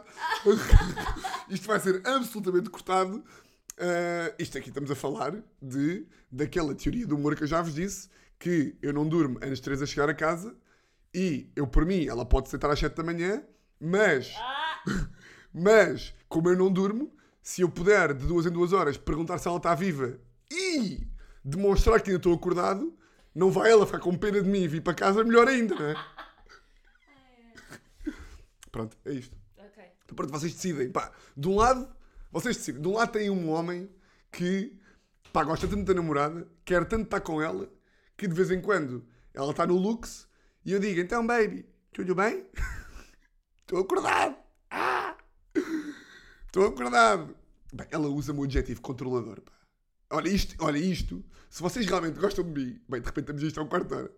isto 1.49 1.67
vai 1.67 1.79
ser 1.79 2.05
absolutamente 2.05 2.69
cortado. 2.69 3.23
Ah, 3.79 4.33
isto 4.37 4.57
aqui 4.57 4.69
estamos 4.69 4.91
a 4.91 4.95
falar 4.95 5.41
de, 5.61 6.05
daquela 6.31 6.75
teoria 6.75 7.07
do 7.07 7.15
humor 7.15 7.35
que 7.35 7.43
eu 7.43 7.47
já 7.47 7.61
vos 7.61 7.73
disse, 7.73 8.09
que 8.37 8.77
eu 8.81 8.93
não 8.93 9.07
durmo 9.07 9.37
antes 9.37 9.57
de 9.57 9.61
três 9.61 9.81
a 9.81 9.85
chegar 9.85 10.09
a 10.09 10.13
casa 10.13 10.55
e 11.13 11.49
eu, 11.55 11.65
por 11.65 11.85
mim, 11.85 12.05
ela 12.07 12.25
pode 12.25 12.49
sentar 12.49 12.69
às 12.69 12.77
7 12.77 12.93
da 12.93 13.03
manhã, 13.03 13.41
mas 13.79 14.35
Mas, 15.53 16.13
como 16.29 16.49
eu 16.49 16.57
não 16.57 16.71
durmo, 16.71 17.11
se 17.41 17.61
eu 17.61 17.69
puder, 17.69 18.13
de 18.13 18.25
duas 18.25 18.45
em 18.45 18.51
duas 18.51 18.73
horas, 18.73 18.97
perguntar 18.97 19.37
se 19.37 19.47
ela 19.47 19.57
está 19.57 19.73
viva 19.73 20.19
e 20.51 21.07
demonstrar 21.43 22.01
que 22.01 22.09
ainda 22.09 22.19
estou 22.19 22.33
acordado, 22.33 22.93
não 23.33 23.51
vai 23.51 23.71
ela 23.71 23.85
ficar 23.85 23.99
com 23.99 24.17
pena 24.17 24.41
de 24.41 24.49
mim 24.49 24.63
e 24.63 24.67
vir 24.67 24.81
para 24.81 24.93
casa, 24.93 25.23
melhor 25.23 25.47
ainda, 25.47 25.75
não 25.75 25.85
é? 25.85 25.95
Pronto, 28.71 28.97
é 29.05 29.13
isto. 29.13 29.35
Ok. 29.57 29.83
Então, 30.03 30.15
pronto, 30.15 30.31
vocês 30.31 30.53
decidem. 30.53 30.91
Pá, 30.91 31.11
de 31.35 31.47
um 31.47 31.55
lado, 31.55 31.87
vocês 32.31 32.57
decidem. 32.57 32.81
De 32.81 32.87
um 32.87 32.93
lado 32.93 33.11
tem 33.11 33.29
um 33.29 33.49
homem 33.49 33.89
que 34.31 34.77
pá, 35.31 35.43
gosta 35.43 35.67
tanto 35.67 35.83
da 35.83 35.93
namorada, 35.93 36.47
quer 36.65 36.85
tanto 36.85 37.03
estar 37.03 37.21
com 37.21 37.41
ela, 37.41 37.69
que 38.15 38.27
de 38.27 38.33
vez 38.33 38.51
em 38.51 38.61
quando 38.61 39.05
ela 39.33 39.51
está 39.51 39.65
no 39.65 39.75
Lux 39.75 40.27
e 40.65 40.71
eu 40.71 40.79
digo: 40.79 40.99
Então, 40.99 41.25
baby, 41.25 41.65
tudo 41.93 42.13
bem? 42.13 42.45
Estou 43.61 43.79
acordado. 43.79 44.35
Estou 46.47 46.65
acordado. 46.67 47.35
Bem, 47.73 47.87
ela 47.91 48.07
usa 48.07 48.33
o 48.33 48.43
adjetivo 48.43 48.81
controlador. 48.81 49.41
Pá. 49.41 49.51
Olha 50.11 50.29
isto, 50.29 50.55
olha 50.59 50.77
isto. 50.77 51.23
Se 51.49 51.61
vocês 51.61 51.85
realmente 51.85 52.19
gostam 52.19 52.43
de 52.43 52.51
mim, 52.51 52.81
bem, 52.87 53.01
de 53.01 53.05
repente 53.07 53.23
estamos 53.25 53.43
isto 53.43 53.59
a 53.59 53.63
um 53.63 53.67
quarto 53.67 53.87
de 53.87 53.93
hora. 53.95 54.11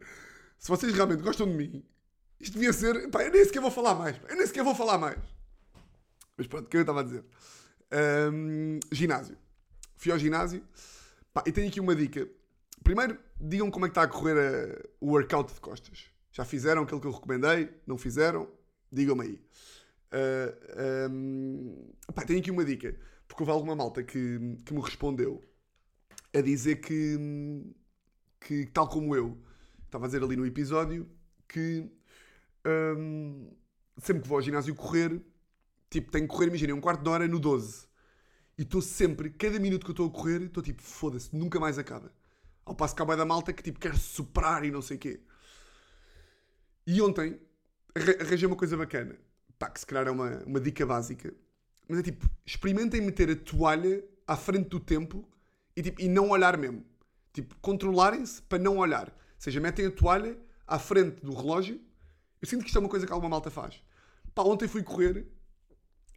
Se 0.58 0.68
vocês 0.70 0.94
realmente 0.94 1.22
gostam 1.24 1.48
de 1.48 1.54
mim, 1.54 1.84
isto 2.40 2.54
devia 2.54 2.72
ser. 2.74 3.10
Pá, 3.10 3.24
eu 3.24 3.32
nem 3.32 3.44
sequer 3.46 3.62
vou 3.62 3.72
falar 3.72 3.96
mais. 3.96 4.16
Eu 4.30 4.36
nem 4.36 4.46
sequer 4.46 4.64
vou 4.64 4.76
falar 4.76 4.98
mais. 4.98 5.18
Mas 6.38 6.48
pronto, 6.48 6.66
o 6.66 6.70
que 6.70 6.78
eu 6.78 6.82
estava 6.82 7.02
a 7.02 7.04
dizer? 7.04 7.26
Ahm, 7.92 8.80
ginásio. 8.92 9.38
Fui 9.98 10.12
ao 10.12 10.20
ginásio. 10.20 10.64
Pá, 11.34 11.44
e 11.46 11.52
tenho 11.52 11.68
aqui 11.68 11.80
uma 11.80 11.96
dica. 11.96 12.28
Primeiro, 12.84 13.18
digam 13.40 13.70
como 13.70 13.86
é 13.86 13.90
que 13.90 13.92
está 13.92 14.04
a 14.04 14.08
correr 14.08 14.38
a- 14.38 14.90
o 15.02 15.08
workout 15.12 15.54
de 15.54 15.60
costas. 15.60 16.06
Já 16.32 16.46
fizeram 16.46 16.84
aquilo 16.84 17.02
que 17.02 17.08
eu 17.08 17.12
recomendei? 17.12 17.70
Não 17.86 17.98
fizeram? 17.98 18.48
Digam-me 18.92 19.24
aí. 19.24 19.42
Ah, 20.12 21.05
ahm, 21.07 21.76
pá, 22.14 22.24
tenho 22.26 22.39
aqui 22.39 22.51
uma 22.51 22.66
dica. 22.66 22.95
Porque 23.28 23.43
houve 23.43 23.51
alguma 23.51 23.76
malta 23.76 24.03
que, 24.03 24.39
que 24.66 24.74
me 24.74 24.82
respondeu 24.82 25.43
a 26.34 26.41
dizer 26.41 26.78
que, 26.78 27.18
que, 28.39 28.66
tal 28.68 28.88
como 28.88 29.16
eu, 29.16 29.38
estava 29.86 30.05
a 30.05 30.07
dizer 30.07 30.24
ali 30.24 30.36
no 30.36 30.45
episódio, 30.45 31.10
que 31.47 31.89
hum, 32.97 33.51
sempre 33.97 34.24
que 34.24 34.30
vou 34.30 34.38
ao 34.38 34.41
ginásio 34.41 34.76
correr, 34.76 35.22
tipo, 35.89 36.12
tenho 36.12 36.28
que 36.28 36.34
correr, 36.34 36.47
imaginem, 36.47 36.76
um 36.76 36.82
quarto 36.82 37.03
de 37.03 37.10
hora 37.10 37.28
no 37.28 37.39
12. 37.39 37.88
E 38.57 38.64
estou 38.64 38.82
sempre, 38.82 39.30
cada 39.32 39.60
minuto 39.60 39.86
que 39.86 39.91
eu 39.91 39.93
estou 39.93 40.07
a 40.07 40.12
correr, 40.12 40.43
estou 40.43 40.64
tipo, 40.64 40.82
foda-se, 40.84 41.36
nunca 41.36 41.60
mais 41.60 41.80
acaba. 41.80 42.14
Ao 42.66 42.76
passo 42.76 42.95
que 42.95 43.01
há 43.01 43.05
da 43.05 43.26
malta 43.26 43.53
que 43.53 43.64
tipo, 43.64 43.80
quer 43.80 43.97
superar 43.97 44.66
e 44.66 44.72
não 44.72 44.82
sei 44.82 44.97
o 44.97 44.99
quê. 44.99 45.22
E 46.86 47.01
ontem 47.01 47.39
arra- 47.95 48.18
arranjei 48.22 48.47
uma 48.47 48.55
coisa 48.57 48.78
bacana. 48.78 49.18
Pá, 49.60 49.70
que 49.70 49.80
se 49.82 49.86
calhar 49.86 50.07
é 50.07 50.12
uma, 50.12 50.41
uma 50.45 50.60
dica 50.60 50.86
básica. 50.86 51.34
Mas 51.88 51.99
é 51.99 52.03
tipo, 52.03 52.30
experimentem 52.45 53.01
meter 53.01 53.30
a 53.30 53.36
toalha 53.36 54.03
à 54.26 54.38
frente 54.38 54.70
do 54.70 54.80
tempo 54.80 55.28
e, 55.76 55.84
tipo, 55.84 56.01
e 56.01 56.07
não 56.07 56.30
olhar 56.30 56.57
mesmo. 56.57 56.86
Tipo, 57.34 57.55
controlarem-se 57.62 58.41
para 58.43 58.57
não 58.57 58.78
olhar. 58.78 59.10
Ou 59.10 59.16
seja, 59.38 59.60
metem 59.60 59.88
a 59.88 59.91
toalha 59.91 60.38
à 60.66 60.80
frente 60.80 61.22
do 61.22 61.34
relógio. 61.34 61.80
Eu 62.41 62.47
sinto 62.47 62.62
que 62.62 62.68
isto 62.68 62.78
é 62.78 62.80
uma 62.80 62.89
coisa 62.89 63.05
que 63.05 63.12
alguma 63.12 63.30
malta 63.30 63.51
faz. 63.51 63.84
Pá, 64.34 64.43
ontem 64.43 64.68
fui 64.68 64.82
correr 64.82 65.28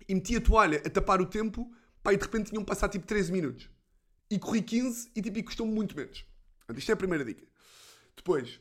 e 0.09 0.14
meti 0.14 0.36
a 0.36 0.40
toalha 0.40 0.80
a 0.84 0.90
tapar 0.90 1.20
o 1.20 1.26
tempo, 1.26 1.70
pá, 2.03 2.12
e 2.12 2.16
de 2.16 2.22
repente 2.22 2.51
tinham 2.51 2.64
passado 2.64 2.93
tipo 2.93 3.07
13 3.07 3.32
minutos. 3.32 3.68
E 4.30 4.38
corri 4.38 4.62
15 4.62 5.11
e 5.16 5.20
tipo, 5.20 5.38
e 5.38 5.43
custou-me 5.43 5.72
muito 5.72 5.97
menos. 5.97 6.24
Isto 6.76 6.90
é 6.90 6.95
a 6.95 6.97
primeira 6.97 7.24
dica. 7.24 7.45
Depois, 8.16 8.61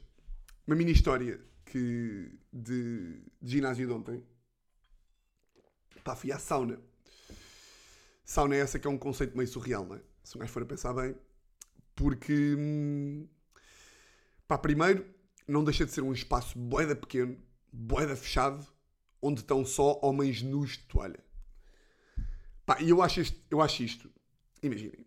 uma 0.65 0.75
mini 0.75 0.91
história 0.91 1.39
que 1.65 2.39
de, 2.51 3.21
de 3.41 3.51
ginásio 3.51 3.88
de 3.88 3.93
ontem. 3.93 4.23
Pá, 6.04 6.16
fui 6.16 6.32
à 6.32 6.39
sauna. 6.39 6.80
Sauna 8.24 8.56
é 8.56 8.60
essa 8.60 8.80
que 8.80 8.88
é 8.88 8.89
um 8.89 8.97
conceito 8.97 9.36
meio 9.36 9.47
surreal, 9.47 9.86
não 9.86 9.95
é? 9.95 10.02
Se 10.24 10.36
um 10.36 10.39
gajo 10.39 10.52
for 10.52 10.64
a 10.64 10.66
pensar 10.66 10.93
bem. 10.93 11.16
Porque, 11.95 12.56
hum, 12.58 13.28
pá, 14.47 14.58
primeiro, 14.58 15.06
não 15.47 15.64
deixa 15.64 15.86
de 15.86 15.91
ser 15.91 16.02
um 16.02 16.14
espaço 16.14 16.58
boeda 16.58 16.95
pequeno, 16.95 17.38
boeda 17.72 18.16
fechado, 18.16 18.66
onde 19.22 19.41
estão 19.41 19.66
só 19.66 19.99
homens 20.02 20.41
nus 20.41 20.72
de 20.72 20.84
toalha. 20.86 21.20
Pá, 22.66 22.82
e 22.82 22.89
eu 22.89 23.02
acho, 23.02 23.22
eu 23.49 23.62
acho 23.62 23.84
isto, 23.84 24.10
imaginem, 24.64 25.06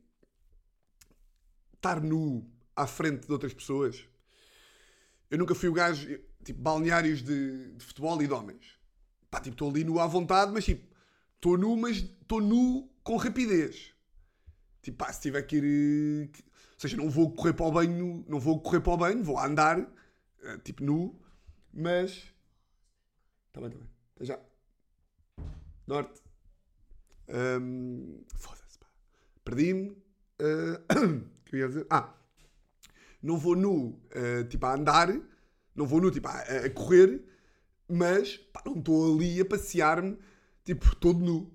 estar 1.74 2.00
nu 2.00 2.48
à 2.76 2.86
frente 2.86 3.26
de 3.26 3.32
outras 3.32 3.54
pessoas. 3.54 4.06
Eu 5.30 5.38
nunca 5.38 5.54
fui 5.54 5.68
o 5.68 5.72
gajo, 5.72 6.06
tipo, 6.44 6.60
balneários 6.60 7.22
de, 7.22 7.72
de 7.72 7.84
futebol 7.84 8.20
e 8.22 8.26
de 8.26 8.32
homens. 8.32 8.78
Pá, 9.34 9.40
tipo, 9.40 9.54
estou 9.54 9.68
ali 9.68 9.82
nu 9.82 9.98
à 9.98 10.06
vontade, 10.06 10.52
mas 10.52 10.64
tipo, 10.64 10.86
estou 11.34 11.58
nu, 11.58 11.76
mas 11.76 11.96
estou 11.96 12.40
nu 12.40 12.88
com 13.02 13.16
rapidez. 13.16 13.92
Tipo, 14.80 14.98
pá, 14.98 15.12
se 15.12 15.22
tiver 15.22 15.42
que 15.42 15.56
ir. 15.56 16.30
Ou 16.30 16.78
seja, 16.78 16.96
não 16.96 17.10
vou 17.10 17.34
correr 17.34 17.52
para 17.52 17.66
o 17.66 17.72
banho, 17.72 18.24
não 18.28 18.38
vou 18.38 18.60
correr 18.60 18.80
para 18.80 18.92
o 18.92 18.96
banho, 18.96 19.24
vou 19.24 19.36
andar, 19.36 19.80
eh, 20.40 20.58
tipo, 20.58 20.84
nu, 20.84 21.20
mas. 21.72 22.32
Está 23.48 23.60
bem, 23.60 23.70
está 23.70 23.78
bem. 23.80 23.88
Até 24.14 24.24
já. 24.24 24.38
Norte. 25.84 26.22
Ahm, 27.28 28.22
Foda-se, 28.36 28.78
pá. 28.78 28.86
Perdi-me. 29.44 30.00
Ia 31.52 31.66
dizer? 31.66 31.86
Ah, 31.90 32.14
não 33.20 33.36
vou 33.36 33.56
nu, 33.56 34.00
ah, 34.14 34.44
tipo, 34.44 34.64
a 34.64 34.74
andar, 34.74 35.08
não 35.74 35.88
vou 35.88 36.00
nu, 36.00 36.12
tipo, 36.12 36.28
a, 36.28 36.38
a 36.38 36.70
correr, 36.70 37.33
mas 37.88 38.36
pá, 38.36 38.62
não 38.66 38.78
estou 38.78 39.14
ali 39.14 39.40
a 39.40 39.44
passear-me, 39.44 40.18
tipo, 40.64 40.94
todo 40.96 41.20
nu. 41.20 41.52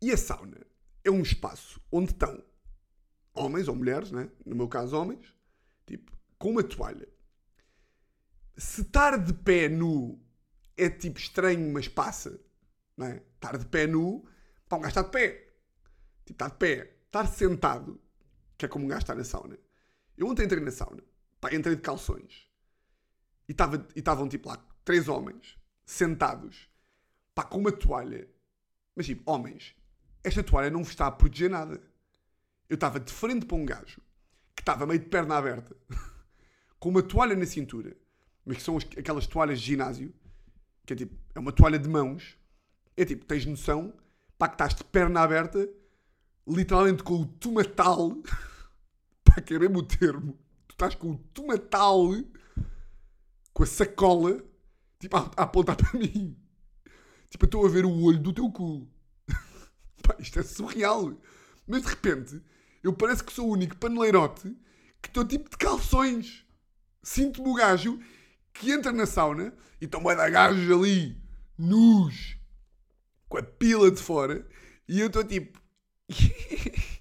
E 0.00 0.12
a 0.12 0.16
sauna 0.16 0.64
é 1.04 1.10
um 1.10 1.22
espaço 1.22 1.80
onde 1.90 2.12
estão 2.12 2.42
homens 3.34 3.68
ou 3.68 3.74
mulheres, 3.76 4.10
né? 4.10 4.30
no 4.44 4.56
meu 4.56 4.68
caso, 4.68 4.96
homens, 4.96 5.32
tipo, 5.86 6.12
com 6.38 6.50
uma 6.50 6.62
toalha. 6.62 7.08
Se 8.56 8.82
estar 8.82 9.16
de 9.18 9.32
pé 9.32 9.68
nu 9.68 10.20
é 10.76 10.88
tipo 10.90 11.18
estranho, 11.18 11.72
mas 11.72 11.88
passa, 11.88 12.40
não 12.96 13.06
é? 13.06 13.22
Estar 13.34 13.56
de 13.56 13.66
pé 13.66 13.86
nu, 13.86 14.24
pá, 14.68 14.76
um 14.76 14.80
gajo 14.80 14.90
está 14.90 15.02
de 15.02 15.10
pé. 15.10 15.30
Tipo, 16.24 16.32
está 16.32 16.48
de 16.48 16.56
pé. 16.56 16.94
Estar 17.06 17.26
sentado, 17.26 18.00
que 18.56 18.64
é 18.64 18.68
como 18.68 18.84
um 18.84 18.88
gajo 18.88 19.02
está 19.02 19.14
na 19.14 19.24
sauna. 19.24 19.58
Eu 20.16 20.26
ontem 20.26 20.44
entrei 20.44 20.60
na 20.62 20.70
sauna, 20.70 21.02
pá, 21.40 21.54
entrei 21.54 21.76
de 21.76 21.82
calções. 21.82 22.48
E 23.48 23.52
estava- 23.52 23.86
estavam, 23.94 24.28
tipo, 24.28 24.48
lá, 24.48 24.56
três 24.84 25.08
homens, 25.08 25.56
sentados, 25.88 26.68
pá, 27.34 27.42
com 27.44 27.58
uma 27.58 27.72
toalha. 27.72 28.28
Mas, 28.94 29.06
tipo, 29.06 29.22
homens, 29.30 29.74
esta 30.22 30.42
toalha 30.42 30.70
não 30.70 30.80
vos 30.82 30.90
está 30.90 31.06
a 31.06 31.10
proteger 31.10 31.48
nada. 31.48 31.80
Eu 32.68 32.74
estava 32.74 33.00
de 33.00 33.10
frente 33.10 33.46
para 33.46 33.56
um 33.56 33.64
gajo, 33.64 34.02
que 34.54 34.60
estava 34.60 34.86
meio 34.86 35.00
de 35.00 35.06
perna 35.06 35.36
aberta, 35.36 35.74
com 36.78 36.90
uma 36.90 37.02
toalha 37.02 37.34
na 37.34 37.46
cintura, 37.46 37.96
mas 38.44 38.58
que 38.58 38.62
são 38.62 38.76
as- 38.76 38.84
aquelas 38.98 39.26
toalhas 39.26 39.60
de 39.60 39.66
ginásio, 39.66 40.14
que 40.84 40.92
é 40.92 40.96
tipo, 40.96 41.16
é 41.34 41.38
uma 41.38 41.52
toalha 41.52 41.78
de 41.78 41.88
mãos, 41.88 42.36
é 42.94 43.04
tipo, 43.06 43.24
tens 43.24 43.46
noção, 43.46 43.94
pá, 44.36 44.46
que 44.48 44.54
estás 44.56 44.74
de 44.74 44.84
perna 44.84 45.20
aberta, 45.22 45.66
literalmente 46.46 47.02
com 47.02 47.14
o 47.22 47.26
tomatal, 47.26 48.10
pá, 49.24 49.40
que 49.40 49.54
é 49.54 49.58
mesmo 49.58 49.78
o 49.78 49.82
termo, 49.82 50.38
tu 50.66 50.72
estás 50.72 50.94
com 50.94 51.12
o 51.12 51.18
tomatal, 51.32 52.10
com 53.54 53.62
a 53.62 53.66
sacola, 53.66 54.44
tipo, 54.98 55.16
a, 55.16 55.30
a 55.36 55.42
apontar 55.42 55.76
para 55.76 55.98
mim. 55.98 56.36
Tipo, 57.30 57.44
eu 57.44 57.46
estou 57.46 57.66
a 57.66 57.68
ver 57.68 57.84
o 57.84 58.02
olho 58.02 58.18
do 58.18 58.32
teu 58.32 58.50
cu. 58.50 58.88
Pá, 60.02 60.16
isto 60.18 60.38
é 60.38 60.42
surreal. 60.42 61.16
Mas 61.66 61.82
de 61.82 61.88
repente, 61.88 62.42
eu 62.82 62.92
parece 62.92 63.22
que 63.22 63.32
sou 63.32 63.48
o 63.48 63.52
único 63.52 63.76
paneleirote 63.76 64.56
que 65.02 65.08
estou 65.08 65.24
tipo 65.24 65.50
de 65.50 65.56
calções. 65.56 66.44
Sinto-me 67.02 67.48
o 67.48 67.54
gajo 67.54 67.98
que 68.52 68.72
entra 68.72 68.92
na 68.92 69.06
sauna 69.06 69.54
e 69.80 69.84
estão 69.84 70.02
bué 70.02 70.14
de 70.14 70.30
gajos 70.30 70.70
ali, 70.70 71.16
nus, 71.56 72.36
com 73.28 73.38
a 73.38 73.42
pila 73.42 73.90
de 73.90 74.02
fora, 74.02 74.46
e 74.88 75.00
eu 75.00 75.06
estou 75.06 75.24
tipo. 75.24 75.60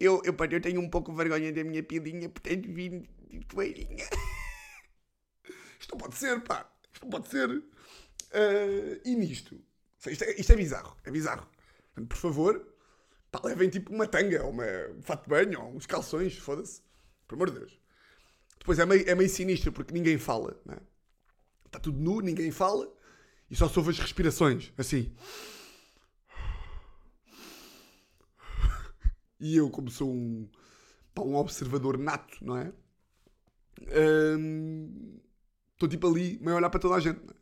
Eu, 0.00 0.22
eu, 0.24 0.32
eu 0.52 0.60
tenho 0.60 0.80
um 0.80 0.88
pouco 0.88 1.12
vergonha 1.12 1.52
da 1.52 1.64
minha 1.64 1.82
pilinha, 1.82 2.28
portanto 2.28 2.72
vim 2.72 3.02
de 3.28 3.40
toalhinha. 3.48 4.06
Isto 5.80 5.90
não 5.90 5.98
pode 5.98 6.14
ser, 6.14 6.40
pá. 6.44 6.70
Isto 6.98 7.04
não 7.04 7.10
pode 7.10 7.28
ser. 7.28 7.62
Ah, 8.32 9.00
e 9.04 9.14
nisto? 9.14 9.60
Isto 10.04 10.24
é, 10.24 10.40
isto 10.40 10.52
é 10.52 10.56
bizarro. 10.56 10.96
É 11.04 11.10
bizarro. 11.12 11.46
Portanto, 11.94 12.08
por 12.08 12.16
favor, 12.16 12.74
pá, 13.30 13.40
levem 13.44 13.70
tipo 13.70 13.92
uma 13.94 14.08
tanga, 14.08 14.44
ou 14.44 14.50
uma, 14.50 14.66
um 14.96 15.02
fato 15.02 15.22
de 15.24 15.30
banho, 15.30 15.60
ou 15.60 15.76
uns 15.76 15.86
calções, 15.86 16.36
foda-se. 16.36 16.82
Por 17.28 17.36
amor 17.36 17.50
de 17.50 17.60
Deus. 17.60 17.78
Depois 18.58 18.78
é 18.80 18.86
meio, 18.86 19.08
é 19.08 19.14
meio 19.14 19.30
sinistro 19.30 19.70
porque 19.72 19.94
ninguém 19.94 20.18
fala, 20.18 20.60
não 20.66 20.74
é? 20.74 20.80
Está 21.66 21.78
tudo 21.78 21.98
nu, 22.00 22.20
ninguém 22.20 22.50
fala 22.50 22.92
e 23.50 23.54
só 23.54 23.68
se 23.68 23.78
ouve 23.78 23.90
as 23.90 23.98
respirações, 23.98 24.72
assim. 24.76 25.14
E 29.38 29.56
eu, 29.56 29.70
como 29.70 29.88
sou 29.88 30.10
um, 30.10 30.48
pá, 31.14 31.22
um 31.22 31.36
observador 31.36 31.96
nato, 31.96 32.44
não 32.44 32.56
é? 32.56 32.72
Hum, 34.36 35.20
Estou 35.78 35.88
tipo 35.88 36.08
ali, 36.08 36.40
meio 36.40 36.54
a 36.54 36.56
olhar 36.56 36.70
para 36.70 36.80
toda 36.80 36.96
a 36.96 37.00
gente. 37.00 37.20
não 37.24 37.30
é? 37.30 37.36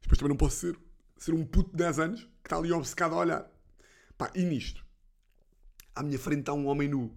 Depois 0.00 0.18
também 0.18 0.30
não 0.30 0.38
posso 0.38 0.56
ser, 0.56 0.78
ser 1.18 1.34
um 1.34 1.44
puto 1.44 1.70
de 1.72 1.76
10 1.76 1.98
anos, 1.98 2.28
está 2.42 2.56
ali 2.56 2.72
obcecado 2.72 3.14
a 3.14 3.18
olhar. 3.18 3.50
Pá, 4.16 4.32
e 4.34 4.42
nisto, 4.42 4.82
à 5.94 6.02
minha 6.02 6.18
frente 6.18 6.40
está 6.40 6.54
um 6.54 6.66
homem 6.66 6.88
nu. 6.88 7.14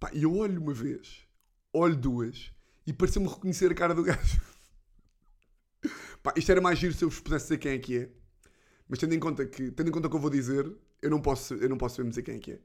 Pá, 0.00 0.10
e 0.12 0.24
eu 0.24 0.34
olho 0.34 0.60
uma 0.60 0.74
vez, 0.74 1.24
olho 1.72 1.94
duas, 1.94 2.52
e 2.84 2.92
pareceu-me 2.92 3.28
reconhecer 3.28 3.70
a 3.70 3.74
cara 3.76 3.94
do 3.94 4.02
gajo. 4.02 4.40
Pá, 6.20 6.34
isto 6.36 6.50
era 6.50 6.60
mais 6.60 6.76
giro 6.76 6.92
se 6.92 7.04
eu 7.04 7.08
vos 7.08 7.20
pudesse 7.20 7.44
dizer 7.44 7.58
quem 7.58 7.72
é 7.72 7.78
que 7.78 7.96
é. 7.96 8.10
Mas 8.88 8.98
tendo 8.98 9.14
em 9.14 9.20
conta 9.20 9.46
que, 9.46 9.70
tendo 9.70 9.88
em 9.88 9.92
conta 9.92 10.08
o 10.08 10.10
que 10.10 10.16
eu 10.16 10.20
vou 10.20 10.30
dizer, 10.30 10.68
eu 11.00 11.10
não 11.10 11.22
posso, 11.22 11.54
eu 11.54 11.68
não 11.68 11.78
posso 11.78 12.00
mesmo 12.00 12.10
dizer 12.10 12.24
quem 12.24 12.34
é 12.34 12.38
que 12.40 12.52
é. 12.54 12.60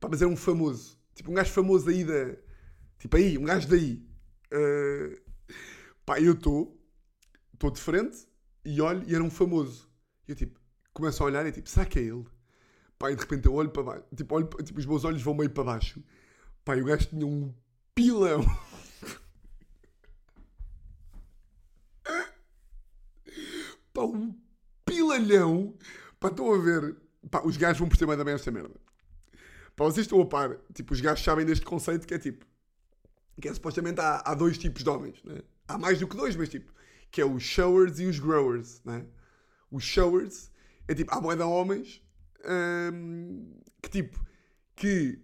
Pá, 0.00 0.08
mas 0.10 0.20
era 0.20 0.28
um 0.28 0.36
famoso. 0.36 0.98
Tipo, 1.14 1.30
um 1.30 1.34
gajo 1.34 1.52
famoso 1.52 1.88
aí 1.88 2.02
da... 2.02 2.36
Tipo 2.98 3.16
aí, 3.16 3.38
um 3.38 3.44
gajo 3.44 3.68
daí. 3.68 4.04
Uh, 4.52 5.28
pá, 6.08 6.18
eu 6.18 6.32
estou, 6.32 6.74
estou 7.52 7.70
de 7.70 7.78
frente 7.78 8.26
e 8.64 8.80
olho 8.80 9.04
e 9.06 9.14
era 9.14 9.22
um 9.22 9.30
famoso. 9.30 9.86
E 10.26 10.32
eu 10.32 10.36
tipo, 10.36 10.58
começo 10.94 11.22
a 11.22 11.26
olhar 11.26 11.44
e 11.44 11.52
tipo, 11.52 11.68
será 11.68 11.84
que 11.84 11.98
é 11.98 12.02
ele? 12.02 12.24
Pá, 12.98 13.12
e 13.12 13.14
de 13.14 13.20
repente 13.20 13.44
eu 13.44 13.52
olho 13.52 13.68
para 13.68 13.82
baixo. 13.82 14.04
Tipo, 14.16 14.36
olho, 14.36 14.48
tipo, 14.64 14.80
os 14.80 14.86
meus 14.86 15.04
olhos 15.04 15.20
vão 15.20 15.34
meio 15.34 15.50
para 15.50 15.64
baixo. 15.64 16.02
Pá, 16.64 16.78
e 16.78 16.80
o 16.80 16.86
gajo 16.86 17.08
tinha 17.08 17.26
um 17.26 17.52
pilão. 17.94 18.40
Pá, 23.92 24.02
um 24.02 24.34
pilalhão. 24.86 25.76
Pá, 26.18 26.28
estão 26.28 26.54
a 26.54 26.58
ver. 26.58 26.96
Pá, 27.30 27.42
os 27.44 27.58
gajos 27.58 27.80
vão 27.80 27.88
perceber 27.88 28.24
bem 28.24 28.32
esta 28.32 28.50
merda. 28.50 28.80
Pá, 29.76 29.84
vocês 29.84 30.06
estão 30.06 30.22
a 30.22 30.26
par. 30.26 30.56
Tipo, 30.72 30.94
os 30.94 31.02
gajos 31.02 31.22
sabem 31.22 31.44
deste 31.44 31.66
conceito 31.66 32.06
que 32.06 32.14
é 32.14 32.18
tipo. 32.18 32.46
Que 33.42 33.48
é 33.48 33.52
supostamente 33.52 34.00
há, 34.00 34.22
há 34.24 34.34
dois 34.34 34.56
tipos 34.56 34.82
de 34.82 34.88
homens, 34.88 35.22
né? 35.22 35.42
Há 35.68 35.76
mais 35.78 36.00
do 36.00 36.08
que 36.08 36.16
dois, 36.16 36.34
mas 36.34 36.48
tipo. 36.48 36.72
Que 37.10 37.20
é 37.20 37.24
os 37.24 37.42
showers 37.42 37.98
e 38.00 38.06
os 38.06 38.18
growers, 38.18 38.82
né? 38.84 39.04
Os 39.70 39.84
showers 39.84 40.50
é 40.88 40.94
tipo. 40.94 41.14
Há 41.14 41.34
de 41.34 41.42
homens. 41.42 42.02
hum, 42.92 43.52
que 43.82 43.90
tipo. 43.90 44.18
Que. 44.74 45.20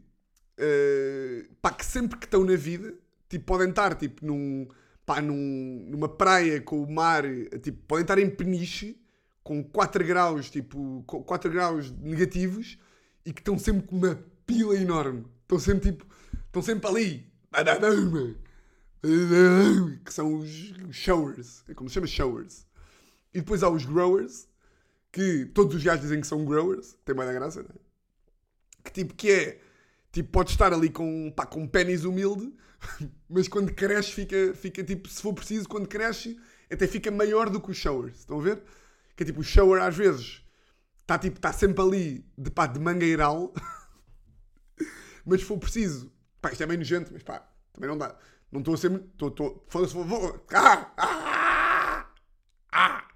uh, 0.58 1.54
pá, 1.62 1.72
que 1.72 1.84
sempre 1.84 2.18
que 2.18 2.26
estão 2.26 2.44
na 2.44 2.56
vida. 2.56 2.94
Tipo, 3.28 3.46
podem 3.46 3.70
estar 3.70 3.94
tipo 3.94 4.24
num. 4.24 4.68
Pá, 5.06 5.20
num, 5.20 5.86
numa 5.88 6.08
praia 6.08 6.60
com 6.60 6.82
o 6.82 6.90
mar. 6.90 7.24
Tipo, 7.62 7.82
podem 7.86 8.02
estar 8.02 8.18
em 8.18 8.30
peniche 8.30 9.00
com 9.42 9.62
4 9.62 10.04
graus, 10.04 10.50
tipo, 10.50 11.04
com 11.06 11.22
4 11.22 11.50
graus 11.50 11.90
negativos 11.90 12.78
e 13.26 13.32
que 13.32 13.40
estão 13.40 13.58
sempre 13.58 13.86
com 13.86 13.96
uma 13.96 14.18
pila 14.46 14.74
enorme. 14.76 15.26
Estão 15.42 15.58
sempre 15.58 15.92
tipo, 15.92 16.06
estão 16.46 16.62
sempre 16.62 16.88
ali. 16.88 17.32
Que 20.04 20.12
são 20.12 20.34
os 20.36 20.48
showers. 20.90 21.62
É 21.68 21.74
como 21.74 21.88
se 21.88 21.94
chama 21.94 22.06
showers. 22.06 22.66
E 23.32 23.40
depois 23.40 23.62
há 23.62 23.68
os 23.68 23.84
growers, 23.84 24.48
que 25.12 25.46
todos 25.46 25.74
os 25.74 25.82
gajos 25.82 26.02
dizem 26.02 26.20
que 26.20 26.26
são 26.26 26.44
growers. 26.44 26.96
Tem 27.04 27.14
mais 27.14 27.28
da 27.28 27.34
graça, 27.34 27.62
não 27.62 27.68
é? 27.68 27.84
Que 28.84 28.92
tipo, 28.92 29.14
que 29.14 29.30
é, 29.30 29.60
tipo, 30.12 30.30
pode 30.30 30.50
estar 30.50 30.72
ali 30.72 30.90
com, 30.90 31.32
pá, 31.34 31.46
com 31.46 31.62
um 31.62 31.68
pênis 31.68 32.04
humilde, 32.04 32.52
mas 33.28 33.48
quando 33.48 33.72
cresce 33.72 34.12
fica, 34.12 34.54
fica 34.54 34.84
tipo, 34.84 35.08
se 35.08 35.20
for 35.22 35.32
preciso, 35.32 35.68
quando 35.68 35.88
cresce, 35.88 36.38
até 36.70 36.86
fica 36.86 37.10
maior 37.10 37.48
do 37.50 37.60
que 37.60 37.70
os 37.70 37.76
showers. 37.76 38.20
Estão 38.20 38.38
a 38.38 38.42
ver? 38.42 38.62
Que 39.16 39.22
é 39.22 39.26
tipo, 39.26 39.40
o 39.40 39.44
shower 39.44 39.82
às 39.82 39.96
vezes 39.96 40.42
está 41.00 41.18
tipo, 41.18 41.40
tá 41.40 41.52
sempre 41.52 41.82
ali 41.82 42.26
de, 42.36 42.50
pá, 42.50 42.66
de 42.66 42.78
mangueiral, 42.78 43.52
mas 45.24 45.40
se 45.40 45.46
for 45.46 45.58
preciso, 45.58 46.12
pá, 46.40 46.52
isto 46.52 46.62
é 46.62 46.66
meio 46.66 46.78
nojento, 46.78 47.10
mas 47.12 47.22
pá, 47.22 47.46
também 47.72 47.88
não 47.88 47.98
dá. 47.98 48.16
Não 48.54 48.60
estou 48.60 48.74
a 48.74 48.76
ser. 48.76 48.92
Estou. 48.92 49.28
estou 49.30 49.64
Foda-se, 49.68 49.94
vou. 49.94 50.46
Ah! 50.52 50.92
Ah! 50.96 52.06
Ah! 52.70 53.08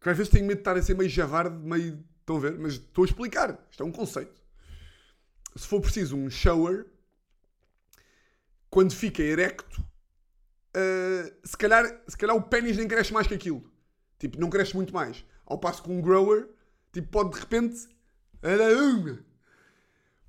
Que 0.00 0.08
às 0.08 0.16
vezes 0.16 0.32
tenho 0.32 0.44
medo 0.44 0.56
de 0.56 0.62
estar 0.62 0.76
a 0.76 0.82
ser 0.82 0.96
meio 0.96 1.08
javarde, 1.08 1.56
meio. 1.56 2.04
Estão 2.18 2.36
a 2.36 2.40
ver? 2.40 2.58
Mas 2.58 2.72
estou 2.72 3.04
a 3.04 3.06
explicar. 3.06 3.64
Isto 3.70 3.84
é 3.84 3.86
um 3.86 3.92
conceito. 3.92 4.42
Se 5.54 5.68
for 5.68 5.80
preciso 5.80 6.16
um 6.16 6.28
shower, 6.28 6.84
quando 8.68 8.92
fica 8.92 9.22
erecto, 9.22 9.80
ah, 10.74 11.32
se, 11.44 11.56
calhar, 11.56 12.02
se 12.08 12.16
calhar 12.16 12.34
o 12.34 12.42
pênis 12.42 12.76
nem 12.76 12.88
cresce 12.88 13.12
mais 13.12 13.28
que 13.28 13.34
aquilo. 13.34 13.62
Tipo, 14.18 14.40
não 14.40 14.50
cresce 14.50 14.74
muito 14.74 14.92
mais. 14.92 15.24
Ao 15.46 15.58
passo 15.58 15.80
que 15.80 15.90
um 15.92 16.00
grower, 16.00 16.48
tipo, 16.92 17.08
pode 17.08 17.30
de 17.30 17.38
repente. 17.38 17.88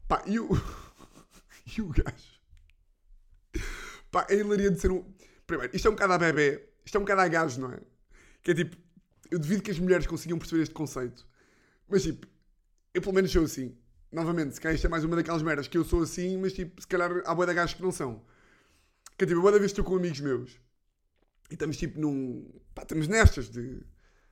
Pá, 0.08 0.22
e 0.28 0.40
o. 0.40 0.48
e 1.76 1.82
o 1.82 1.88
gajo. 1.90 2.41
Pá, 4.12 4.28
é 4.30 4.36
hilaria 4.36 4.70
de 4.70 4.80
ser 4.80 4.92
um. 4.92 5.04
Primeiro, 5.48 5.76
isto 5.76 5.88
é 5.88 5.92
um 5.92 5.94
bocado 5.94 6.14
a 6.14 6.18
bebê, 6.18 6.70
isto 6.86 6.96
é 6.96 7.00
um 7.00 7.04
bocado 7.04 7.22
a 7.22 7.28
gajo, 7.28 7.62
não 7.62 7.72
é? 7.72 7.80
Que 8.44 8.52
é 8.52 8.54
tipo, 8.54 8.76
eu 9.30 9.40
duvido 9.40 9.64
que 9.64 9.72
as 9.72 9.80
mulheres 9.80 10.06
consigam 10.06 10.38
perceber 10.38 10.64
este 10.64 10.74
conceito. 10.74 11.26
Mas 11.88 12.04
tipo, 12.04 12.28
eu 12.94 13.02
pelo 13.02 13.14
menos 13.14 13.32
sou 13.32 13.44
assim. 13.44 13.76
Novamente, 14.12 14.56
se 14.56 14.62
calhar 14.62 14.76
isto 14.76 14.86
é 14.88 14.90
mais 14.90 15.04
uma 15.04 15.16
daquelas 15.16 15.42
merdas 15.42 15.68
que 15.68 15.78
eu 15.78 15.86
sou 15.86 16.04
assim, 16.04 16.38
mas 16.38 16.54
tipo, 16.54 16.82
se 16.82 16.88
calhar 16.88 17.10
há 17.26 17.34
boia 17.34 17.48
de 17.48 17.54
gajos 17.56 17.76
que 17.76 17.82
não 17.82 17.92
são. 17.92 18.22
Que 19.18 19.24
é 19.24 19.28
tipo, 19.28 19.40
boa 19.42 19.52
da 19.52 19.58
vez 19.58 19.72
estou 19.72 19.86
com 19.86 19.96
amigos 19.96 20.20
meus 20.20 20.60
e 21.52 21.54
estamos 21.54 21.78
tipo 21.78 22.00
num. 22.00 22.50
Pá, 22.74 22.84
estamos 22.84 23.08
nestas 23.08 23.50
de. 23.50 23.84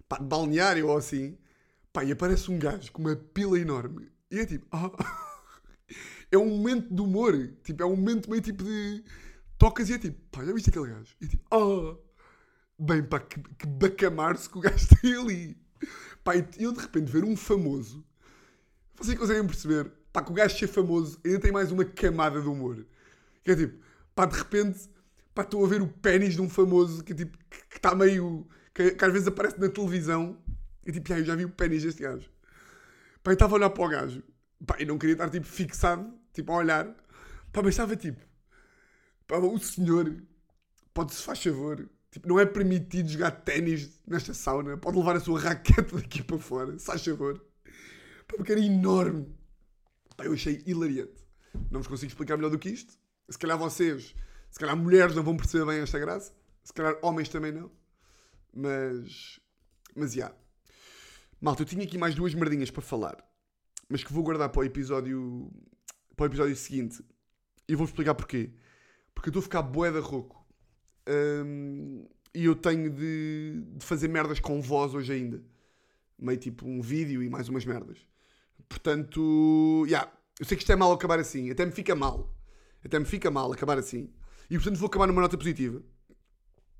Pá, 0.07 0.17
de 0.17 0.25
balneário 0.25 0.87
ou 0.87 0.97
assim. 0.97 1.37
Pá, 1.91 2.03
e 2.03 2.11
aparece 2.11 2.49
um 2.49 2.57
gajo 2.57 2.91
com 2.91 3.01
uma 3.01 3.15
pila 3.15 3.59
enorme. 3.59 4.09
E 4.31 4.39
é 4.39 4.45
tipo. 4.45 4.65
ah, 4.71 4.89
é 6.31 6.37
um 6.37 6.49
momento 6.49 6.93
de 6.93 7.01
humor. 7.01 7.33
Tipo, 7.63 7.83
é 7.83 7.85
um 7.85 7.95
momento 7.95 8.29
meio 8.29 8.41
tipo 8.41 8.63
de. 8.63 9.03
Tocas 9.59 9.89
e 9.89 9.93
é 9.93 9.99
tipo. 9.99 10.17
Pá, 10.31 10.43
já 10.43 10.53
viste 10.53 10.69
aquele 10.69 10.87
gajo? 10.87 11.15
E 11.21 11.27
tipo. 11.27 11.45
Ah! 11.53 11.97
Bem, 12.79 13.03
pá, 13.03 13.19
que, 13.19 13.41
que 13.41 13.67
bacamar-se 13.67 14.49
que 14.49 14.57
o 14.57 14.61
gajo 14.61 14.87
tem 15.01 15.13
ali. 15.13 15.57
Pá, 16.23 16.35
e 16.37 16.47
eu 16.57 16.71
de 16.71 16.79
repente 16.79 17.11
ver 17.11 17.25
um 17.25 17.35
famoso. 17.35 18.03
Vocês 18.95 19.19
conseguem 19.19 19.45
perceber? 19.45 19.91
Pá, 20.13 20.23
que 20.23 20.31
o 20.31 20.33
gajo 20.33 20.57
ser 20.57 20.67
famoso 20.67 21.19
ainda 21.25 21.39
tem 21.41 21.51
mais 21.51 21.71
uma 21.73 21.83
camada 21.83 22.41
de 22.41 22.47
humor. 22.47 22.85
Que 23.43 23.51
é 23.51 23.55
tipo. 23.55 23.83
Pá, 24.15 24.25
de 24.25 24.37
repente. 24.37 24.89
Pá, 25.35 25.41
estou 25.41 25.63
a 25.65 25.67
ver 25.67 25.81
o 25.81 25.87
pênis 25.87 26.35
de 26.35 26.41
um 26.41 26.49
famoso 26.49 27.03
que 27.03 27.13
tipo. 27.13 27.37
Que 27.49 27.75
está 27.75 27.93
meio. 27.93 28.47
Que, 28.73 28.91
que 28.91 29.05
às 29.05 29.11
vezes 29.11 29.27
aparece 29.27 29.59
na 29.59 29.67
televisão. 29.67 30.37
E 30.85 30.91
tipo, 30.93 31.11
ah, 31.11 31.19
eu 31.19 31.25
já 31.25 31.35
vi 31.35 31.43
o 31.43 31.49
pênis 31.49 31.83
deste 31.83 32.01
gajo. 32.01 32.29
Pá, 33.21 33.31
eu 33.31 33.33
estava 33.33 33.55
a 33.55 33.57
olhar 33.57 33.69
para 33.71 33.83
o 33.83 33.89
gajo. 33.89 34.23
Pá, 34.65 34.77
e 34.79 34.85
não 34.85 34.97
queria 34.97 35.13
estar 35.15 35.29
tipo 35.29 35.45
fixado, 35.45 36.13
tipo 36.31 36.49
a 36.53 36.55
olhar. 36.55 36.85
Pá, 37.51 37.61
mas 37.61 37.73
estava 37.73 37.97
tipo. 37.97 38.28
Pá, 39.29 39.37
o 39.37 39.59
senhor 39.59 40.23
pode-se 40.91 41.21
faz 41.21 41.41
favor. 41.43 41.87
Tipo, 42.09 42.27
não 42.27 42.39
é 42.39 42.47
permitido 42.47 43.07
jogar 43.09 43.29
ténis 43.29 44.01
nesta 44.07 44.33
sauna. 44.33 44.75
Pode 44.75 44.97
levar 44.97 45.15
a 45.15 45.19
sua 45.19 45.39
raquete 45.39 45.93
daqui 45.93 46.23
para 46.23 46.39
fora. 46.39 46.79
Se 46.79 46.85
faz 46.87 47.05
favor. 47.05 47.39
Pá, 48.27 48.35
porque 48.35 48.53
era 48.53 48.59
enorme. 48.59 49.31
Pá, 50.17 50.25
eu 50.25 50.33
achei 50.33 50.63
hilariante. 50.65 51.23
Não 51.69 51.79
vos 51.79 51.87
consigo 51.87 52.09
explicar 52.09 52.37
melhor 52.37 52.49
do 52.49 52.57
que 52.57 52.69
isto. 52.69 52.97
Se 53.29 53.37
calhar 53.37 53.55
vocês, 53.55 54.15
se 54.49 54.59
calhar 54.59 54.75
mulheres 54.75 55.15
não 55.15 55.21
vão 55.21 55.37
perceber 55.37 55.63
bem 55.63 55.79
esta 55.79 55.99
graça. 55.99 56.33
Se 56.63 56.73
calhar 56.73 56.97
homens 57.03 57.29
também 57.29 57.51
não. 57.51 57.71
Mas, 58.51 59.39
mas, 59.95 60.11
já. 60.11 60.33
Malta, 61.39 61.61
eu 61.61 61.67
tinha 61.67 61.83
aqui 61.83 61.99
mais 61.99 62.15
duas 62.15 62.33
merdinhas 62.33 62.71
para 62.71 62.81
falar. 62.81 63.23
Mas 63.87 64.03
que 64.03 64.11
vou 64.11 64.23
guardar 64.23 64.49
para 64.49 64.61
o 64.61 64.63
episódio, 64.63 65.51
para 66.15 66.23
o 66.23 66.27
episódio 66.27 66.55
seguinte. 66.55 67.05
E 67.67 67.75
vou 67.75 67.85
explicar 67.85 68.15
porquê. 68.15 68.55
Porque 69.19 69.27
eu 69.27 69.31
estou 69.31 69.41
a 69.41 69.43
ficar 69.43 69.61
bué 69.61 69.91
da 69.91 69.99
rouco. 69.99 70.41
Hum, 71.45 72.07
e 72.33 72.45
eu 72.45 72.55
tenho 72.55 72.89
de, 72.89 73.65
de 73.75 73.85
fazer 73.85 74.07
merdas 74.07 74.39
com 74.39 74.61
voz 74.61 74.93
hoje 74.93 75.11
ainda. 75.11 75.43
Meio 76.17 76.39
tipo 76.39 76.65
um 76.65 76.81
vídeo 76.81 77.21
e 77.21 77.29
mais 77.29 77.49
umas 77.49 77.65
merdas. 77.65 77.97
Portanto, 78.69 79.83
yeah, 79.87 80.09
eu 80.39 80.45
sei 80.45 80.55
que 80.55 80.63
isto 80.63 80.71
é 80.71 80.75
mal 80.77 80.93
acabar 80.93 81.19
assim. 81.19 81.51
Até 81.51 81.65
me 81.65 81.73
fica 81.73 81.93
mal. 81.93 82.33
Até 82.81 82.97
me 82.97 83.03
fica 83.03 83.29
mal 83.29 83.51
acabar 83.51 83.77
assim. 83.77 84.09
E 84.49 84.55
portanto 84.55 84.77
vou 84.77 84.87
acabar 84.87 85.05
numa 85.07 85.21
nota 85.21 85.37
positiva. 85.37 85.83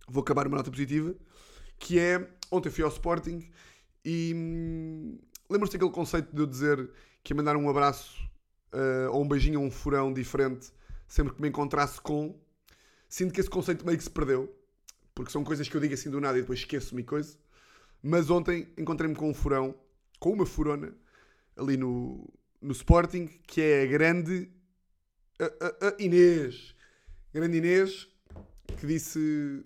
Vou 0.07 0.21
acabar 0.21 0.45
numa 0.45 0.55
nota 0.55 0.71
positiva. 0.71 1.13
Que 1.77 1.99
é, 1.99 2.25
ontem 2.49 2.69
fui 2.69 2.85
ao 2.85 2.89
Sporting 2.89 3.49
e 4.05 4.31
hum, 4.33 5.19
lembram-se 5.49 5.73
daquele 5.73 5.91
conceito 5.91 6.33
de 6.33 6.41
eu 6.41 6.45
dizer 6.45 6.89
que 7.21 7.33
ia 7.33 7.35
mandar 7.35 7.57
um 7.57 7.69
abraço 7.69 8.17
uh, 8.73 9.11
ou 9.11 9.25
um 9.25 9.27
beijinho 9.27 9.59
ou 9.59 9.65
um 9.65 9.71
furão 9.71 10.13
diferente 10.13 10.71
sempre 11.09 11.33
que 11.33 11.41
me 11.41 11.49
encontrasse 11.49 11.99
com. 11.99 12.39
Sinto 13.09 13.33
que 13.33 13.41
esse 13.41 13.49
conceito 13.49 13.85
meio 13.85 13.97
que 13.97 14.03
se 14.05 14.09
perdeu. 14.09 14.55
Porque 15.13 15.31
são 15.31 15.43
coisas 15.43 15.67
que 15.67 15.75
eu 15.75 15.81
digo 15.81 15.93
assim 15.95 16.09
do 16.09 16.21
nada 16.21 16.37
e 16.37 16.41
depois 16.41 16.59
esqueço-me 16.59 17.03
coisa. 17.03 17.37
Mas 18.01 18.29
ontem 18.29 18.69
encontrei-me 18.77 19.15
com 19.15 19.29
um 19.29 19.33
furão, 19.33 19.75
com 20.17 20.31
uma 20.31 20.45
furona, 20.45 20.95
ali 21.57 21.75
no, 21.75 22.25
no 22.61 22.71
Sporting, 22.71 23.25
que 23.45 23.59
é 23.59 23.83
a 23.83 23.85
grande 23.87 24.49
a, 25.39 25.45
a- 25.65 25.89
a 25.89 25.95
Inês. 26.01 26.73
Grande 27.33 27.57
Inês, 27.57 28.07
que 28.79 28.87
disse 28.87 29.65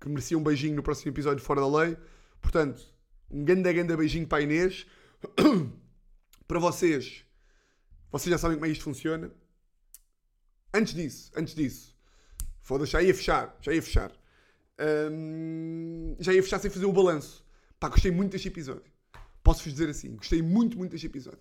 que 0.00 0.08
merecia 0.08 0.38
um 0.38 0.42
beijinho 0.42 0.76
no 0.76 0.82
próximo 0.82 1.10
episódio 1.10 1.38
de 1.40 1.44
Fora 1.44 1.60
da 1.60 1.66
Lei. 1.68 1.96
Portanto, 2.40 2.80
um 3.30 3.44
grande, 3.44 3.72
grande 3.72 3.96
beijinho 3.96 4.28
para 4.28 4.38
a 4.38 4.42
Inês. 4.42 4.86
para 6.46 6.58
vocês, 6.60 7.24
vocês 8.12 8.30
já 8.30 8.38
sabem 8.38 8.56
como 8.56 8.66
é 8.66 8.70
isto 8.70 8.84
funciona. 8.84 9.30
Antes 10.72 10.94
disso, 10.94 11.30
antes 11.34 11.54
disso, 11.54 11.96
foda-se, 12.62 12.92
já 12.92 13.02
ia 13.02 13.14
fechar, 13.14 13.56
já 13.60 13.72
ia 13.72 13.82
fechar. 13.82 14.12
Hum, 14.80 16.14
já 16.20 16.32
ia 16.32 16.42
fechar 16.42 16.58
sem 16.58 16.70
fazer 16.70 16.84
o 16.86 16.92
balanço. 16.92 17.44
Pá, 17.80 17.88
gostei 17.88 18.10
muito 18.10 18.32
deste 18.32 18.48
episódio. 18.48 18.90
posso-vos 19.42 19.72
dizer 19.72 19.88
assim: 19.88 20.16
gostei 20.16 20.42
muito, 20.42 20.76
muito 20.76 20.90
deste 20.92 21.06
episódio. 21.06 21.40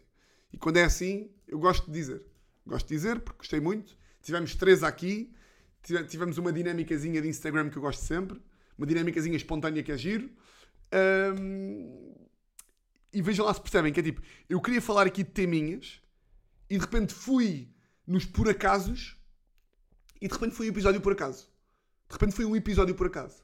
E 0.54 0.58
quando 0.58 0.78
é 0.78 0.84
assim, 0.84 1.30
eu 1.48 1.60
gosto 1.60 1.86
de 1.88 1.92
dizer. 1.92 2.24
Gosto 2.66 2.88
de 2.88 2.96
dizer 2.96 3.20
porque 3.20 3.40
gostei 3.40 3.60
muito. 3.60 3.98
Tivemos 4.22 4.56
três 4.56 4.82
aqui, 4.84 5.34
tive- 5.84 6.04
tivemos 6.06 6.38
uma 6.38 6.52
dinâmicazinha 6.52 7.22
de 7.22 7.28
Instagram 7.28 7.70
que 7.70 7.78
eu 7.78 7.82
gosto 7.82 8.02
sempre, 8.02 8.42
uma 8.78 8.88
dinâmicazinha 8.88 9.36
espontânea 9.36 9.84
que 9.84 9.92
é 9.92 9.98
giro. 9.98 10.30
Ahm, 10.92 12.14
e 13.14 13.22
vejam 13.22 13.46
lá 13.46 13.54
se 13.54 13.62
percebem 13.62 13.92
que 13.94 14.00
é 14.00 14.04
tipo, 14.04 14.22
eu 14.50 14.62
queria 14.62 14.82
falar 14.82 15.06
aqui 15.08 15.24
de 15.24 15.32
teminhas 15.32 16.02
e 16.70 16.76
de 16.78 16.82
repente 16.82 17.14
fui 17.14 17.70
nos 18.08 18.26
por 18.26 18.49
acasos 18.49 19.18
e 20.22 20.28
de 20.28 20.34
repente 20.34 20.55
foi 20.55 20.68
um 20.68 20.70
episódio 20.70 21.01
por 21.01 21.12
acaso. 21.14 21.47
De 22.08 22.14
repente 22.14 22.34
foi 22.34 22.45
um 22.45 22.55
episódio 22.55 22.95
por 22.95 23.08
acaso. 23.08 23.43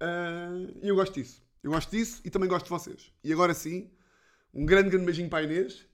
Ah, 0.00 0.48
E 0.82 0.88
eu 0.88 0.94
gosto 0.96 1.14
disso. 1.14 1.42
Eu 1.62 1.70
gosto 1.70 1.90
disso 1.90 2.22
e 2.24 2.30
também 2.30 2.48
gosto 2.48 2.64
de 2.64 2.70
vocês. 2.70 3.12
E 3.22 3.32
agora 3.32 3.52
sim, 3.52 3.90
um 4.52 4.64
grande, 4.64 4.88
grande 4.88 5.04
beijinho 5.04 5.28
para 5.28 5.40
a 5.40 5.42
Inês. 5.42 5.86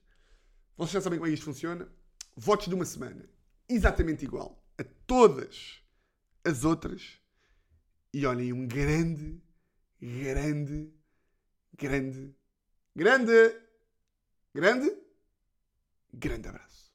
Vocês 0.76 0.92
já 0.92 1.00
sabem 1.00 1.18
como 1.18 1.26
é 1.26 1.30
que 1.30 1.34
isto 1.34 1.44
funciona. 1.44 1.88
Votos 2.36 2.68
de 2.68 2.74
uma 2.74 2.84
semana. 2.84 3.28
Exatamente 3.68 4.24
igual 4.24 4.62
a 4.78 4.84
todas 5.06 5.82
as 6.44 6.64
outras. 6.64 7.18
E 8.12 8.24
olhem, 8.24 8.52
um 8.52 8.66
grande, 8.68 9.42
grande, 10.00 10.92
grande, 11.76 12.34
grande, 12.94 13.60
grande, 14.54 14.96
grande 16.12 16.48
abraço. 16.48 16.85